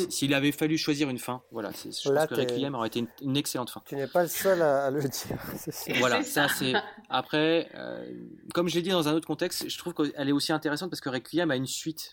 [0.09, 3.69] S'il avait fallu choisir une fin, voilà, je pense que Requiem aurait été une, excellente
[3.69, 3.81] fin.
[3.85, 5.37] Tu n'es pas le seul à, le dire.
[5.99, 6.73] Voilà, ça, c'est.
[7.09, 8.05] Après, euh,
[8.53, 11.01] comme je l'ai dit dans un autre contexte, je trouve qu'elle est aussi intéressante parce
[11.01, 12.11] que Requiem a une suite.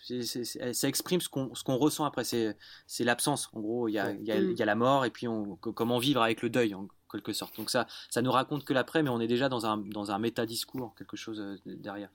[0.73, 2.23] ça exprime ce qu'on ressent après.
[2.23, 3.49] C'est l'absence.
[3.53, 5.27] En gros, il y, a, il, y a, il y a, la mort et puis
[5.27, 6.75] on, comment vivre avec le deuil
[7.11, 7.55] quelque sorte.
[7.57, 10.19] Donc ça, ça nous raconte que l'après, mais on est déjà dans un, dans un
[10.19, 12.09] méta-discours, quelque chose euh, derrière.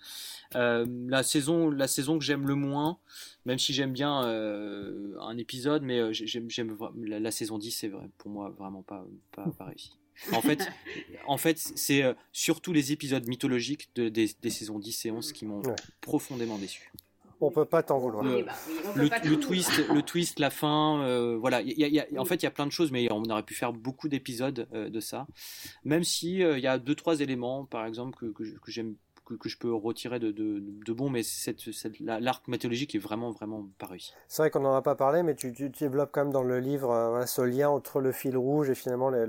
[0.55, 2.99] Euh, la, saison, la saison que j'aime le moins,
[3.45, 8.09] même si j'aime bien euh, un épisode, mais j'aime, j'aime la, saison 10, c'est vrai,
[8.19, 9.93] pour moi vraiment pas, pas, réussi.
[10.33, 10.69] En fait,
[11.27, 15.63] en fait c'est surtout les épisodes mythologiques de, des, saisons 10 et 11 qui m'ont
[16.03, 16.93] profondément déçu
[17.41, 18.23] on peut pas t'en vouloir.
[18.25, 21.61] Le, twist, le twist, la fin, euh, voilà.
[22.19, 24.69] en fait, il y a plein de choses, mais on aurait pu faire beaucoup d'épisodes
[24.75, 25.27] euh, de ça.
[25.85, 29.49] Même si euh, il y a deux trois éléments, par exemple, que, que, j'aime que,
[29.49, 31.63] je peux retirer de, de, bon, mais cette,
[32.01, 34.13] l'arc mythologique est vraiment, vraiment pas réussi.
[34.29, 37.25] C'est vrai qu'on n'en a pas parlé, mais tu, développes quand même dans le livre
[37.27, 39.25] ce lien entre le fil rouge et finalement le,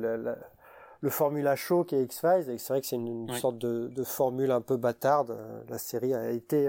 [1.02, 2.50] le, formula chaud qui est X-Files.
[2.50, 5.38] Et c'est vrai que c'est une, sorte de, formule un peu bâtarde.
[5.70, 6.68] La série a été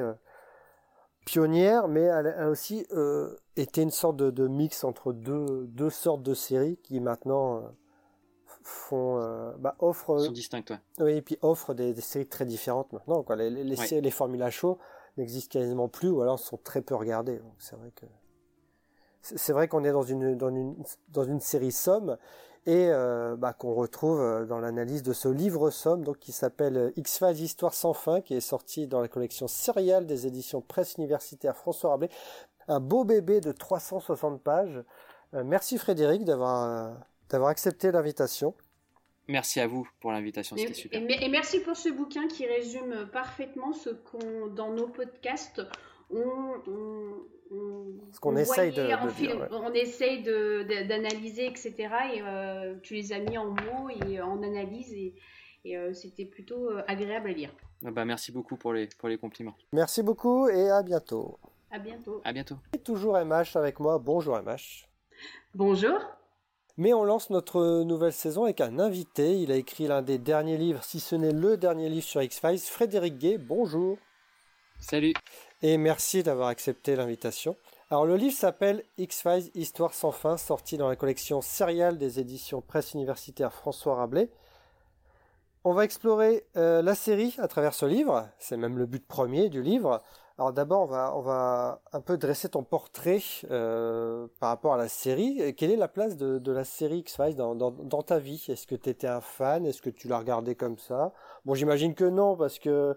[1.24, 6.22] pionnière, mais elle a aussi euh, été une sorte de, mix entre deux, deux sortes
[6.22, 7.60] de séries qui maintenant euh,
[8.62, 10.72] font euh, bah, offrent sont distinctes.
[10.98, 13.22] Oui, et puis offrent des, séries très différentes maintenant.
[13.22, 13.36] Quoi.
[13.36, 14.78] Les, les, les, les formules à chaud
[15.16, 17.40] n'existent quasiment plus, ou alors sont très peu regardées.
[17.58, 18.06] C'est vrai que
[19.22, 20.74] c'est vrai qu'on est dans une dans une
[21.10, 22.18] dans une série somme
[22.64, 26.76] et euh, bah, qu'on retrouve euh, dans l'analyse de ce livre somme donc qui s'appelle
[26.76, 30.94] euh, X-Files Histoire sans fin qui est sorti dans la collection Serial des éditions Presse
[30.94, 32.10] Universitaire François Rabelais.
[32.68, 34.84] Un beau bébé de 360 pages.
[35.32, 36.94] Merci Frédéric d'avoir
[37.28, 38.54] d'avoir accepté l'invitation.
[39.26, 41.00] Merci à vous pour l'invitation, c'était super.
[41.00, 45.62] Et, merci pour ce bouquin qui résume parfaitement ce qu'on, dans nos podcasts,
[48.12, 48.88] ce qu'on essaye de,
[49.52, 51.74] On essaye d'analyser, etc.
[52.14, 55.14] Et euh, tu les as mis en mots et en analyse et,
[55.76, 57.50] euh, c'était plutôt euh, agréable à lire.
[57.84, 59.54] Ah bah, merci beaucoup pour les, pour les compliments.
[59.72, 61.38] Merci beaucoup et à bientôt.
[61.70, 62.20] À bientôt.
[62.24, 62.56] À bientôt.
[62.74, 63.98] Et toujours MH avec moi.
[63.98, 64.88] Bonjour MH.
[65.54, 65.98] Bonjour.
[66.76, 69.38] Mais on lance notre nouvelle saison avec un invité.
[69.38, 72.58] Il a écrit l'un des derniers livres, si ce n'est le dernier livre sur X-Files.
[72.58, 73.98] Frédéric Gay, bonjour.
[74.78, 75.12] Salut
[75.62, 77.56] et merci d'avoir accepté l'invitation.
[77.90, 82.60] Alors le livre s'appelle X-Files Histoire sans fin, sorti dans la collection Serial des éditions
[82.60, 84.30] Presse Universitaire François Rabelais.
[85.64, 89.48] On va explorer euh, la série à travers ce livre, c'est même le but premier
[89.48, 90.02] du livre.
[90.38, 94.78] Alors d'abord, on va, on va un peu dresser ton portrait euh, par rapport à
[94.78, 95.54] la série.
[95.54, 98.44] Quelle est la place de, la série X-Files dans, ta vie?
[98.48, 99.66] Est-ce que tu étais un fan?
[99.66, 101.12] Est-ce que tu l'as regardé comme ça?
[101.44, 102.96] Bon, j'imagine que non, parce que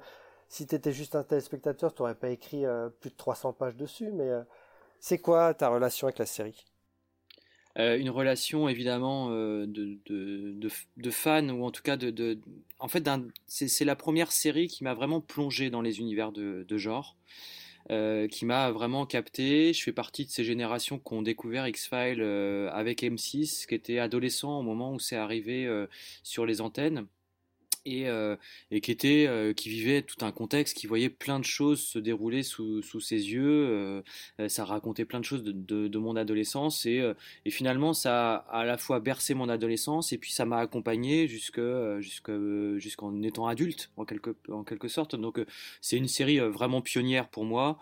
[0.49, 3.75] si tu étais juste un téléspectateur, tu n'aurais pas écrit euh, plus de 300 pages
[3.75, 4.41] dessus, mais euh,
[4.99, 6.65] c'est quoi ta relation avec la série?
[7.77, 9.65] Euh, une relation évidemment de,
[10.05, 12.39] de, de, fan ou en tout cas de,
[12.79, 13.05] en fait
[13.47, 17.17] c'est la première série qui m'a vraiment plongé dans les univers de, genre
[17.89, 19.73] qui m'a vraiment capté.
[19.73, 22.23] Je fais partie de ces générations qui ont découvert X-Files
[22.71, 25.69] avec M6 qui était adolescent au moment où c'est arrivé
[26.23, 27.05] sur les antennes
[27.85, 28.35] et, euh,
[28.71, 31.99] et qui était euh, qui vivait tout un contexte qui voyait plein de choses se
[31.99, 34.03] dérouler sous, ses yeux
[34.39, 37.01] euh, ça racontait plein de choses de, mon adolescence et,
[37.45, 41.27] et finalement ça a à la fois bercé mon adolescence et puis ça m'a accompagné
[41.27, 41.61] jusque
[41.99, 45.15] jusqu'en étant adulte en quelque en quelque sorte.
[45.15, 45.39] Donc
[45.81, 47.79] c'est une série vraiment pionnière pour moi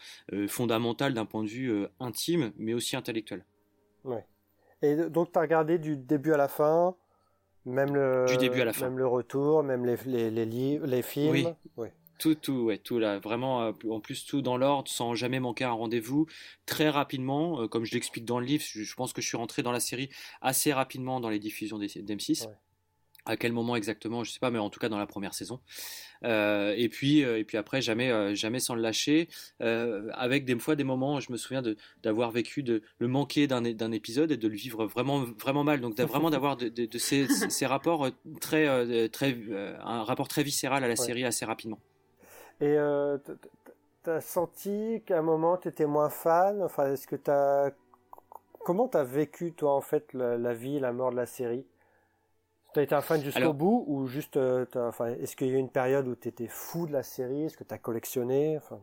[0.48, 3.46] fondamentale d'un point de vue intime mais aussi intellectuel.
[4.04, 4.26] Ouais.
[4.82, 6.96] Et donc tu as regardé du début à la fin
[7.66, 8.90] même le, du début à la fin.
[8.90, 11.56] Même le retour, même les, les, les, livres, les films.
[11.78, 11.88] Oui.
[12.20, 15.64] Tout, tout, ouais, tout là, vraiment, euh, en plus tout dans l'ordre, sans jamais manquer
[15.66, 16.28] un rendez-vous,
[16.66, 19.64] très rapidement, euh, comme je l'explique dans le livre, je, pense que je suis rentré
[19.64, 20.10] dans la série
[20.42, 22.48] assez rapidement dans les diffusions d'M6.
[23.26, 25.62] À quel moment exactement, je sais pas, mais en tout cas dans la première saison.
[26.26, 29.30] Euh, et puis, euh, et puis après, jamais, euh, jamais sans le lâcher.
[29.60, 31.62] avec des fois des moments, je me souviens
[32.02, 35.82] d'avoir vécu de le manquer d'un épisode et de le vivre vraiment, vraiment mal.
[35.82, 38.10] Donc vraiment d'avoir de, de, ces, ces, rapports
[38.42, 39.38] très, très,
[39.82, 41.80] un rapport très viscéral à la série assez rapidement.
[42.62, 42.76] Et
[44.04, 46.62] tu as senti qu'à un moment tu étais moins fan?
[46.62, 47.72] Enfin, est-ce que as
[48.66, 51.66] comment t'as vécu toi en fait la, la vie, la mort de la série?
[52.74, 55.58] T'as été un fan jusqu'au bout ou juste, euh, enfin, est-ce qu'il y a eu
[55.58, 57.44] une période où tu étais fou de la série?
[57.44, 58.58] Est-ce que tu as collectionné?
[58.58, 58.80] Enfin...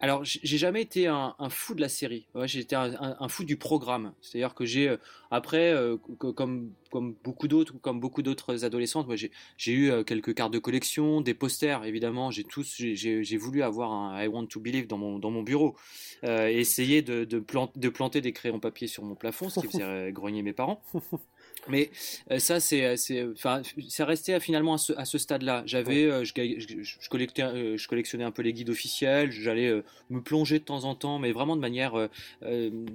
[0.00, 2.26] Alors, j'ai jamais été un, fou de la série.
[2.34, 4.12] Ouais, j'ai été un, fou du programme.
[4.20, 4.96] C'est-à-dire que j'ai, euh,
[5.30, 10.52] après, euh, comme, comme beaucoup d'autres, comme beaucoup d'autres adolescentes, moi, j'ai eu quelques cartes
[10.52, 12.30] de collection, des posters, évidemment.
[12.30, 15.74] J'ai tous, j'ai voulu avoir un I Want to Believe dans mon, dans mon bureau.
[16.22, 17.42] essayer de, de,
[17.76, 20.82] de planter des crayons papier sur mon plafond, ce qui faisait grogner mes parents.
[21.68, 21.90] Mais
[22.30, 25.62] euh, ça, c'est, euh, c'est, enfin, c'est resté finalement à ce, à ce stade-là.
[25.66, 29.30] J'avais, euh, je, je, collectais, je collectionnais un peu les guides officiels.
[29.30, 32.08] J'allais me plonger de temps en temps, mais vraiment de manière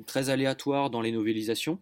[0.06, 1.80] très aléatoire dans les novélisations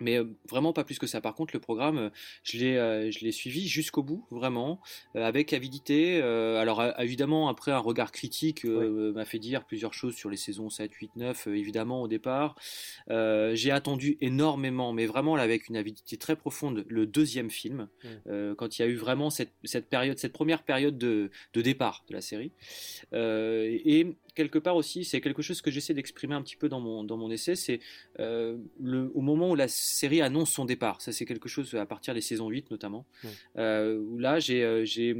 [0.00, 1.20] mais euh, vraiment pas plus que ça.
[1.20, 2.10] Par contre, le programme, euh,
[2.42, 4.80] je l'ai, euh, je l'ai suivi jusqu'au bout, vraiment,
[5.14, 6.22] avec avidité.
[6.22, 10.92] alors, évidemment, après, un regard critique m'a fait dire plusieurs choses sur les saisons 7,
[10.92, 12.56] 8, 9, évidemment, au départ.
[13.08, 17.88] j'ai attendu énormément, mais vraiment, là, avec une avidité très profonde, le deuxième film,
[18.56, 22.04] quand il y a eu vraiment cette, cette période, cette première période de, de départ
[22.08, 22.52] de la série.
[23.12, 27.04] et quelque part aussi, c'est quelque chose que j'essaie d'exprimer un petit peu dans mon,
[27.04, 27.80] dans mon essai, c'est
[28.20, 28.56] euh,
[29.14, 31.00] au moment où la série annonce son départ.
[31.00, 33.04] Ça, c'est quelque chose à partir des saisons 8 notamment,
[33.56, 35.16] euh, où là, euh, j'ai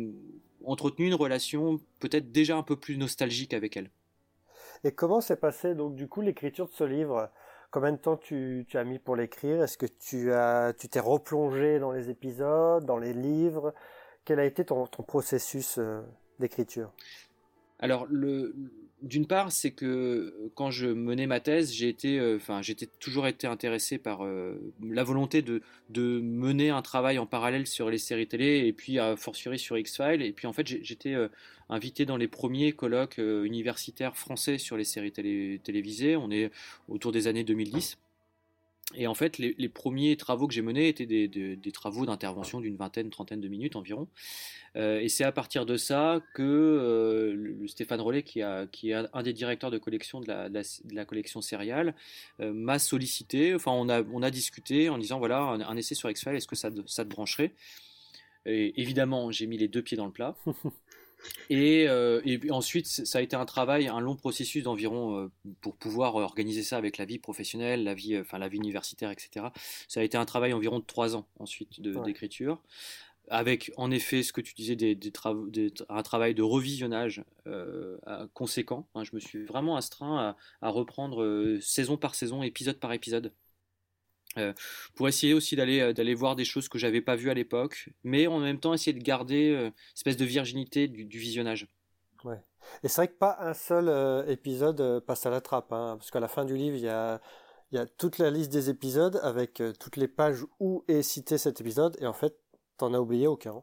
[0.64, 3.90] entretenu une relation peut-être déjà un peu plus nostalgique avec elle.
[4.84, 7.30] Et comment s'est passé donc du coup l'écriture de ce livre?
[7.70, 9.62] Combien de temps tu, tu as mis pour l'écrire?
[9.62, 13.72] Est-ce que tu as tu t'es replongé dans les épisodes, dans les livres?
[14.24, 15.78] Quel a été ton, ton processus
[16.38, 16.92] d'écriture?
[17.78, 18.54] Alors le
[19.02, 21.96] d'une part, c'est que quand je menais ma thèse, j'ai
[22.36, 24.26] enfin, j'étais toujours été intéressé par
[24.82, 25.60] la volonté de,
[25.98, 30.22] mener un travail en parallèle sur les séries télé et puis à fortiori sur X-Files.
[30.22, 31.14] Et puis en fait, j'étais
[31.68, 36.16] invité dans les premiers colloques universitaires français sur les séries télé, télévisées.
[36.16, 36.50] On est
[36.88, 37.98] autour des années 2010.
[38.94, 43.10] Et en fait, les, premiers travaux que j'ai menés étaient des, travaux d'intervention d'une vingtaine,
[43.10, 44.08] trentaine de minutes environ.
[44.76, 49.32] Euh, et c'est à partir de ça que euh, Stéphane Rollet, qui, est un des
[49.32, 51.94] directeurs de collection de la, collection Serial,
[52.40, 53.54] euh, m'a sollicité.
[53.54, 56.56] Enfin, on a, on a discuté en disant voilà, un, essai sur X-Files, est-ce que
[56.56, 57.52] ça, ça te brancherait?
[58.44, 60.36] Et évidemment, j'ai mis les deux pieds dans le plat.
[61.50, 66.16] Euh, et, ensuite, ça a été un travail, un long processus d'environ euh, pour pouvoir
[66.16, 69.46] organiser ça avec la vie professionnelle, la vie, enfin la vie universitaire, etc.
[69.88, 72.60] Ça a été un travail environ de trois ans ensuite d'écriture,
[73.28, 74.96] avec en effet ce que tu disais, des,
[75.88, 77.98] un travail de revisionnage euh,
[78.34, 78.86] conséquent.
[78.94, 79.04] Hein.
[79.04, 83.32] je me suis vraiment astreint à reprendre saison par saison, épisode par épisode.
[84.38, 84.52] Euh,
[84.94, 87.90] pour essayer aussi d'aller euh, d'aller voir des choses que j'avais pas vues à l'époque,
[88.02, 91.68] mais en même temps essayer de garder euh, une espèce de virginité du, visionnage.
[92.24, 92.40] Ouais.
[92.82, 96.20] Et c'est vrai que pas un seul épisode passe à la trappe, hein, parce qu'à
[96.20, 97.20] la fin du livre, il y a,
[97.72, 101.38] il y a toute la liste des épisodes avec toutes les pages où est cité
[101.38, 102.38] cet épisode, et en fait,
[102.78, 103.62] t'en as oublié aucun.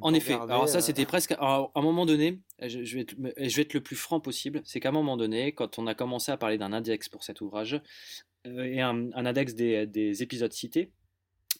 [0.00, 3.62] En effet, alors ça c'était presque à un moment donné, je, vais être, je vais
[3.62, 6.36] être le plus franc possible, c'est qu'à un moment donné, quand on a commencé à
[6.36, 7.78] parler d'un index pour cet ouvrage, euh,
[8.44, 10.90] et un, index des, des, épisodes cités.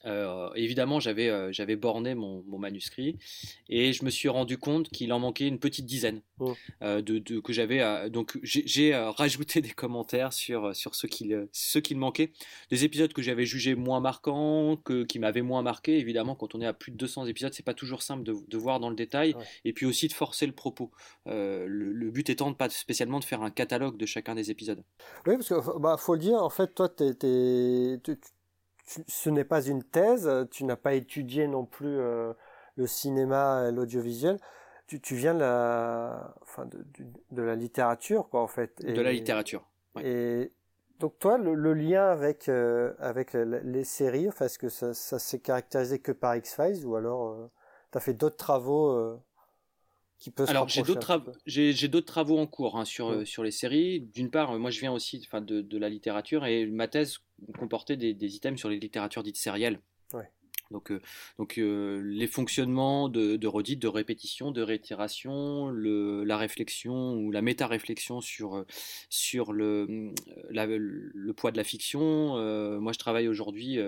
[0.07, 3.17] Euh, évidemment, j'avais euh, j'avais borné mon, mon, manuscrit
[3.69, 6.55] et je me suis rendu compte qu'il en manquait une petite dizaine oh.
[6.83, 8.11] de, de, que j'avais.
[8.11, 12.33] donc j'ai rajouté des commentaires sur sur ce qu'il ce qu'il manquait,
[12.71, 15.99] des épisodes que j'avais jugés moins marquants, que qui m'avaient moins marqué.
[15.99, 18.59] Évidemment, quand on est à plus de 200 épisodes, c'est pas toujours simple de, de,
[18.59, 19.35] voir dans le détail
[19.65, 20.91] et puis aussi de forcer le propos.
[21.27, 24.83] Le, le, but étant de pas spécialement de faire un catalogue de chacun des épisodes.
[25.27, 26.89] Oui, parce que bah, faut le dire, en fait, toi,
[28.87, 32.33] tu ce n'est pas une thèse, tu n'as pas étudié non plus euh,
[32.77, 34.39] le cinéma et l'audiovisuel.
[34.87, 36.85] Tu, tu, viens de la, enfin de,
[37.31, 38.85] de, la littérature, quoi, en fait.
[38.85, 39.67] de la littérature.
[40.03, 40.53] Et
[41.01, 45.39] donc toi, le, lien avec euh, avec les séries, enfin, est-ce que ça, ça s'est
[45.39, 47.51] caractérisé que par X-Files ou alors euh,
[47.93, 49.19] tu as fait d'autres travaux
[50.49, 54.01] alors j'ai d'autres travaux, j'ai, d'autres travaux en cours hein, sur, euh, sur les séries.
[54.01, 57.19] D'une part, moi je viens aussi de, de la littérature et ma thèse
[57.59, 59.81] comportait des, des items sur les littératures dites sérielles.
[60.75, 61.01] Donc, euh,
[61.39, 67.31] donc euh, les fonctionnements de, de redite, de répétition, de réitération, le, la réflexion ou
[67.31, 68.67] la méta-réflexion sur, euh,
[69.09, 70.13] sur le,
[70.51, 72.05] le poids de la fiction.
[72.81, 73.79] moi, je travaille aujourd'hui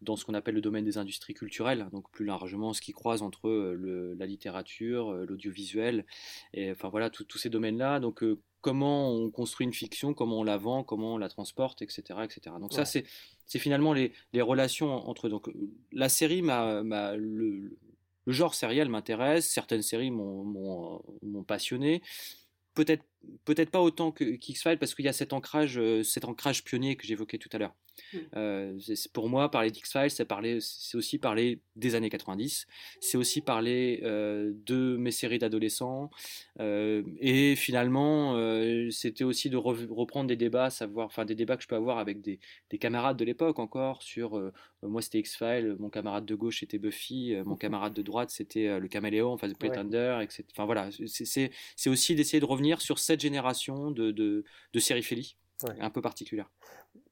[0.00, 3.22] dans ce qu'on appelle le domaine des industries culturelles, donc plus largement ce qui croise
[3.22, 6.06] entre la littérature, l'audiovisuel,
[6.54, 7.98] et enfin voilà, tous ces domaines-là.
[7.98, 8.22] Donc
[8.66, 12.18] comment on construit une fiction, comment on la vend, comment on la transporte, etc.
[12.24, 12.56] etc.
[12.60, 13.04] Donc ça, c'est,
[13.46, 15.28] c'est finalement les, les, relations entre...
[15.28, 15.48] Donc
[15.92, 17.78] la série, m'a, le,
[18.24, 22.02] le, genre sériel m'intéresse, certaines séries m'ont, m'ont, m'ont passionné,
[22.74, 23.04] peut-être,
[23.44, 27.06] peut-être pas autant que X-Files parce qu'il y a cet ancrage, cet ancrage pionnier que
[27.06, 27.74] j'évoquais tout à l'heure.
[28.12, 28.18] Mm.
[28.36, 28.78] Euh,
[29.12, 32.66] pour moi, parler d'X-Files, c'est, parler, c'est aussi parler des années 90,
[33.00, 36.10] c'est aussi parler euh, de mes séries d'adolescents,
[36.60, 38.36] euh, et finalement,
[38.90, 42.20] c'était aussi de reprendre des débats, savoir, enfin des débats que je peux avoir avec
[42.20, 42.38] des,
[42.70, 44.40] des camarades de l'époque encore, sur
[44.82, 48.88] moi c'était X-Files, mon camarade de gauche c'était Buffy, mon camarade de droite c'était le
[48.88, 50.44] Caméléon, enfin The Pretender, etc.
[50.52, 55.02] Enfin voilà, c'est, c'est, aussi d'essayer de revenir sur cette génération de, de, de séries
[55.02, 55.36] Feli,
[55.80, 56.50] un peu particulière.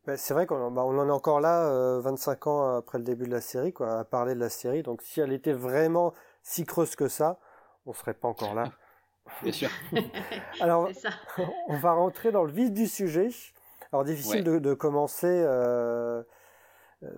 [0.07, 3.05] Bah, c'est vrai qu'on bah, on en est encore là, 25 euh, ans après le
[3.05, 4.83] début de la série, quoi, à parler de la série.
[4.83, 7.39] Donc si elle était vraiment si creuse que ça,
[7.87, 8.71] on serait pas encore là.
[9.43, 9.71] Bien sûr.
[10.61, 10.91] Alors,
[11.69, 13.31] on va rentrer dans le vif du sujet.
[13.93, 16.23] Alors difficile de, commencer euh,
[17.03, 17.09] euh,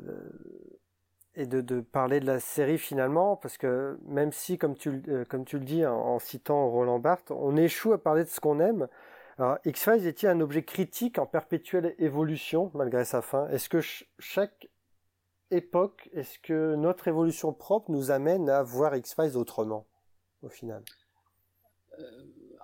[1.37, 5.59] et de, parler de la série finalement, parce que même si, comme tu, comme tu
[5.59, 8.89] le dis en, citant Roland Barthes, on échoue à parler de ce qu'on aime,
[9.67, 13.49] X-Files est-il un objet critique en perpétuelle évolution malgré sa fin?
[13.49, 13.81] Est-ce que
[14.19, 14.69] chaque
[15.51, 19.87] époque, est-ce que notre évolution propre nous amène à voir X-Files autrement,
[20.43, 20.83] au final?
[21.99, 22.03] Euh,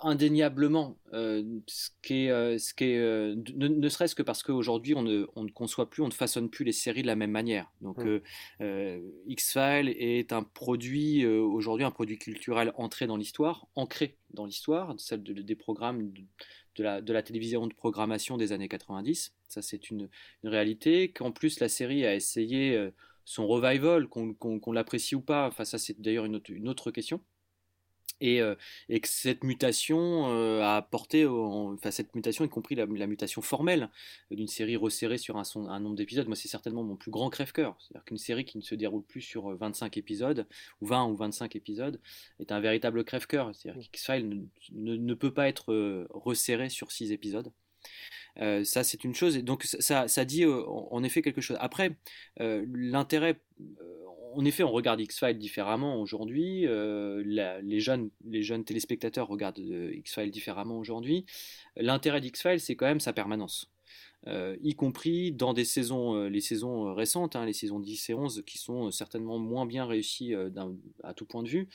[0.04, 5.02] Indéniablement, euh, ce qui est, euh, ce qui est ne, serait-ce que parce qu'aujourd'hui on
[5.02, 7.72] ne, on ne, conçoit plus, on ne façonne plus les séries de la même manière.
[7.80, 8.20] Donc mm.
[9.26, 15.22] X-Files est un produit aujourd'hui un produit culturel entré dans l'histoire, ancré dans l'histoire, celle
[15.22, 16.12] des programmes
[16.76, 19.34] de la, de la télévision de programmation des années 90.
[19.48, 20.08] Ça, c'est une,
[20.42, 21.12] une, réalité.
[21.12, 22.90] Qu'en plus, la série a essayé euh,
[23.24, 25.46] son revival, qu'on l'apprécie ou pas.
[25.46, 27.20] Enfin, ça, c'est d'ailleurs une, une, autre question.
[28.22, 28.54] Et, euh,
[28.88, 33.90] et, que cette mutation euh, a apporté, enfin cette mutation, y compris la, mutation formelle
[34.30, 37.76] d'une série resserrée sur un, un nombre d'épisodes, moi c'est certainement mon plus grand crève-cœur.
[37.80, 40.46] C'est-à-dire qu'une série qui ne se déroule plus sur 25 épisodes,
[40.80, 42.00] ou 20 ou 25 épisodes,
[42.38, 43.54] est un véritable crève-cœur.
[43.54, 44.28] C'est-à-dire qu'X-Files
[44.72, 47.52] ne, ne, peut pas être resserré sur 6 épisodes.
[48.40, 49.36] Euh, ça, c'est une chose.
[49.36, 51.56] Et donc, ça, ça dit en effet quelque chose.
[51.60, 51.96] Après,
[52.38, 53.40] l'intérêt
[54.34, 56.66] en effet, on regarde X-Files différemment aujourd'hui.
[56.66, 57.22] Euh,
[57.62, 58.10] les, jeunes,
[58.64, 61.26] téléspectateurs regardent euh, X-Files différemment aujourd'hui.
[61.76, 63.70] L'intérêt d'X-Files, c'est quand même sa permanence.
[64.28, 68.42] Euh, y compris dans des saisons, les saisons récentes, hein, les saisons 10 et 11,
[68.46, 70.32] qui sont certainement moins bien réussies
[71.02, 71.68] à tout point de vue,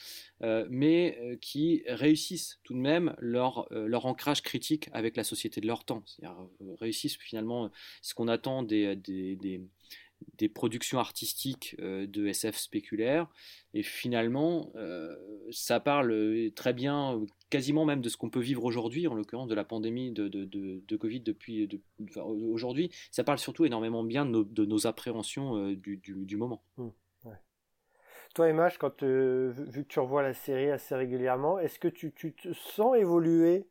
[0.70, 3.68] mais qui réussissent tout de même leur,
[4.06, 6.04] ancrage critique avec la société de leur temps.
[6.06, 6.38] C'est-à-dire
[6.80, 7.70] réussissent finalement
[8.02, 8.96] ce qu'on attend des
[10.48, 13.28] productions artistiques euh, de SF spéculaire.
[13.74, 15.16] Et finalement, euh,
[15.52, 19.48] ça parle euh, très bien, quasiment même de ce qu'on peut vivre aujourd'hui, en l'occurrence
[19.48, 21.68] de la pandémie de, de, de, Covid depuis
[22.00, 22.92] aujourd'hui.
[23.12, 26.62] Ça parle surtout énormément bien de nos, appréhensions du, du, du, moment.
[26.78, 26.90] Mmh,
[28.36, 32.34] Toi, Emma, quand vu que tu revois la série assez régulièrement, est-ce que tu, tu,
[32.34, 33.68] te sens évoluer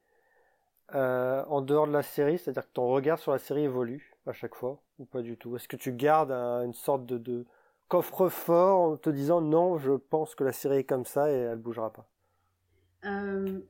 [0.92, 2.38] en dehors de la série?
[2.38, 4.80] C'est-à-dire que ton regard sur la série évolue à chaque fois?
[4.98, 5.56] Ou pas du tout?
[5.56, 7.44] Est-ce que tu gardes une sorte de,
[7.88, 11.58] coffre-fort en te disant non, je pense que la série est comme ça et elle
[11.58, 12.08] bougera pas?
[13.04, 13.60] Euh,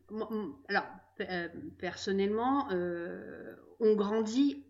[0.68, 0.86] Alors,
[1.20, 1.48] euh,
[1.78, 4.62] personnellement, euh, on grandit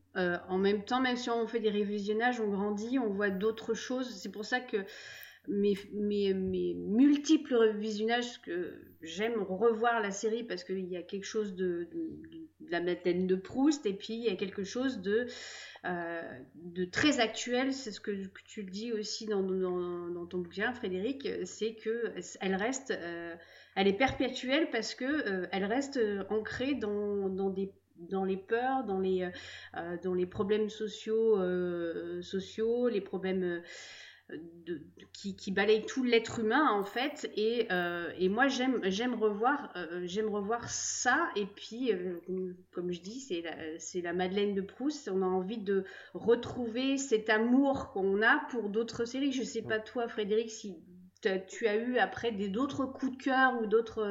[0.49, 4.09] en même temps, même si on fait des révisionnages, on grandit, on voit d'autres choses.
[4.09, 4.79] C'est pour ça que
[5.47, 5.77] mes,
[6.33, 12.49] multiples revisionnages que j'aime revoir la série parce qu'il y a quelque chose de, de,
[12.71, 15.27] la Madeleine de Proust et puis il y a quelque chose de,
[15.87, 16.23] euh,
[16.55, 17.73] de très actuel.
[17.73, 18.11] C'est ce que,
[18.45, 19.43] tu dis aussi dans,
[20.27, 23.35] ton bouquin, Frédéric, c'est que elle reste, euh,
[23.77, 27.29] elle est perpétuelle parce que euh, elle reste ancrée dans,
[28.25, 29.31] les peurs, dans les,
[30.03, 31.39] dans les problèmes sociaux,
[32.21, 33.63] sociaux les problèmes
[35.13, 37.31] qui, balaye tout l'être humain en fait.
[37.37, 41.31] Et, euh, moi j'aime revoir euh, j'aime revoir ça.
[41.37, 42.21] Et puis euh,
[42.73, 45.09] comme je dis c'est la, Madeleine de Proust.
[45.13, 49.33] On a envie de retrouver cet amour qu'on a pour d'autres séries.
[49.33, 50.77] Je sais pas toi Frédéric si
[51.49, 54.03] tu as eu après des d'autres coups de cœur ou d'autres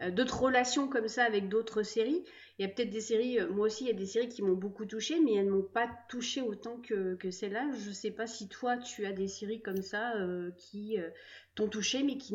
[0.00, 2.24] relations comme ça avec d'autres séries
[2.58, 4.42] il y a peut-être des séries, euh, moi aussi, il y a des séries qui
[4.42, 7.70] m'ont beaucoup touchée, mais elles m'ont pas touchée autant que, que celle-là.
[7.72, 11.08] Je sais pas si toi, tu as des séries comme ça euh, qui euh,
[11.54, 12.34] t'ont touchée, mais qui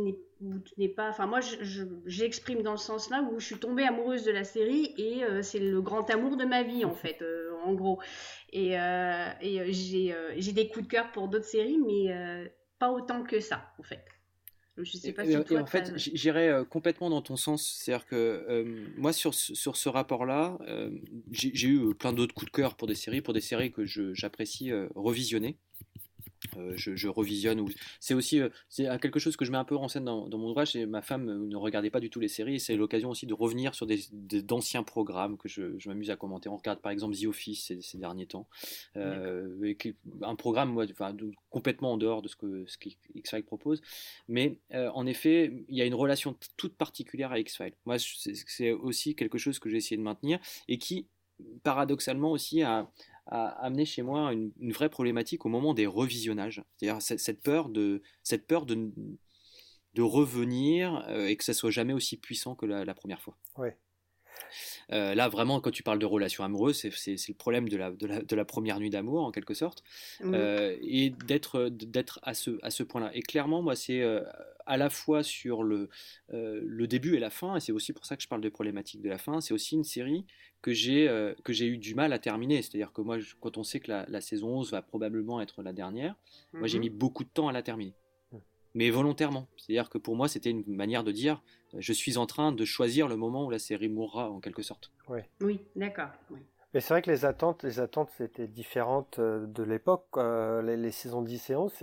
[0.77, 1.09] n'est pas.
[1.09, 1.39] Enfin, moi,
[2.05, 5.59] j'exprime dans le sens là où je suis tombée amoureuse de la série et c'est
[5.59, 7.23] le grand amour de ma vie, en fait,
[7.63, 7.99] en gros.
[8.51, 13.71] Et, et j'ai des coups de cœur pour d'autres séries, mais pas autant que ça,
[13.79, 14.03] en fait.
[14.83, 17.77] Je sais pas et, en fait, j'irais euh, complètement dans ton sens.
[17.79, 20.91] C'est-à-dire que euh, moi, sur, sur ce rapport-là, euh,
[21.31, 24.71] j'ai eu plein d'autres coups de cœur pour des séries, pour des séries que j'apprécie
[24.95, 25.57] revisionner.
[26.57, 27.59] Euh, je, revisionne.
[27.59, 27.69] Ou...
[27.99, 30.49] C'est aussi euh, c'est quelque chose que je mets un peu en scène dans, mon
[30.49, 30.75] ouvrage.
[30.75, 32.59] Et ma femme euh, ne regardait pas du tout les séries.
[32.59, 36.49] C'est l'occasion aussi de revenir sur des, d'anciens programmes que je, je, m'amuse à commenter.
[36.49, 38.47] On regarde par exemple The Office ces, derniers temps.
[38.95, 41.15] un programme moi, enfin,
[41.49, 42.77] complètement en dehors de ce que ce
[43.15, 43.81] X-Files propose.
[44.27, 47.73] Mais en effet, il y a une relation toute particulière à X-Files.
[47.85, 51.07] Moi, c'est aussi quelque chose que j'ai essayé de maintenir et qui,
[51.63, 52.89] paradoxalement aussi, a
[53.27, 56.63] a amené chez moi une, vraie problématique au moment des revisionnages.
[56.77, 58.91] C'est-à-dire cette peur de, cette peur de,
[59.93, 63.37] de revenir euh, et que ça soit jamais aussi puissant que la, première fois.
[63.57, 63.77] Ouais.
[64.91, 68.35] Euh, là, vraiment, quand tu parles de relations amoureuses, c'est le problème de la, de
[68.35, 69.83] la, première nuit d'amour, en quelque sorte,
[70.23, 73.09] euh, et d'être à ce, à ce point-là.
[73.13, 74.03] Et clairement, moi, c'est
[74.67, 75.89] à la fois sur le,
[76.29, 79.01] le début et la fin, et c'est aussi pour ça que je parle de problématique
[79.01, 80.25] de la fin, c'est aussi une série
[80.61, 82.61] que j'ai euh, que j'ai eu du mal à terminer.
[82.61, 86.15] C'est-à-dire que moi, quand on sait que la, saison 11 va probablement être la dernière,
[86.53, 86.83] moi j'ai mhm.
[86.83, 87.93] mis beaucoup de temps à la terminer.
[88.73, 89.47] Mais volontairement.
[89.57, 91.41] C'est-à-dire que pour moi, c'était une manière de dire
[91.73, 94.61] euh, je suis en train de choisir le moment où la série mourra, en quelque
[94.61, 94.91] sorte.
[95.41, 96.09] Oui, d'accord.
[96.73, 100.05] Mais c'est vrai que les attentes, les attentes étaient différentes euh, de l'époque.
[100.17, 101.73] Les, saisons 10 et 11,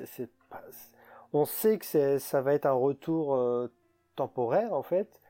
[1.34, 3.38] on sait que ça va être un retour
[4.16, 5.20] temporaire, en fait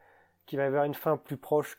[0.46, 1.76] qui va avoir une fin plus proche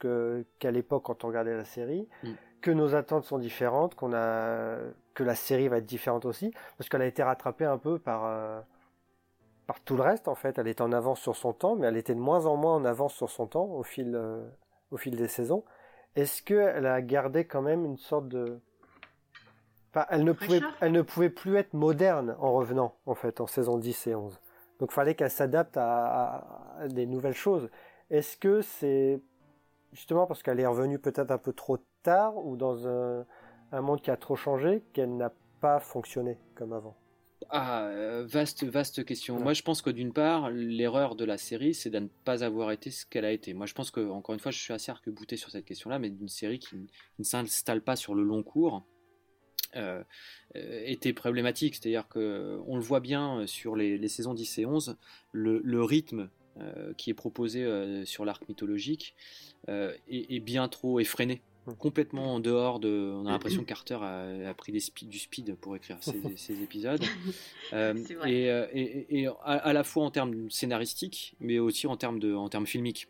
[0.59, 2.31] qu'à l'époque quand on regardait la série, mm.
[2.61, 4.77] que nos attentes sont différentes, qu'on a
[5.13, 8.25] que la série va être différente aussi, parce qu'elle a été rattrapée un peu par
[8.25, 8.59] euh,
[9.67, 10.57] par tout le reste en fait.
[10.57, 12.85] Elle était en avance sur son temps, mais elle était de moins en moins en
[12.85, 14.43] avance sur son temps au fil euh,
[14.91, 15.63] au fil des saisons.
[16.15, 18.59] Est-ce qu'elle a gardé quand même une sorte de
[20.09, 23.77] elle ne pouvait elle ne pouvait plus être moderne en revenant en fait en saison
[23.77, 24.39] 10 et 11.
[24.79, 27.69] Donc fallait qu'elle s'adapte à, à, des nouvelles choses.
[28.09, 29.21] Est-ce que c'est
[29.93, 33.25] justement parce qu'elle est revenue peut-être un peu trop tard ou dans un,
[33.71, 35.31] un monde qui a trop changé qu'elle n'a
[35.61, 36.95] pas fonctionné comme avant?
[37.49, 39.39] Ah, euh, vaste, vaste question.
[39.39, 42.71] Moi, je pense que d'une part, l'erreur de la série, c'est de ne pas avoir
[42.71, 43.53] été ce qu'elle a été.
[43.53, 46.09] Moi, je pense que, encore une fois, je suis assez arc-bouté sur cette question-là, mais
[46.09, 46.87] d'une série qui,
[47.19, 48.83] ne s'installe pas sur le long cours.
[49.75, 50.03] Euh,
[50.55, 54.97] euh, était problématique, c'est-à-dire que on le voit bien sur les, saisons 10 et 11,
[55.31, 56.29] le, rythme
[56.95, 59.15] qui est proposé sur l'arc mythologique
[59.67, 61.41] est, est, bien trop effréné
[61.73, 63.11] complètement en dehors de.
[63.15, 67.03] On a l'impression que Carter a, pris du speed pour écrire ces, épisodes.
[67.73, 67.93] Euh,
[68.25, 72.49] euh, et, et, à, la fois en termes scénaristiques, mais aussi en termes, de, en
[72.49, 73.07] termes filmiques.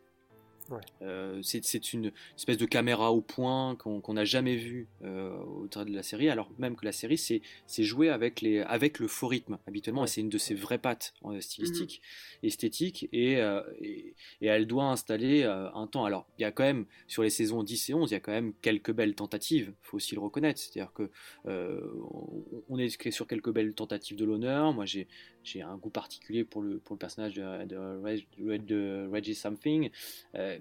[1.02, 5.92] Euh, c'est une espèce de caméra au point qu'on n'a jamais vu euh, au travers
[5.92, 9.28] de la série, alors même que la série c'est joué avec, les, avec le faux
[9.28, 12.02] rythme habituellement, et c'est une de ses vraies pattes euh, stylistiques,
[12.42, 12.48] mhm.
[12.48, 13.34] esthétiques, et,
[13.82, 16.06] et, elle doit installer un temps.
[16.06, 18.20] Alors il y a quand même, sur les saisons 10 et 11, il y a
[18.20, 21.10] quand même quelques belles tentatives, faut aussi le reconnaître, c'est-à-dire que
[21.46, 24.74] on est sur quelques belles tentatives de l'honneur.
[24.74, 25.08] Moi j'ai
[25.46, 29.90] j'ai un goût particulier pour le, pour le personnage de, de, Reggie Something,
[30.36, 30.58] euh,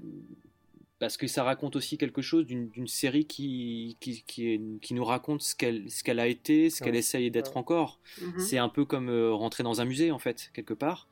[0.99, 5.43] parce que ça raconte aussi quelque chose d'une série qui, qui, qui, qui, nous raconte
[5.43, 8.01] ce qu'elle qu'elle a été, ce qu'elle essaye d'être encore.
[8.20, 8.39] Mm-hmm.
[8.41, 11.09] C'est un peu comme euh, rentrer dans un musée, en fait, quelque part.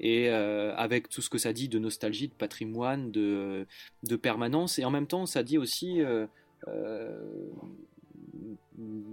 [0.00, 3.66] Et euh, avec tout ce que ça dit de nostalgie, de patrimoine, de,
[4.02, 6.00] de permanence, et en même temps, ça dit aussi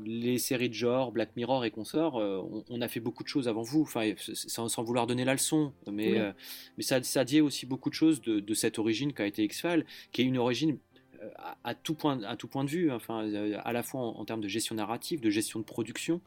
[0.05, 3.47] les séries de genre, Black Mirror et consorts, euh, on, a fait beaucoup de choses
[3.47, 6.31] avant vous, enfin, sans, vouloir donner la leçon, mais, euh,
[6.77, 10.21] mais ça, ça dit aussi beaucoup de choses de, cette origine qu'a été X-Files, qui
[10.21, 10.77] est une origine
[11.21, 11.29] euh,
[11.63, 13.29] à, tout point, à tout point de vue, enfin,
[13.63, 16.21] à la fois en, termes de gestion narrative, de gestion de production,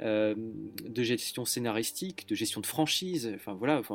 [0.00, 3.30] de gestion scénaristique, de gestion de franchise.
[3.34, 3.94] Enfin voilà, enfin,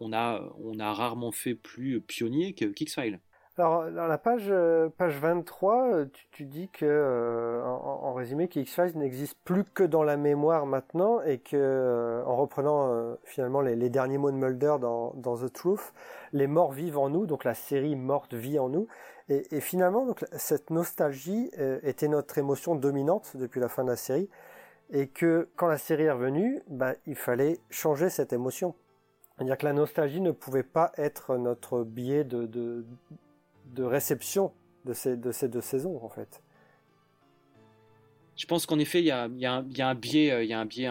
[0.00, 3.20] on, a, on a rarement fait plus pionnier que X-Files.
[3.60, 8.58] Alors, dans la page, euh, page 23, euh, tu, dis que, euh, en, résumé, que
[8.58, 14.16] X-Files n'existe plus que dans la mémoire maintenant et que, en reprenant finalement les, derniers
[14.16, 15.92] mots de Mulder dans, The Truth,
[16.32, 18.86] les morts vivent en nous, donc la série morte vit en nous.
[19.28, 21.50] Et, finalement, donc, cette nostalgie
[21.82, 24.30] était notre émotion dominante depuis la fin de la série
[24.88, 28.74] et que quand la série est revenue, bah, il fallait changer cette émotion.
[29.36, 32.84] C'est-à-dire que la nostalgie ne pouvait pas être notre biais de
[33.74, 34.52] de réception
[34.84, 36.42] de ces, de ces deux saisons en fait.
[38.36, 40.88] Je pense qu'en effet, il y a, un biais, y a un biais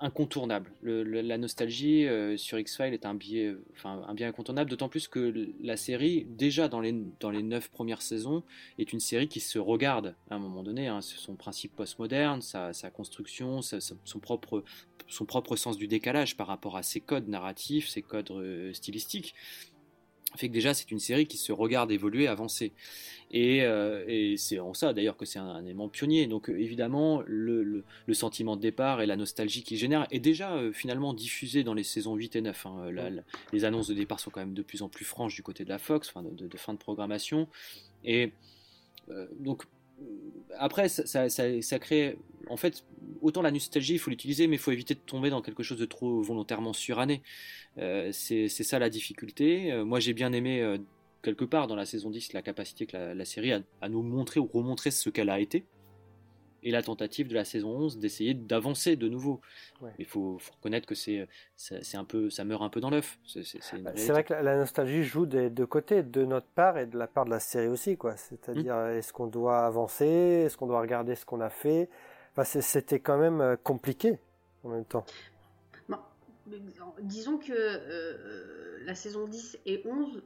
[0.00, 0.72] incontournable.
[0.82, 5.52] la nostalgie euh, sur X-Files est un biais, enfin, un biais incontournable, d'autant plus que
[5.60, 6.92] la série, déjà dans les,
[7.42, 8.42] neuf premières saisons,
[8.78, 10.88] est une série qui se regarde à un moment donné.
[10.88, 14.64] Hein, son principe postmoderne, sa, sa construction, son, propre,
[15.56, 19.34] sens du décalage par rapport à ses codes narratifs, ses codes euh, stylistiques
[20.36, 22.72] fait que déjà c'est une série qui se regarde évoluer, avancer.
[23.30, 26.26] Et, euh, c'est en ça d'ailleurs que c'est un, élément pionnier.
[26.26, 30.72] Donc euh, évidemment le, sentiment de départ et la nostalgie qu'il génère est déjà euh,
[30.72, 32.66] finalement diffusé dans les saisons 8 et 9.
[32.66, 32.90] Hein.
[33.52, 35.68] les annonces de départ sont quand même de plus en plus franches du côté de
[35.68, 37.48] la Fox, enfin, de, fin de programmation.
[38.04, 38.32] Et
[39.40, 39.64] donc
[40.58, 42.16] après, ça, ça, crée.
[42.48, 42.84] En fait,
[43.20, 45.78] autant la nostalgie, il faut l'utiliser, mais il faut éviter de tomber dans quelque chose
[45.78, 47.22] de trop volontairement suranné.
[47.78, 49.72] Euh, c'est ça la difficulté.
[49.72, 50.78] Euh, moi, j'ai bien aimé, euh,
[51.22, 54.40] quelque part, dans la saison 10, la capacité que la, série a à nous montrer
[54.40, 55.64] ou remontrer ce qu'elle a été
[56.62, 59.40] et la tentative de la saison 11 d'essayer d'avancer de nouveau.
[59.98, 61.28] Il faut, reconnaître que c'est
[61.94, 63.18] un peu ça meurt un peu dans l'œuf.
[63.26, 66.98] C'est bah, vrai que la, nostalgie joue des deux côtés, de notre part et de
[66.98, 68.16] la part de la série aussi quoi.
[68.16, 68.96] C'est-à-dire mmh.
[68.98, 71.88] est-ce qu'on doit avancer, est-ce qu'on doit regarder ce qu'on a fait?
[72.36, 74.18] Enfin, c'était quand même euh, compliqué
[74.64, 75.04] en même temps.
[77.02, 80.22] disons que euh, la saison 10 et 11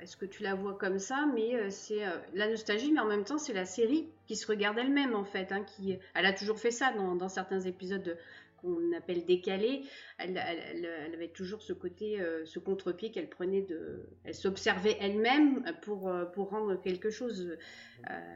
[0.00, 3.06] est-ce que tu la vois comme ça Mais euh, c'est euh, la nostalgie, mais en
[3.06, 5.52] même temps, c'est la série qui se regarde elle-même, en fait.
[5.52, 8.16] Hein, qui, elle a toujours fait ça dans, certains épisodes
[8.60, 9.84] qu'on appelle décalés.
[10.18, 14.08] Elle, avait toujours ce côté, euh, ce contre-pied qu'elle prenait de.
[14.24, 17.56] Elle s'observait elle-même pour, pour rendre quelque chose.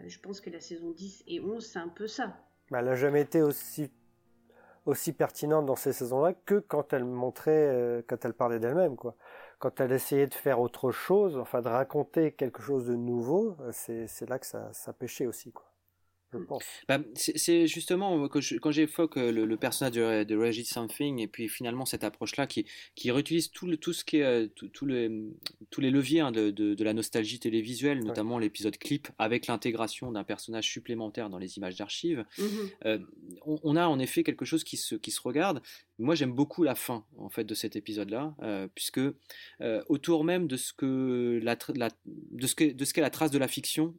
[0.07, 2.37] je pense que la saison 10 et 11, c'est un peu ça.
[2.71, 3.91] Bah, elle n'a jamais été aussi
[4.85, 9.17] aussi pertinente dans ces saisons-là que quand elle montrait, quand elle parlait d'elle-même, quoi
[9.63, 13.71] quand elle essayait de faire autre chose, enfin de raconter quelque chose de nouveau, euh,
[13.73, 15.53] c'est là que ça, ça pêchait aussi.
[15.53, 15.72] Quoi.
[16.33, 16.65] Je pense.
[16.89, 21.85] Bah, c'est justement quand j'évoque euh, le, personnage de, de, Reggie Something et puis finalement
[21.85, 25.31] cette approche-là qui, qui réutilise tout, le, tout ce qui est euh, tout, le,
[25.71, 30.25] tous les leviers hein, de, de, la nostalgie télévisuelle, notamment l'épisode clip avec l'intégration d'un
[30.25, 32.25] personnage supplémentaire dans les images d'archives.
[32.39, 32.45] Mmh
[32.87, 32.99] euh,
[33.45, 35.63] on, a en effet quelque chose qui se, qui se regarde.
[35.99, 38.35] Moi, j'aime beaucoup la fin en fait de cet épisode-là,
[38.75, 39.01] puisque
[39.89, 43.31] autour même de ce que la, la de ce que de ce qu'est la trace
[43.31, 43.95] de la fiction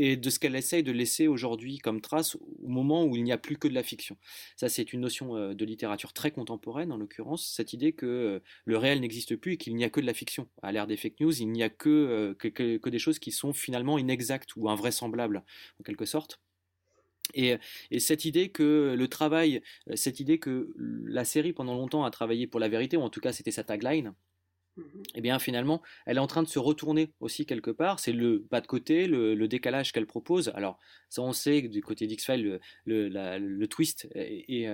[0.00, 3.32] et de ce qu'elle essaye de laisser aujourd'hui comme trace au moment où il n'y
[3.32, 4.16] a plus que de la fiction.
[4.54, 8.40] Ça, c'est une notion euh, de littérature très contemporaine, en l'occurrence, cette idée que euh,
[8.64, 10.48] le réel n'existe plus et qu'il n'y a que de la fiction.
[10.62, 13.52] À l'ère des fake news, il n'y a que, euh, que, des choses qui sont
[13.52, 15.42] finalement inexactes ou invraisemblables,
[15.80, 16.40] en quelque sorte.
[17.34, 17.56] Et,
[17.90, 19.62] et, cette idée que le travail,
[19.94, 23.20] cette idée que la série pendant longtemps a travaillé pour la vérité, ou en tout
[23.20, 24.14] cas c'était sa tagline,
[25.14, 28.00] eh bien finalement, elle est en train de se retourner aussi quelque part.
[28.00, 30.52] C'est le bas de côté, le, décalage qu'elle propose.
[30.54, 34.68] Alors, ça on sait du côté d'X-Files, le, le, twist et,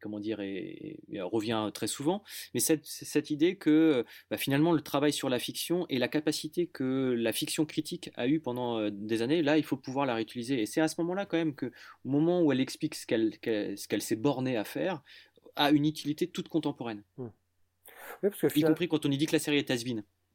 [0.00, 0.38] comment dire,
[1.20, 2.22] revient très souvent.
[2.54, 6.66] Mais cette, cette idée que bah, finalement le travail sur la fiction et la capacité
[6.66, 10.14] que la fiction critique a eu pendant euh, des années, là, il faut pouvoir la
[10.14, 10.62] réutiliser.
[10.62, 11.66] Et c'est à ce moment-là quand même que,
[12.04, 15.02] au moment où elle explique ce qu'elle qu'elle s'est bornée à faire,
[15.56, 17.02] a une utilité toute contemporaine.
[17.18, 17.28] Mmh
[18.22, 19.82] parce que y compris quand on y dit que la série est has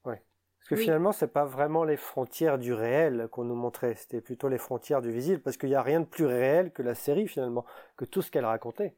[0.05, 0.21] Ouais.
[0.59, 4.49] Parce que finalement, c'est pas vraiment les frontières du réel qu'on nous montrait, c'était plutôt
[4.49, 7.27] les frontières du visible, parce qu'il n'y a rien de plus réel que la série
[7.27, 7.65] finalement,
[7.97, 8.95] que tout ce qu'elle racontait.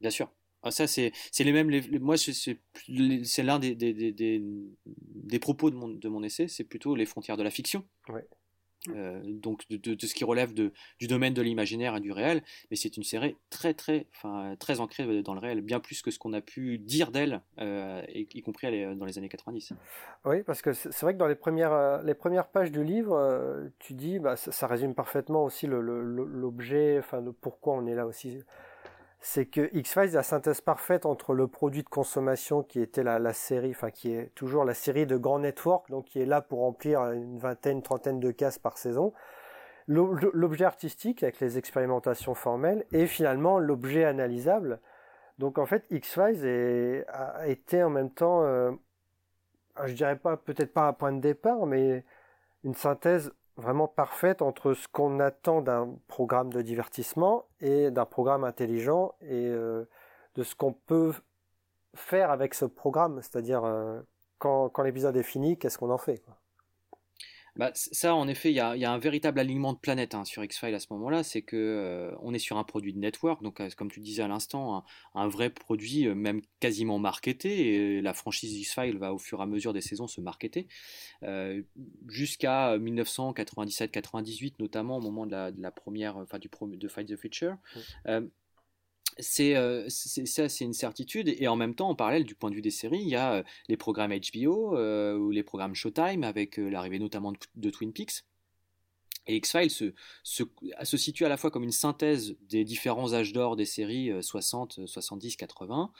[0.00, 0.30] Bien sûr.
[0.62, 1.70] Ah, ça, c'est les mêmes.
[2.00, 4.42] moi, c'est l'un des, des, des,
[4.84, 7.84] des, propos de mon, de mon essai, c'est plutôt les frontières de la fiction.
[8.08, 8.26] Ouais.
[8.94, 12.76] Euh, donc de, ce qui relève de, du domaine de l'imaginaire et du réel, mais
[12.76, 16.18] c'est une série très très, enfin, très ancrée dans le réel, bien plus que ce
[16.18, 18.66] qu'on a pu dire d'elle, euh, y compris
[18.96, 19.72] dans les années 90.
[20.24, 23.70] Oui, parce que c'est vrai que dans les premières, euh, les premières pages du livre,
[23.78, 28.42] tu dis, bah, ça, résume parfaitement aussi l'objet, enfin, pourquoi on est là aussi
[29.20, 33.70] c'est que X-Files la synthèse parfaite entre le produit de consommation qui était la, série,
[33.70, 37.00] enfin qui est toujours la série de Grand Network, donc qui est là pour remplir
[37.10, 39.12] une vingtaine, trentaine de cases par saison,
[39.88, 44.80] l'objet artistique avec les expérimentations formelles et finalement l'objet analysable.
[45.38, 48.72] Donc en fait, X-Files a été en même temps, euh,
[49.84, 52.04] je dirais pas peut-être pas un point de départ, mais
[52.64, 58.44] une synthèse vraiment parfaite entre ce qu'on attend d'un programme de divertissement et d'un programme
[58.44, 59.84] intelligent et euh,
[60.34, 61.12] de ce qu'on peut
[61.94, 64.00] faire avec ce programme, c'est-à-dire euh,
[64.38, 66.22] quand, quand l'épisode est fini, qu'est-ce qu'on en fait.
[67.56, 70.44] Bah, ça, en effet, il y, y a, un véritable alignement de planète hein, sur
[70.44, 71.22] X-Files à ce moment-là.
[71.22, 74.22] C'est que euh, on est sur un produit de network, donc euh, comme tu disais
[74.22, 74.84] à l'instant,
[75.14, 77.96] un, vrai produit, euh, même quasiment marketé.
[77.96, 80.68] Et la franchise X-Files va au fur et à mesure des saisons se marketer
[82.06, 87.56] jusqu'à 1997-98, notamment au moment de la, première, enfin du de Fight the Future
[89.18, 91.34] c'est euh, ça, c'est une certitude.
[91.38, 93.34] Et en même temps, en parallèle, du point de vue des séries, il y a
[93.34, 98.24] euh, les programmes HBO euh, ou les programmes Showtime avec l'arrivée notamment de, Twin Peaks.
[99.28, 99.92] Et X-Files se,
[100.22, 104.86] se, situe à la fois comme une synthèse des différents âges d'or des séries 60,
[104.86, 105.90] 70, 80,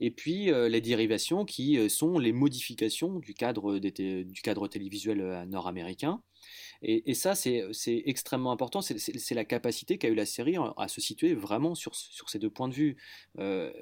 [0.00, 6.20] et puis les dérivations qui sont les modifications du cadre, du cadre télévisuel nord-américain.
[6.82, 8.80] Et, ça, c'est extrêmement important.
[8.80, 12.68] C'est la capacité qu'a eu la série à se situer vraiment sur, ces deux points
[12.68, 12.96] de vue.
[13.38, 13.72] Euh,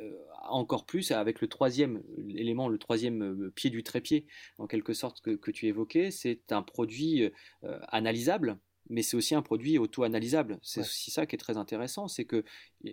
[0.48, 4.26] encore plus avec le troisième élément, le troisième euh, pied du trépied,
[4.58, 6.10] en quelque sorte, que, que tu évoquais.
[6.10, 7.30] C'est un produit
[7.64, 8.58] euh, analysable
[8.90, 10.58] mais c'est aussi un produit auto-analysable.
[10.62, 12.44] C'est aussi ça qui est très intéressant, c'est que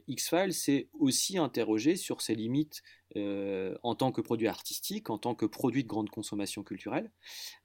[0.07, 2.83] X-Files s'est aussi interrogé sur ses limites
[3.15, 7.09] euh, en tant que produit artistique, en tant que produit de grande consommation culturelle.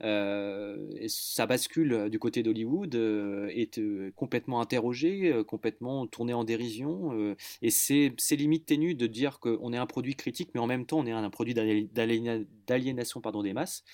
[0.03, 3.80] Euh, et ça bascule du côté d'Hollywood, euh, est
[4.14, 9.76] complètement interrogé, complètement tourné en dérision, et c'est ses limites ténues de dire qu'on est
[9.76, 13.85] un produit critique, mais en même temps on est un produit d'aliénation des masses,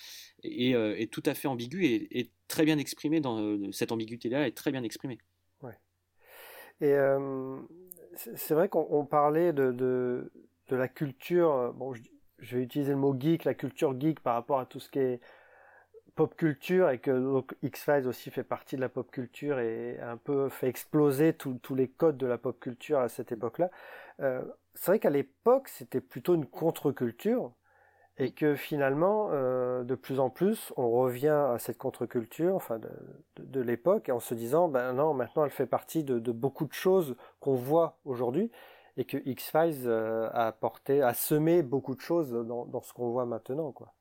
[0.43, 4.71] et, est tout à fait ambigu et, très bien exprimé dans cette ambiguïté-là, est très
[4.71, 5.19] bien exprimée.
[5.61, 5.77] Ouais.
[6.81, 6.95] Et
[8.15, 10.31] c'est vrai qu'on parlait de
[10.69, 14.35] de la culture, euh, bon, je, vais utiliser le mot geek, la culture geek par
[14.35, 15.19] rapport à tout ce qui est
[16.15, 20.49] pop culture et que X-Files aussi fait partie de la pop culture et un peu
[20.49, 23.69] fait exploser tous les codes de la pop culture à cette époque-là.
[24.21, 27.53] Euh, c'est vrai qu'à l'époque, c'était plutôt une contre-culture
[28.19, 32.79] et que finalement, euh, de plus en plus, on revient à cette contre-culture, enfin
[33.37, 37.15] de, l'époque, en se disant, ben non, maintenant elle fait partie de beaucoup de choses
[37.39, 38.51] qu'on voit aujourd'hui
[38.99, 43.25] et que X-Files euh, a apporté, a semé beaucoup de choses dans, ce qu'on voit
[43.25, 43.93] maintenant, quoi.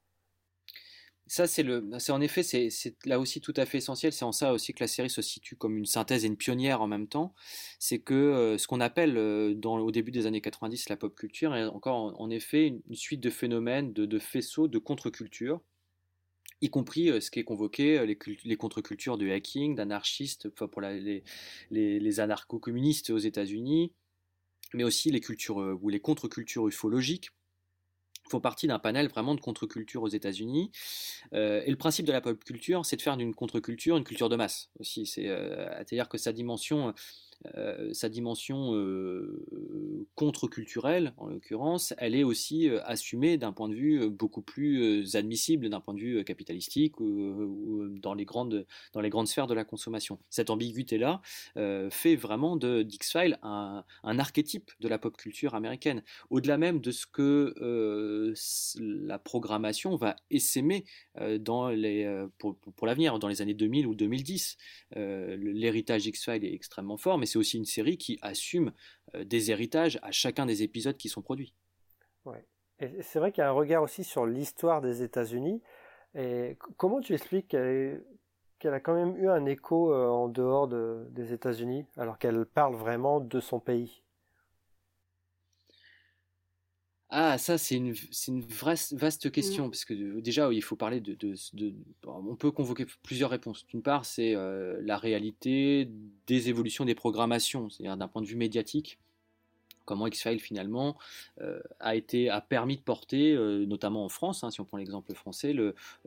[1.28, 2.42] Ça, c'est le, c'est en effet,
[3.05, 4.12] là aussi tout à fait essentiel.
[4.12, 6.80] C'est en ça aussi que la série se situe comme une synthèse et une pionnière
[6.80, 7.34] en même temps.
[7.78, 11.55] C'est que euh, ce qu'on appelle euh, au début des années 90 la pop culture
[11.55, 15.60] est encore en, effet une, suite de phénomènes, de, faisceaux, de contre-culture,
[16.62, 23.10] y compris euh, ce qui est convoqué, les, contre-cultures de hacking, d'anarchistes, pour les anarcho-communistes
[23.10, 23.92] aux États-Unis,
[24.72, 27.30] mais aussi les cultures ou les contre-cultures ufologiques
[28.30, 30.70] font partie d'un panel vraiment de contre-culture aux États-Unis.
[31.32, 34.28] Euh, et le principe de la pop culture, c'est de faire d'une contre-culture une culture
[34.28, 35.06] de masse aussi.
[35.06, 36.94] C'est-à-dire euh, que sa dimension
[37.93, 39.47] sa dimension euh,
[40.16, 45.69] contre-culturelle, en l'occurrence, elle est aussi euh, assumée d'un point de vue beaucoup plus admissible,
[45.69, 49.65] d'un point de vue capitalistique ou, dans, les grandes, dans les grandes sphères de la
[49.65, 50.19] consommation.
[50.31, 51.20] Cette ambiguïté-là
[51.90, 57.06] fait vraiment de X-Files un, archétype de la pop culture américaine, au-delà même de ce
[57.06, 58.35] que
[58.78, 60.85] la programmation va essaimer
[61.15, 64.56] pour l'avenir, dans les années 2000 ou 2010.
[64.97, 68.72] L'héritage X-Files est extrêmement fort, mais c'est aussi une série qui assume
[69.14, 71.55] euh, des héritages à chacun des épisodes qui sont produits.
[72.24, 72.44] Ouais.
[72.80, 75.62] Et c'est vrai qu'il y a un regard aussi sur l'histoire des États-Unis.
[76.14, 81.32] Et comment tu expliques qu'elle a quand même eu un écho euh, en dehors des
[81.32, 84.02] États-Unis, alors qu'elle parle vraiment de son pays?
[87.10, 87.94] Ah, ça, c'est une,
[88.28, 89.30] une vaste mmh.
[89.30, 91.16] question, parce que déjà, il faut parler de,
[92.06, 93.66] On peut convoquer plusieurs réponses.
[93.66, 95.90] D'une part, c'est la réalité
[96.26, 98.98] des évolutions des programmations, c'est-à-dire d'un point de vue médiatique
[99.89, 100.98] comment X-Files finalement
[101.40, 105.15] euh, a été permis de porter, euh, notamment en France, hein, si on prend l'exemple
[105.15, 105.56] français,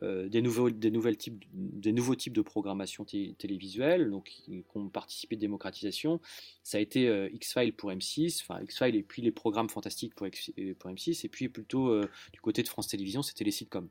[0.03, 4.89] euh, des, nouveaux, des, nouvelles types, des nouveaux types de programmation télévisuelle, donc qui, ont
[4.89, 6.21] participé de démocratisation.
[6.61, 10.27] Ça a été X-Files pour M6, enfin X-Files et puis les programmes fantastiques pour,
[10.77, 11.99] pour M6, et puis plutôt
[12.31, 13.89] du côté de France Télévisions, c'était les sitcoms.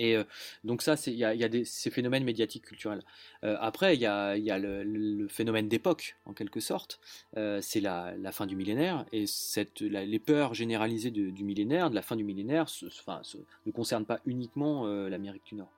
[0.00, 0.24] Et euh,
[0.64, 3.02] donc ça, il y a, y a ces phénomènes médiatiques culturels.
[3.44, 7.00] Euh, après, il y a, y a le, phénomène d'époque, en quelque sorte.
[7.36, 11.94] Euh, c'est la, la, fin du millénaire, et cette, les peurs généralisées du millénaire, de
[11.94, 13.20] la fin du millénaire, enfin,
[13.66, 15.70] ne concernent pas uniquement l'Amérique du Nord.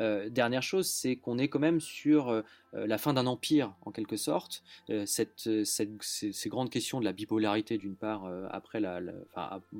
[0.00, 2.42] Euh, dernière chose, c'est qu'on est quand même sur euh,
[2.74, 4.62] euh, la fin d'un empire, en quelque sorte.
[5.06, 9.00] Ces, grandes questions de la bipolarité, d'une part, après la,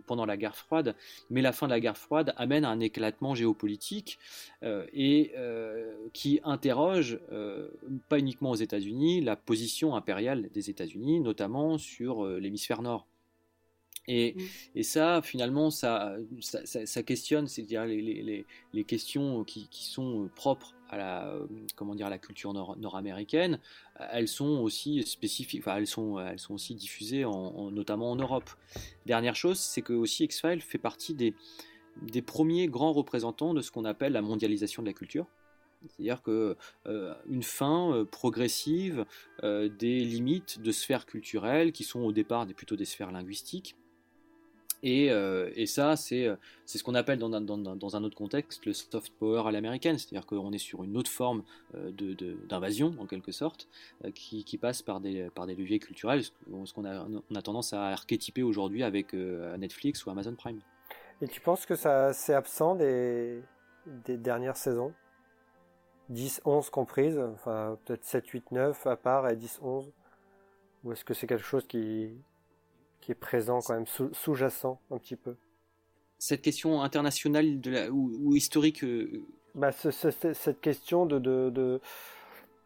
[0.07, 0.95] pendant la guerre froide,
[1.31, 4.19] mais la fin de la guerre froide amène à un éclatement géopolitique
[4.63, 5.33] et
[6.13, 7.19] qui interroge,
[8.09, 13.07] pas uniquement aux États-Unis, la position impériale des États-Unis, notamment sur l'hémisphère nord.
[14.09, 14.41] Et, mmh.
[14.77, 20.29] et, ça, finalement, ça, ça, ça, questionne, c'est-à-dire les, les, les, questions qui, qui, sont
[20.35, 21.35] propres à la,
[21.77, 23.61] comment dire, à la culture nord-américaine.
[24.11, 28.51] elles sont aussi spécifiques, enfin, elles sont, elles sont aussi diffusées, en, notamment en Europe.
[29.07, 31.35] Dernière chose, c'est que aussi X-Files fait partie des,
[32.01, 35.27] des premiers grands représentants de ce qu'on appelle la mondialisation de la culture.
[35.89, 36.57] C'est-à-dire que
[36.87, 39.05] euh, une fin euh, progressive
[39.43, 43.77] euh, des limites de sphères culturelles qui sont au départ des, plutôt des sphères linguistiques
[44.85, 46.37] euh, et, ça, c'est
[46.67, 50.27] ce qu'on appelle dans un, dans, un, autre contexte le soft power à l'américaine, c'est-à-dire
[50.27, 51.45] qu'on est sur une autre forme
[51.75, 51.93] euh,
[52.49, 53.69] d'invasion, en quelque sorte,
[54.05, 57.73] euh, qui, passe par des, par des leviers culturels, ce qu'on a, on a tendance
[57.73, 60.61] à archétyper aujourd'hui avec Netflix ou Amazon Prime.
[61.21, 63.41] Et tu penses que ça c'est absent des,
[63.87, 64.93] des dernières saisons?
[66.09, 69.93] 10, 11 comprises, enfin peut-être 7, 8, 9 à part et 10, 11
[70.85, 72.11] Ou est-ce que c'est quelque chose qui,
[73.03, 75.37] qui est présent quand même, sous-jacent un petit peu.
[76.19, 79.23] Cette question internationale de la, ou, historique euh,
[79.55, 81.19] bah, Cette question de...
[81.19, 81.81] de, de...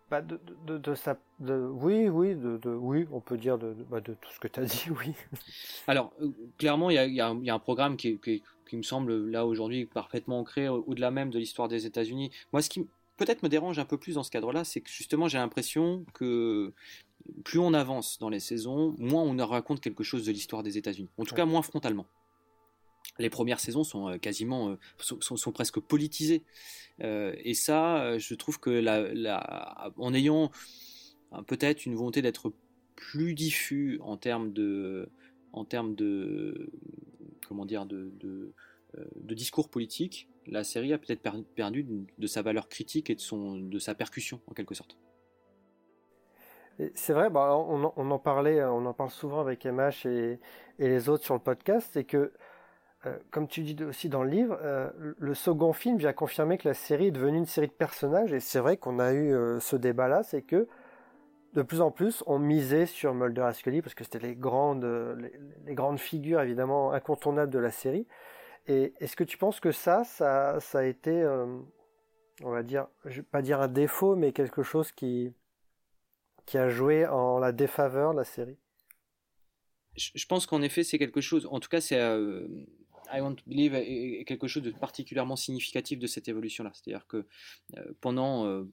[0.08, 0.94] Bah de, de, de,
[1.40, 4.46] de, oui, oui, de, de, oui, on peut dire de, de, bah, tout ce que
[4.46, 5.14] tu as dit, oui.
[5.88, 8.76] Alors, euh, clairement, il y a, y, a y a, un programme qui, qui, qui
[8.76, 12.30] me semble là aujourd'hui parfaitement ancré au-delà même de l'histoire des États-Unis.
[12.52, 12.86] Moi, ce qui
[13.16, 16.72] peut-être me dérange un peu plus dans ce cadre-là, c'est que justement, j'ai l'impression que
[17.44, 21.08] plus on avance dans les saisons, moins on raconte quelque chose de l'histoire des États-Unis.
[21.18, 22.06] En tout cas, moins frontalement.
[23.18, 26.42] Les premières saisons sont euh, quasiment, euh, sont, presque politisées.
[27.02, 30.50] Euh, et ça, je trouve que la, en ayant
[31.46, 32.52] peut-être une volonté d'être
[32.94, 35.08] plus diffus en termes de,
[35.52, 36.70] en termes de,
[37.48, 41.22] comment dire, de, de, discours politique, la série a peut-être
[41.54, 41.86] perdu
[42.18, 44.96] de sa valeur critique et de, son, de sa percussion en quelque sorte.
[46.94, 50.38] C'est vrai, bah, on, en parlait, on en parle souvent avec MH et,
[50.78, 52.32] les autres sur le podcast, c'est que,
[53.06, 56.68] euh, comme tu dis aussi dans le livre, euh, le second film vient confirmer que
[56.68, 59.58] la série est devenue une série de personnages, et c'est vrai qu'on a eu euh,
[59.58, 60.68] ce débat-là, c'est que
[61.54, 64.84] de plus en plus on misait sur Mulder et Scully parce que c'était les grandes,
[65.64, 68.06] les, grandes figures évidemment incontournables de la série,
[68.66, 71.26] Et est-ce que tu penses que ça, ça, ça a été,
[72.44, 75.32] on va dire, je vais pas dire un défaut, mais quelque chose qui,
[76.46, 78.56] qui a joué en la défaveur de la série
[79.96, 83.74] je, pense qu'en effet, c'est quelque chose, en tout cas, c'est I Want to Believe
[83.74, 86.70] est, quelque chose de particulièrement significatif de cette évolution-là.
[86.74, 87.24] C'est-à-dire que
[88.02, 88.66] pendant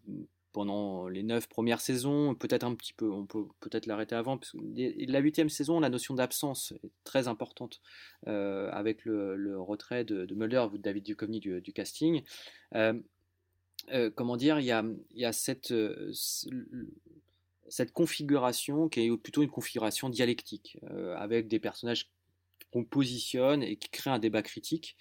[0.54, 4.56] pendant les neuf premières saisons, peut-être un petit peu, on peut peut-être l'arrêter avant, parce
[4.76, 7.82] la huitième saison, la notion d'absence est très importante
[8.28, 12.22] euh, avec le, retrait de, de, Mulder, David Duchovny du, casting.
[12.76, 12.94] Euh,
[13.92, 14.86] euh, comment dire, il y a,
[15.16, 15.74] y a cette,
[17.70, 20.78] cette configuration qui est plutôt une configuration dialectique,
[21.18, 22.12] avec des personnages
[22.72, 24.98] qu'on positionne et qui crée un débat critique.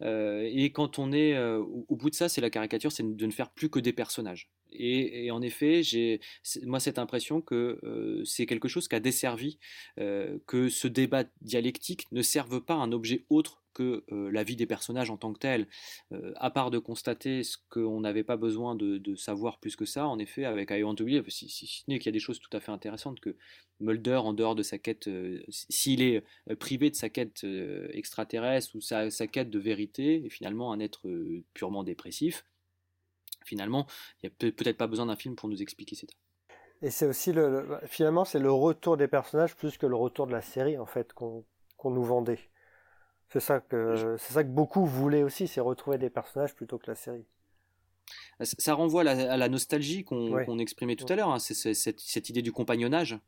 [0.00, 3.32] et quand on est au, au bout de ça, c'est la caricature, c'est de ne
[3.32, 4.50] faire plus que des personnages.
[4.74, 6.20] Et, en effet, j'ai
[6.62, 9.58] moi cette impression que euh, c'est quelque chose qui a desservi,
[10.00, 14.56] euh, que ce débat dialectique ne serve pas un objet autre que euh, la vie
[14.56, 15.66] des personnages en tant que tel,
[16.36, 20.18] à part de constater ce qu'on n'avait pas besoin de, savoir plus que ça, en
[20.18, 22.38] effet, avec I Want to Believe, si, si, ce n'est qu'il y a des choses
[22.38, 23.36] tout à fait intéressantes, que
[23.80, 25.10] Mulder, en dehors de sa quête,
[25.48, 26.24] s'il est
[26.58, 27.44] privé de sa quête
[27.90, 31.08] extraterrestre ou sa, quête de vérité, est finalement un être
[31.52, 32.44] purement dépressif,
[33.44, 33.86] finalement,
[34.22, 36.06] il n'y a peut-être pas besoin d'un film pour nous expliquer ça.
[36.82, 40.32] Et c'est aussi le, finalement c'est le retour des personnages plus que le retour de
[40.32, 41.44] la série en fait qu'on
[41.82, 42.40] nous vendait.
[43.34, 46.86] C'est ça que c'est ça que beaucoup voulaient aussi, c'est retrouver des personnages plutôt que
[46.86, 47.24] la série.
[48.40, 51.30] Ça renvoie à la, nostalgie qu'on exprimait tout à l'heure.
[51.30, 51.40] Hein.
[51.40, 53.18] C'est cette, idée du compagnonnage,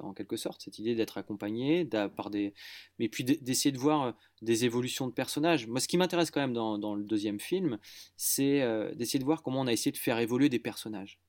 [0.00, 1.84] en quelque sorte, cette idée d'être accompagné
[2.16, 2.54] par des,
[2.98, 5.66] mais puis d'essayer de voir euh, des évolutions de personnages.
[5.66, 7.78] Moi, ce qui m'intéresse quand même dans, le deuxième film,
[8.16, 11.20] c'est euh, d'essayer de voir comment on a essayé de faire évoluer des personnages.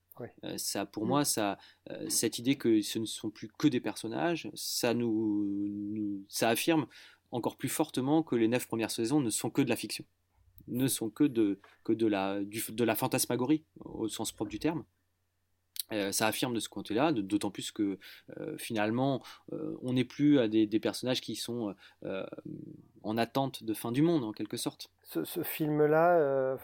[0.44, 1.08] Euh, ça, pour mm.
[1.08, 1.58] moi, ça,
[2.08, 6.88] cette idée que ce ne sont plus que des personnages, ça nous, ça affirme
[7.32, 10.06] encore plus fortement que les neuf premières saisons ne sont que de la fiction
[10.68, 14.84] ne sont que de, que de, la, de la fantasmagorie, au sens propre du terme.
[15.92, 18.00] Euh, ça affirme de ce côté-là, d'autant plus que
[18.38, 19.22] euh, finalement,
[19.54, 21.76] euh, on n'est plus à des, personnages qui sont
[23.04, 24.90] en attente de fin du monde, en quelque sorte.
[25.04, 26.58] Ce, film-là,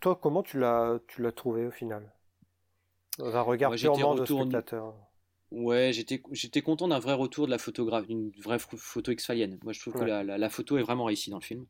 [0.00, 1.00] toi, comment tu l'as,
[1.36, 2.12] trouvé au final?
[3.18, 4.94] Un regard purement de spectateur.
[5.50, 9.58] Ouais, j'étais, j'étais content d'un vrai retour de la photographie, d'une vraie photo exfalienne.
[9.64, 11.66] Moi, je trouve que la, la, photo est vraiment réussie dans le film.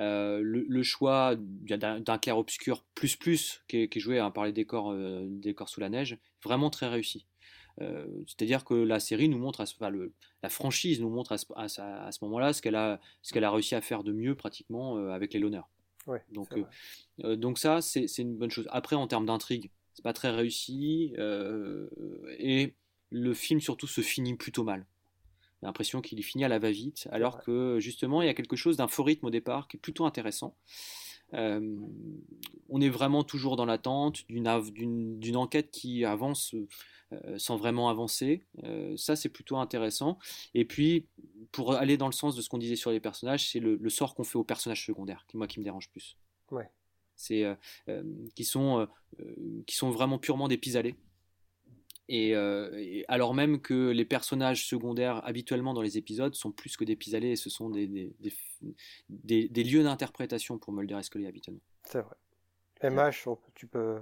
[0.00, 5.26] Euh, le, choix d'un clair-obscur plus plus qui est, joué hein, par les décors, euh,
[5.26, 7.26] décors sous la neige, vraiment très réussi.
[7.82, 11.46] Euh, c'est-à-dire que la série nous montre, à le, la franchise nous montre à ce,
[11.54, 14.96] à, ce moment-là ce qu'elle a, ce qu'elle a réussi à faire de mieux pratiquement
[15.08, 15.40] avec les.
[16.06, 16.48] Ouais, donc,
[17.18, 18.68] donc ça, c'est une bonne chose.
[18.70, 21.14] Après, en termes d'intrigue, c'est pas très réussi
[22.38, 22.74] et
[23.10, 24.86] le film surtout se finit plutôt mal
[25.62, 28.88] l'impression qu'il finit à la va-vite, alors que justement il y a quelque chose d'un
[28.88, 30.54] faux rythme au départ qui est plutôt intéressant.
[31.34, 31.76] Euh,
[32.68, 36.54] on est vraiment toujours dans l'attente d'une enquête qui avance
[37.12, 38.44] euh, sans vraiment avancer.
[38.62, 40.18] Euh, ça, c'est plutôt intéressant.
[40.54, 41.06] Et puis,
[41.50, 44.14] pour aller dans le sens de ce qu'on disait sur les personnages, c'est le, sort
[44.14, 46.16] qu'on fait aux personnages secondaires, qui moi qui me dérange plus.
[46.50, 46.70] Ouais.
[47.16, 47.46] C'est
[48.34, 48.86] qui sont
[49.66, 50.94] qui sont vraiment purement des pis-aller.
[52.10, 56.84] Euh, et, alors même que les personnages secondaires habituellement dans les épisodes sont plus que
[56.84, 61.62] des pis et ce sont des, des, des, lieux d'interprétation pour Mulder et Scully habituellement.
[61.84, 62.14] C'est vrai.
[62.82, 63.98] MH, tu peux,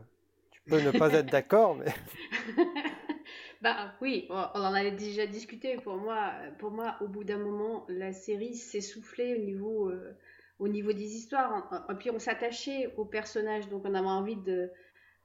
[0.50, 1.86] tu peux ne pas être d'accord, mais...
[3.62, 5.76] bah oui, on en avait déjà discuté.
[5.76, 10.12] Pour moi, pour moi au bout d'un moment, la série s'essoufflait au niveau, euh,
[10.58, 11.86] au niveau des histoires.
[11.90, 14.70] Et puis on s'attachait aux personnages, donc on avait envie de,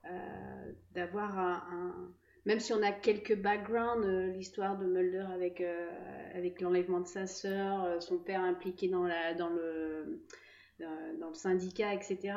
[0.06, 2.10] euh, d'avoir un
[2.50, 5.88] même si on a quelques backgrounds, euh, l'histoire de Mulder avec, euh,
[6.34, 10.20] avec l'enlèvement de sa sœur, euh, son père impliqué dans, la, le,
[11.32, 12.34] syndicat, etc.,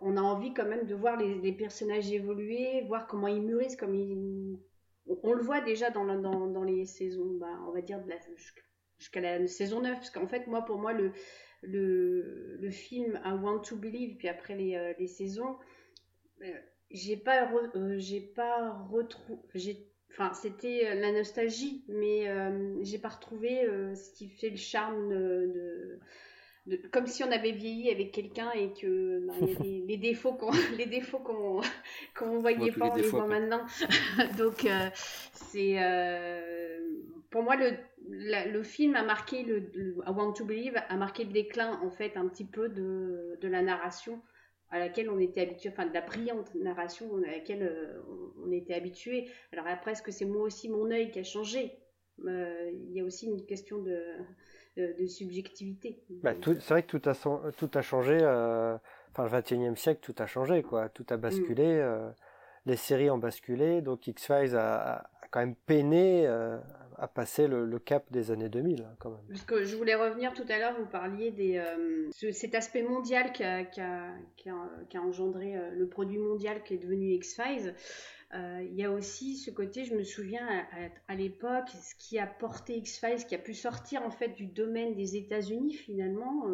[0.00, 3.96] on a envie quand même de voir les, personnages évoluer, voir comment ils mûrissent, comme.
[5.06, 8.00] On, le voit déjà dans, les saisons, bah, on va dire,
[8.96, 13.76] jusqu'à la saison 9, parce qu'en fait, moi, pour moi, le, film I Want to
[13.76, 15.56] Believe, puis après les saisons
[16.94, 23.08] j'ai pas euh, j'ai pas retrouvé enfin c'était euh, la nostalgie mais euh, j'ai pas
[23.08, 25.98] retrouvé ce qui fait le charme de,
[26.66, 29.34] de, comme si on avait vieilli avec quelqu'un et que ben,
[29.88, 31.60] les défauts qu'on les défauts qu'on
[32.16, 33.66] qu'on voyait pas on les voit maintenant.
[34.38, 34.66] Donc
[35.32, 35.76] c'est
[37.30, 37.72] pour moi le
[38.06, 42.16] le film a marqué le, I Want to Believe a marqué le déclin en fait
[42.16, 44.20] un petit peu de, de la narration
[44.74, 48.02] à laquelle on était habitué, enfin de la brillante narration à laquelle euh,
[48.44, 49.30] on, était habitué.
[49.52, 51.78] Alors après, est-ce que c'est moi aussi mon œil qui a changé?
[52.26, 54.02] Euh, Il y a aussi une question de,
[54.76, 56.02] de subjectivité.
[56.24, 58.16] Bah, c'est vrai que tout a, tout a changé.
[58.16, 58.80] enfin,
[59.18, 60.88] le 21e siècle, tout a changé, quoi.
[60.88, 61.80] Tout a basculé.
[61.80, 62.14] Mm.
[62.66, 63.80] les séries ont basculé.
[63.80, 66.26] Donc X-Files a, quand même peiné
[66.98, 69.20] à passer le, cap des années 2000 hein, quand même.
[69.28, 73.32] Parce que je voulais revenir tout à l'heure, vous parliez des euh, cet aspect mondial
[73.32, 73.64] qui a,
[74.96, 77.74] engendré euh, le produit mondial qui est devenu X-Files.
[78.34, 80.46] Euh, il y a aussi ce côté, je me souviens
[81.06, 84.94] à, l'époque, ce qui a porté X-Files, qui a pu sortir en fait du domaine
[84.94, 86.44] des États-Unis finalement,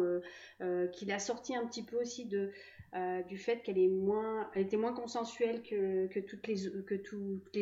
[0.93, 2.51] qu'il a sorti un petit peu aussi de,
[2.93, 6.67] euh, du fait qu'elle est moins, elle était moins consensuelle que, toutes les,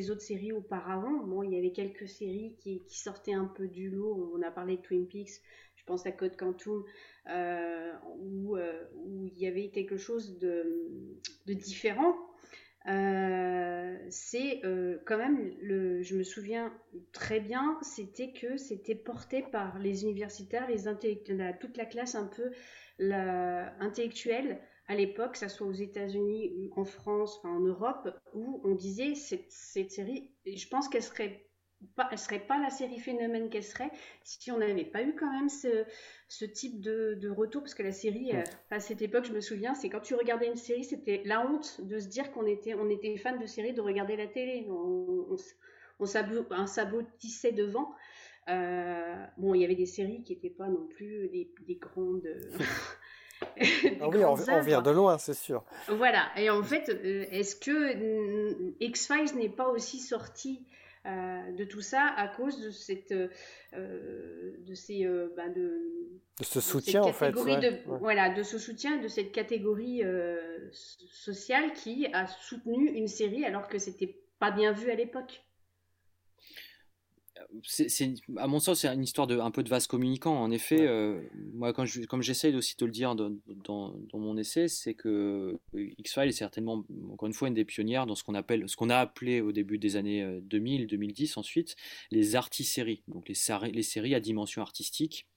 [0.10, 1.24] autres séries auparavant.
[1.24, 4.34] Bon, il y avait quelques séries qui, sortaient un peu du lot.
[4.36, 5.42] On a parlé de Twin Peaks,
[5.76, 6.84] je pense à Code Quantum,
[7.30, 10.66] euh, où, euh, où, il y avait quelque chose de,
[11.46, 12.16] différent.
[14.10, 14.62] c'est
[15.06, 16.74] quand même, le, je me souviens
[17.12, 22.26] très bien, c'était que c'était porté par les universitaires, les intellectuels, toute la classe un
[22.26, 22.50] peu
[23.80, 28.74] intellectuelle à l'époque, que ce soit aux États-Unis, en France, enfin en Europe, où on
[28.74, 31.46] disait cette, cette série, je pense qu'elle serait
[31.96, 33.92] pas, elle serait pas la série phénomène qu'elle serait
[34.24, 35.86] si on n'avait pas eu quand même ce,
[36.28, 39.40] ce type de, de, retour parce que la série euh, à cette époque je me
[39.40, 42.74] souviens c'est quand tu regardais une série c'était la honte de se dire qu'on était
[42.74, 44.68] on était fan de série de regarder la télé.
[44.70, 45.38] On, on,
[46.00, 47.94] on sabotissait devant.
[48.50, 52.28] Euh, bon il y avait des séries qui n'étaient pas non plus des, des grandes
[53.42, 53.58] ah
[54.10, 55.64] oui, on, vient de loin, c'est sûr.
[55.88, 56.28] Voilà.
[56.38, 60.66] Et en fait, euh, est-ce que mm, X-Files n'est pas aussi sorti
[61.06, 63.28] euh, de tout ça à cause de cette, euh,
[63.74, 65.06] de ces,
[65.36, 65.62] ben de,
[66.40, 67.34] de, ce soutien en fait.
[67.86, 70.04] Voilà, de ce soutien, de cette catégorie
[70.72, 75.42] sociale qui a soutenu une série alors que c'était pas bien vu à l'époque
[77.64, 80.42] c'est, à mon sens, c'est une histoire de un peu de vase communicant.
[80.42, 81.22] En effet, euh,
[81.54, 83.32] moi, quand je, comme j'essaye aussi de le dire dans,
[83.64, 88.06] dans, mon essai, c'est que euh, X-Files est certainement, encore une fois, une des pionnières
[88.06, 91.38] dans ce qu'on appelle, ce qu'on a appelé au début des années 2000, euh, 2010
[91.38, 91.76] ensuite,
[92.12, 93.36] les artiséries, donc les,
[93.72, 95.28] les séries à dimension artistique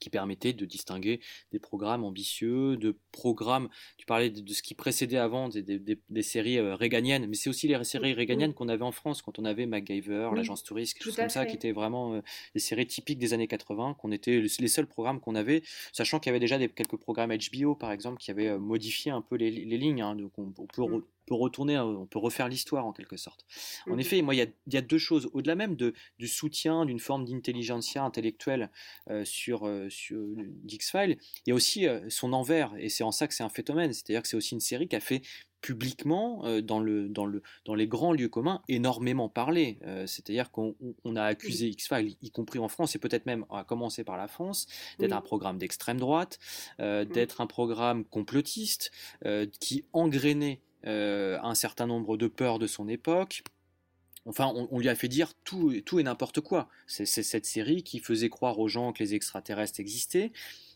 [0.00, 1.20] qui permettait de distinguer
[1.52, 6.74] des programmes ambitieux, de programmes, tu parlais de, ce qui précédait avant des, séries euh,
[6.74, 10.30] réganiennes, mais c'est aussi les séries réganiennes qu'on avait en France quand on avait MacGyver,
[10.34, 12.20] l'agence touriste, quelque chose comme ça, qui étaient vraiment euh,
[12.54, 15.62] des séries typiques des années 80, qu'on était les seuls programmes qu'on avait,
[15.92, 19.22] sachant qu'il y avait déjà quelques programmes HBO par exemple qui avaient euh, modifié un
[19.22, 20.82] peu les, lignes, hein, donc on, peut
[21.36, 23.44] mm retourner, hein, on peut refaire l'histoire en quelque sorte.
[23.88, 25.30] En mmh effet, moi, il y, a, deux choses.
[25.32, 28.70] Au-delà même de, du soutien d'une forme d'intelligentsia intellectuelle
[29.08, 30.20] euh, sur, euh, sur
[30.68, 33.48] X-Files, il y a aussi euh, son envers, et c'est en ça que c'est un
[33.48, 33.92] phénomène.
[33.92, 35.22] C'est-à-dire que c'est aussi une série qui a fait
[35.60, 39.78] publiquement dans, le, dans, le, dans les grands lieux communs énormément parlé.
[40.06, 40.74] C'est-à-dire qu'on
[41.16, 44.66] a accusé X-Files, y compris en France, et peut-être même à commencer par la France,
[44.98, 46.38] d'être un programme d'extrême droite,
[46.78, 48.90] d'être un programme complotiste
[49.60, 53.42] qui engrainait euh, un certain nombre de peurs de son époque.
[54.26, 56.68] Enfin, on, lui a fait dire tout, tout et n'importe quoi.
[56.86, 60.30] C'est cette série qui faisait croire aux gens que les extraterrestres existaient,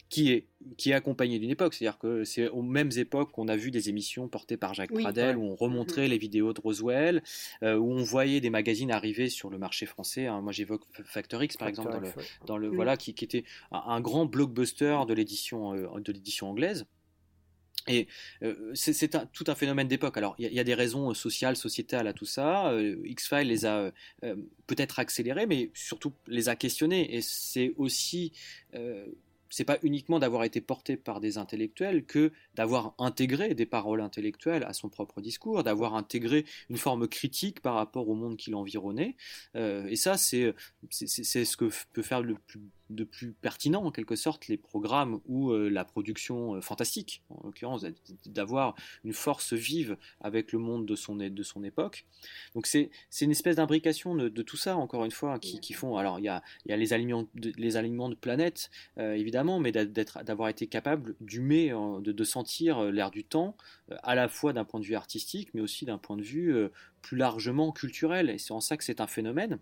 [0.09, 0.47] qui est,
[0.78, 1.74] qui est accompagnée d'une époque.
[1.74, 5.36] C'est-à-dire que c'est aux mêmes époques qu'on a vu des émissions portées par Jacques Pradel,
[5.36, 6.10] où on remontrait mm-hmm.
[6.10, 7.22] les vidéos de Roswell,
[7.62, 10.26] euh, où on voyait des magazines arriver sur le marché français.
[10.26, 10.40] Hein.
[10.40, 12.01] Moi, j'écoute Factor X, par exemple,
[12.47, 16.86] dans le, voilà, qui, était un, grand blockbuster de l'édition euh, de l'édition anglaise.
[17.89, 18.09] Et
[18.43, 20.16] euh, c'est tout un phénomène d'époque.
[20.16, 22.70] Alors, il y, a des raisons euh, sociales, sociétales à tout ça.
[22.70, 23.90] Euh, X-Files les a
[24.66, 27.15] peut-être accélérées, mais surtout les a questionnées.
[27.15, 28.32] Et c'est aussi
[29.51, 34.65] c'est pas uniquement d'avoir été porté par des intellectuels que d'avoir intégré des paroles intellectuelles
[34.65, 39.15] à son propre discours, d'avoir intégré une forme critique par rapport au monde qui l'environnait.
[39.55, 40.55] et ça, c'est
[40.90, 45.51] ce que peut faire le plus de plus pertinent en quelque sorte les programmes ou
[45.51, 47.85] euh, la production euh, fantastique en l'occurrence
[48.27, 48.74] d'avoir
[49.05, 52.06] une force vive avec le monde de son, de son époque.
[52.55, 52.90] Donc c'est
[53.20, 56.28] une espèce d'imbrication de, tout ça encore une fois qui, qui font alors il y
[56.28, 61.15] a, y a, les alignements de, les de planètes euh, évidemment mais d'avoir été capable
[61.20, 63.56] d'humer de, de, sentir l'air du temps
[64.02, 66.55] à la fois d'un point de vue artistique mais aussi d'un point de vue
[67.05, 68.31] plus largement culturel.
[68.31, 69.59] Et c'est en ça que c'est un phénomène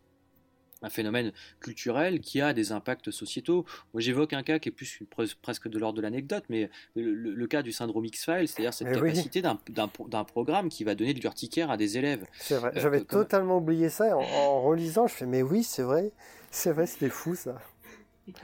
[0.82, 3.64] un phénomène culturel qui a des impacts sociétaux.
[3.94, 5.00] Moi, j'évoque un cas qui est plus
[5.40, 9.42] presque de l'ordre de l'anecdote, mais le, cas du syndrome X-Files, c'est-à-dire cette eh capacité
[9.42, 12.24] d'un programme qui va donner de l'urticaire à des élèves.
[12.38, 14.16] C'est vrai, j'avais euh, totalement oublié ça.
[14.16, 16.12] En, en, relisant, je fais, mais oui, c'est vrai,
[16.50, 17.58] c'est vrai, c'était fou ça.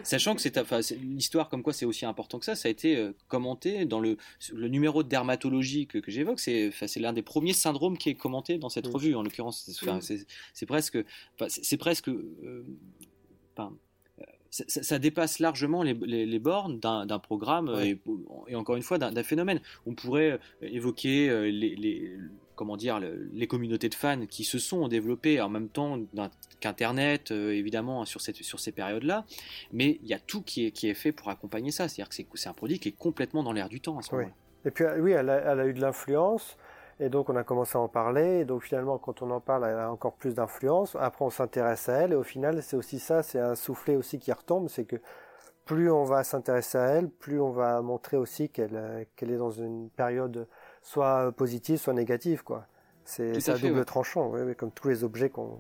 [0.03, 2.97] Sachant que c'est enfin, l'histoire comme quoi c'est aussi important que ça, ça a été
[2.97, 4.17] euh, commenté dans le,
[4.53, 6.41] le numéro de dermatologie que, j'évoque.
[6.41, 9.15] C'est l'un des premiers syndromes qui est commenté dans cette revue.
[9.15, 9.71] En l'occurrence,
[10.53, 10.99] c'est presque,
[11.49, 12.09] c'est presque.
[12.09, 12.65] Euh,
[14.51, 18.01] ça, dépasse largement les, les, bornes d'un programme et,
[18.47, 19.61] et, encore une fois d'un phénomène.
[19.87, 22.17] On pourrait évoquer les, les
[22.59, 23.01] comment dire,
[23.33, 25.97] les communautés de fans qui se sont développées en même temps
[26.59, 29.25] qu'Internet, euh, évidemment, sur, cette, sur ces périodes-là.
[29.73, 31.89] Mais il y a tout qui est, qui est fait pour accompagner ça.
[31.89, 34.35] C'est-à-dire que c'est un produit qui est complètement dans l'air du temps à ce moment-là.
[34.65, 36.57] Et puis, oui, elle a, eu de l'influence.
[36.99, 38.41] Et donc, on a commencé à en parler.
[38.41, 40.97] Et donc, finalement, quand on en parle, elle a encore plus d'influence.
[40.99, 42.13] Après, on s'intéresse à elle.
[42.13, 44.69] Et au final, c'est aussi ça, c'est un soufflet aussi qui retombe.
[44.69, 44.97] C'est que
[45.65, 49.37] plus on va s'intéresser à elle, plus on va montrer aussi qu'elle euh, qu'elle est
[49.37, 50.49] dans une période
[50.83, 52.67] soit positive, soit négative, quoi.
[53.05, 55.59] C'est un double tranchant, comme tous les objets qu'on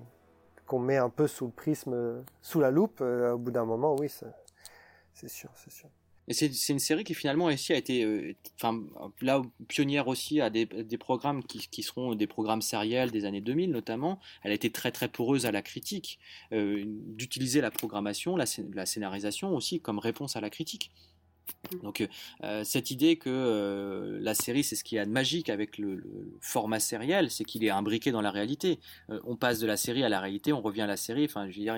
[0.69, 3.97] qu'on met un peu sous le prisme, sous la loupe, euh, au bout d'un moment,
[3.99, 4.09] oui,
[5.15, 5.89] c'est sûr, c'est sûr.
[6.29, 8.79] Et c'est une série qui finalement aussi a été, euh, enfin
[9.23, 13.41] là pionnière aussi à des, des programmes qui, qui, seront des programmes sériels des années
[13.41, 14.21] 2000 notamment.
[14.43, 16.19] Elle a été très très poreuse à la critique,
[16.53, 20.93] euh, d'utiliser la programmation, la, la, scénarisation aussi comme réponse à la critique.
[21.73, 21.79] Mmh.
[21.83, 22.09] Donc
[22.45, 25.79] euh, cette idée que euh, la série c'est ce qu'il y a de magique avec
[25.79, 26.03] le,
[26.41, 28.79] format sériel, c'est qu'il est imbriqué dans la réalité.
[29.11, 31.25] Euh, on passe de la série à la réalité, on revient à la série.
[31.25, 31.77] Enfin, je veux dire,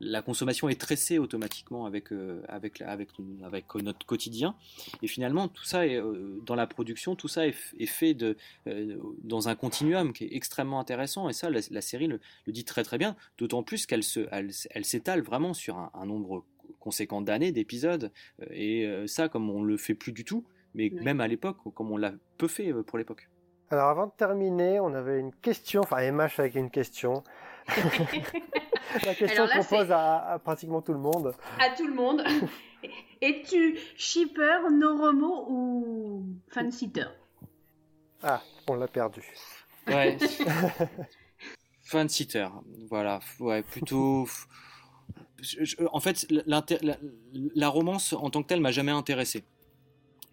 [0.00, 2.08] la consommation est tressée automatiquement avec
[2.48, 4.54] avec avec notre quotidien.
[5.02, 6.00] Et finalement, tout ça est
[6.44, 8.36] dans la production, tout ça est, fait de
[9.22, 11.28] dans un continuum qui est extrêmement intéressant.
[11.28, 13.16] Et ça, la, série le, dit très très bien.
[13.38, 16.44] D'autant plus qu'elle se, elle, s'étale vraiment sur un nombre
[16.86, 18.12] conséquent d'années, d'épisodes.
[18.40, 20.44] Euh, et euh, ça, comme on le fait plus du tout,
[20.74, 23.28] mais même à l'époque, comme on l'a peu fait euh, pour l'époque.
[23.70, 27.24] Alors avant de terminer, on avait une question, enfin MH avec une question.
[29.04, 31.34] La question qu'on pose à, pratiquement tout le monde.
[31.58, 32.22] À tout le monde.
[33.20, 37.08] Es-tu shipper, Noromo ou fan-sitter
[38.22, 39.22] Ah, on l'a perdu.
[39.88, 40.16] Ouais.
[41.82, 42.46] fan-sitter,
[42.88, 43.18] voilà.
[43.40, 44.28] Ouais, plutôt
[45.92, 49.44] en fait, la, romance en tant que telle m'a jamais intéressé.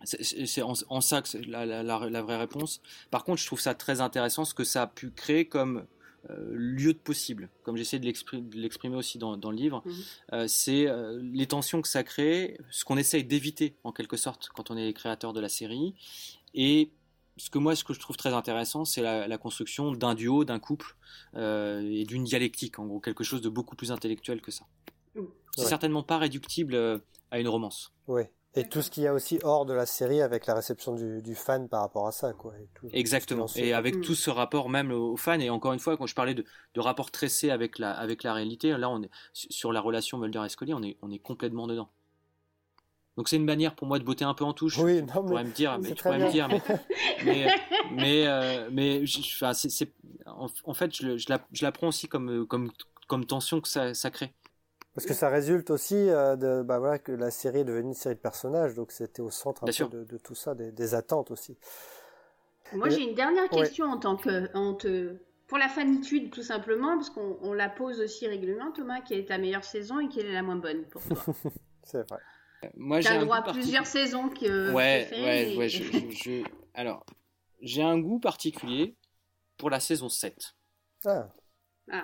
[0.05, 2.81] C'est en, ça que la, la, vraie réponse.
[3.09, 5.85] Par contre, je trouve ça très intéressant ce que ça a pu créer comme
[6.29, 9.83] euh, lieu de possible, comme j'essaie de l'exprimer aussi dans, le livre.
[9.85, 9.93] Mhm.
[10.31, 14.49] Euh, c'est euh, les tensions que ça crée, ce qu'on essaye d'éviter en quelque sorte
[14.53, 15.95] quand on est créateur de la série.
[16.53, 16.91] Et
[17.35, 20.59] ce que moi, ce que je trouve très intéressant, c'est la, construction d'un duo, d'un
[20.59, 20.95] couple
[21.35, 24.65] et d'une dialectique, en gros, quelque chose de beaucoup plus intellectuel que ça.
[25.55, 26.97] C'est certainement pas réductible euh,
[27.31, 27.93] à une romance.
[28.07, 28.23] Oui.
[28.55, 31.35] Et tout ce qu'il y a aussi hors de la série avec la réception du,
[31.35, 32.53] fan par rapport à ça, quoi.
[32.91, 33.47] Exactement.
[33.55, 34.01] Et avec mm.
[34.01, 35.39] tout ce rapport même aux fans.
[35.39, 38.31] Et encore une fois, quand je parlais de, de rapport tressé avec la, avec la
[38.33, 41.65] réalité, là, on est sur la relation Mulder et Scully, on est, on est complètement
[41.65, 41.89] dedans.
[43.17, 44.77] Donc c'est une manière pour moi de botter un peu en touche.
[44.77, 46.61] Oui, non, mais pourrais me dire, mais tu pourrais me dire, mais
[47.25, 47.47] mais
[47.91, 49.91] mais, euh, mais c'est,
[50.25, 52.71] en, fait je, je, la, je la prends aussi comme comme
[53.07, 54.33] comme tension que ça, ça crée.
[54.95, 57.93] Parce que ça résulte aussi euh, de bah voilà que la série est devenue une
[57.95, 61.57] série de personnages, donc c'était au centre un peu de, tout ça, des, attentes aussi.
[62.73, 65.17] Moi j'ai une dernière question en tant que
[65.47, 69.39] pour la fanitude tout simplement, parce qu'on la pose aussi régulièrement, Thomas, quelle est ta
[69.39, 71.33] meilleure saison et quelle est la moins bonne pour toi?
[71.83, 72.19] C'est vrai.
[72.63, 74.71] Euh, moi j'ai le droit à plusieurs saisons que.
[74.71, 75.69] Ouais, ouais, ouais.
[75.69, 76.43] Je,
[76.75, 77.03] Alors
[77.61, 78.95] j'ai un goût particulier
[79.57, 80.55] pour la saison 7.
[81.05, 81.29] Ah.
[81.91, 82.03] Ah.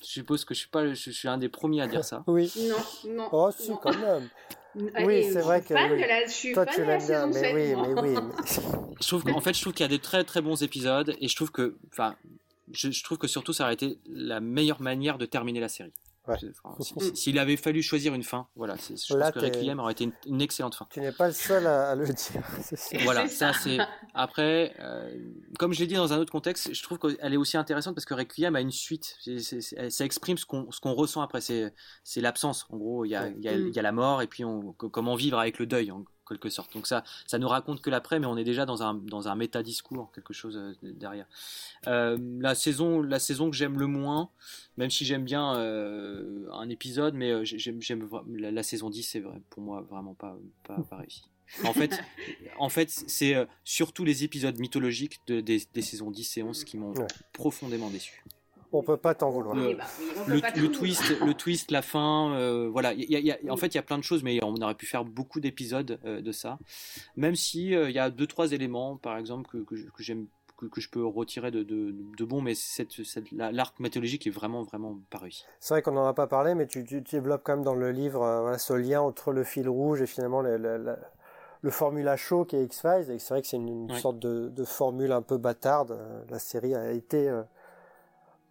[0.00, 2.24] Je suppose que je suis pas, je suis un des premiers à dire ça.
[2.26, 2.52] oui.
[2.68, 3.28] Non, non.
[3.32, 4.28] Oh, si, quand même.
[4.74, 5.74] oui, c'est vrai que.
[5.74, 8.14] je suis Toi, tu l'aimes bien, mais oui, mais oui.
[9.00, 11.28] je trouve qu'en fait, je trouve qu'il y a des très très bons épisodes et
[11.28, 12.14] je trouve que, enfin,
[12.72, 15.92] je, je, trouve que surtout ça aurait été la meilleure manière de terminer la série.
[17.14, 20.74] S'il avait fallu choisir une fin, voilà, je pense que Requiem aurait été une, excellente
[20.74, 20.86] fin.
[20.90, 22.42] Tu n'es pas le seul à, le dire.
[23.04, 23.78] Voilà, ça c'est.
[24.14, 25.10] Après, euh,
[25.58, 28.04] comme je l'ai dit dans un autre contexte, je trouve qu'elle est aussi intéressante parce
[28.04, 29.16] que Requiem a une suite.
[29.20, 31.40] ça exprime ce qu'on ressent après.
[31.40, 32.66] C'est l'absence.
[32.70, 35.38] En gros, il y, a, il y, a, la mort et puis on, comment vivre
[35.38, 35.92] avec le deuil
[36.28, 36.72] quelque sorte.
[36.72, 39.34] Donc ça, ça nous raconte que l'après, mais on est déjà dans un, dans un
[39.34, 41.26] méta-discours, quelque chose euh, derrière.
[41.86, 44.30] Euh, la, saison, la saison que j'aime le moins,
[44.76, 49.40] même si j'aime bien euh, un épisode, mais j'aime, j'aime la, saison 10, c'est vrai,
[49.50, 51.22] pour moi vraiment pas, pas, réussi.
[51.64, 51.98] En fait,
[52.58, 53.34] en fait c'est
[53.64, 56.94] surtout les épisodes mythologiques de, des, saisons 10 et 11 qui m'ont
[57.32, 58.22] profondément déçu.
[58.72, 59.54] On peut pas t'en vouloir.
[59.54, 59.76] Le,
[60.26, 62.92] le, twist, le twist, la fin, euh, voilà.
[62.92, 64.86] Y y a, en fait, il y a plein de choses, mais on aurait pu
[64.86, 66.58] faire beaucoup d'épisodes euh, de ça.
[67.16, 70.26] Même si euh, il y a deux trois éléments, par exemple, que, que, j'aime,
[70.56, 74.62] que, je peux retirer de, de, de bon, mais cette, cette, l'arc mythologique est vraiment
[74.64, 75.44] vraiment pas réussi.
[75.60, 77.90] C'est vrai qu'on n'en a pas parlé, mais tu, tu, développes quand même dans le
[77.90, 80.96] livre voilà, ce lien entre le fil rouge et finalement le, le,
[81.62, 83.10] le formula show qui est X-Files.
[83.10, 85.98] Et c'est vrai que c'est une, sorte de, de, formule un peu bâtarde.
[86.28, 87.30] La série a été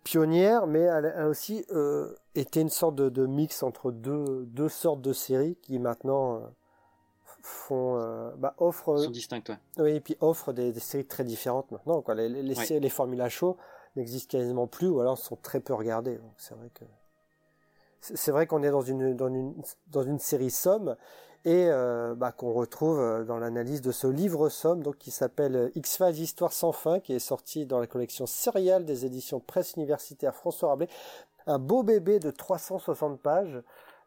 [0.07, 5.01] pionnière, mais elle a aussi euh, été une sorte de, mix entre deux, deux sortes
[5.01, 6.39] de séries qui maintenant euh,
[7.41, 9.51] font euh, bah, offrent sont distinctes.
[9.77, 12.01] Oui, et puis offrent des, séries très différentes maintenant.
[12.01, 12.15] Quoi.
[12.15, 13.57] Les, les, les, les formulas show
[13.97, 16.15] n'existent quasiment plus ou alors sont très peu regardées.
[16.15, 16.85] Donc c'est vrai que
[17.99, 19.55] c'est vrai qu'on est dans une, dans une
[19.87, 20.95] dans une série somme
[21.47, 25.55] et euh, bah, qu'on retrouve euh, dans l'analyse de ce livre somme donc qui s'appelle
[25.55, 29.75] euh, X-Files Histoire sans fin qui est sorti dans la collection Serial des éditions Presse
[29.77, 30.89] Universitaire François Rabelais.
[31.45, 33.61] Un beau bébé de 360 pages.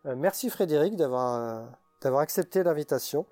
[0.05, 1.65] Merci Frédéric d'avoir
[2.03, 3.25] d'avoir accepté l'invitation.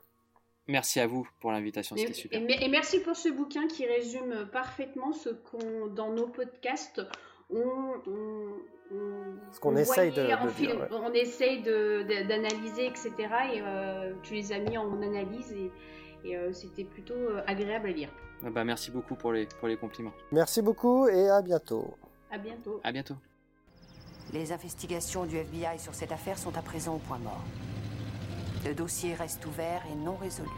[0.66, 2.40] Merci à vous pour l'invitation, c'était super.
[2.40, 7.02] Et, merci pour ce bouquin qui résume parfaitement ce qu'on, dans nos podcasts,
[7.50, 7.92] on,
[9.52, 10.28] ce qu'on essaye de,
[10.92, 13.12] On essaye d'analyser, etc.
[13.54, 15.52] Et euh, tu les as mis en analyse
[16.24, 18.08] et, euh, c'était plutôt euh, agréable à lire.
[18.44, 20.12] Ah bah, merci beaucoup pour les, pour les compliments.
[20.32, 21.94] Merci beaucoup et à bientôt.
[22.30, 22.80] À bientôt.
[22.84, 23.16] À bientôt.
[24.32, 27.42] Les investigations du FBI sur cette affaire sont à présent au point mort.
[28.66, 30.48] Le dossier reste ouvert et non résolu.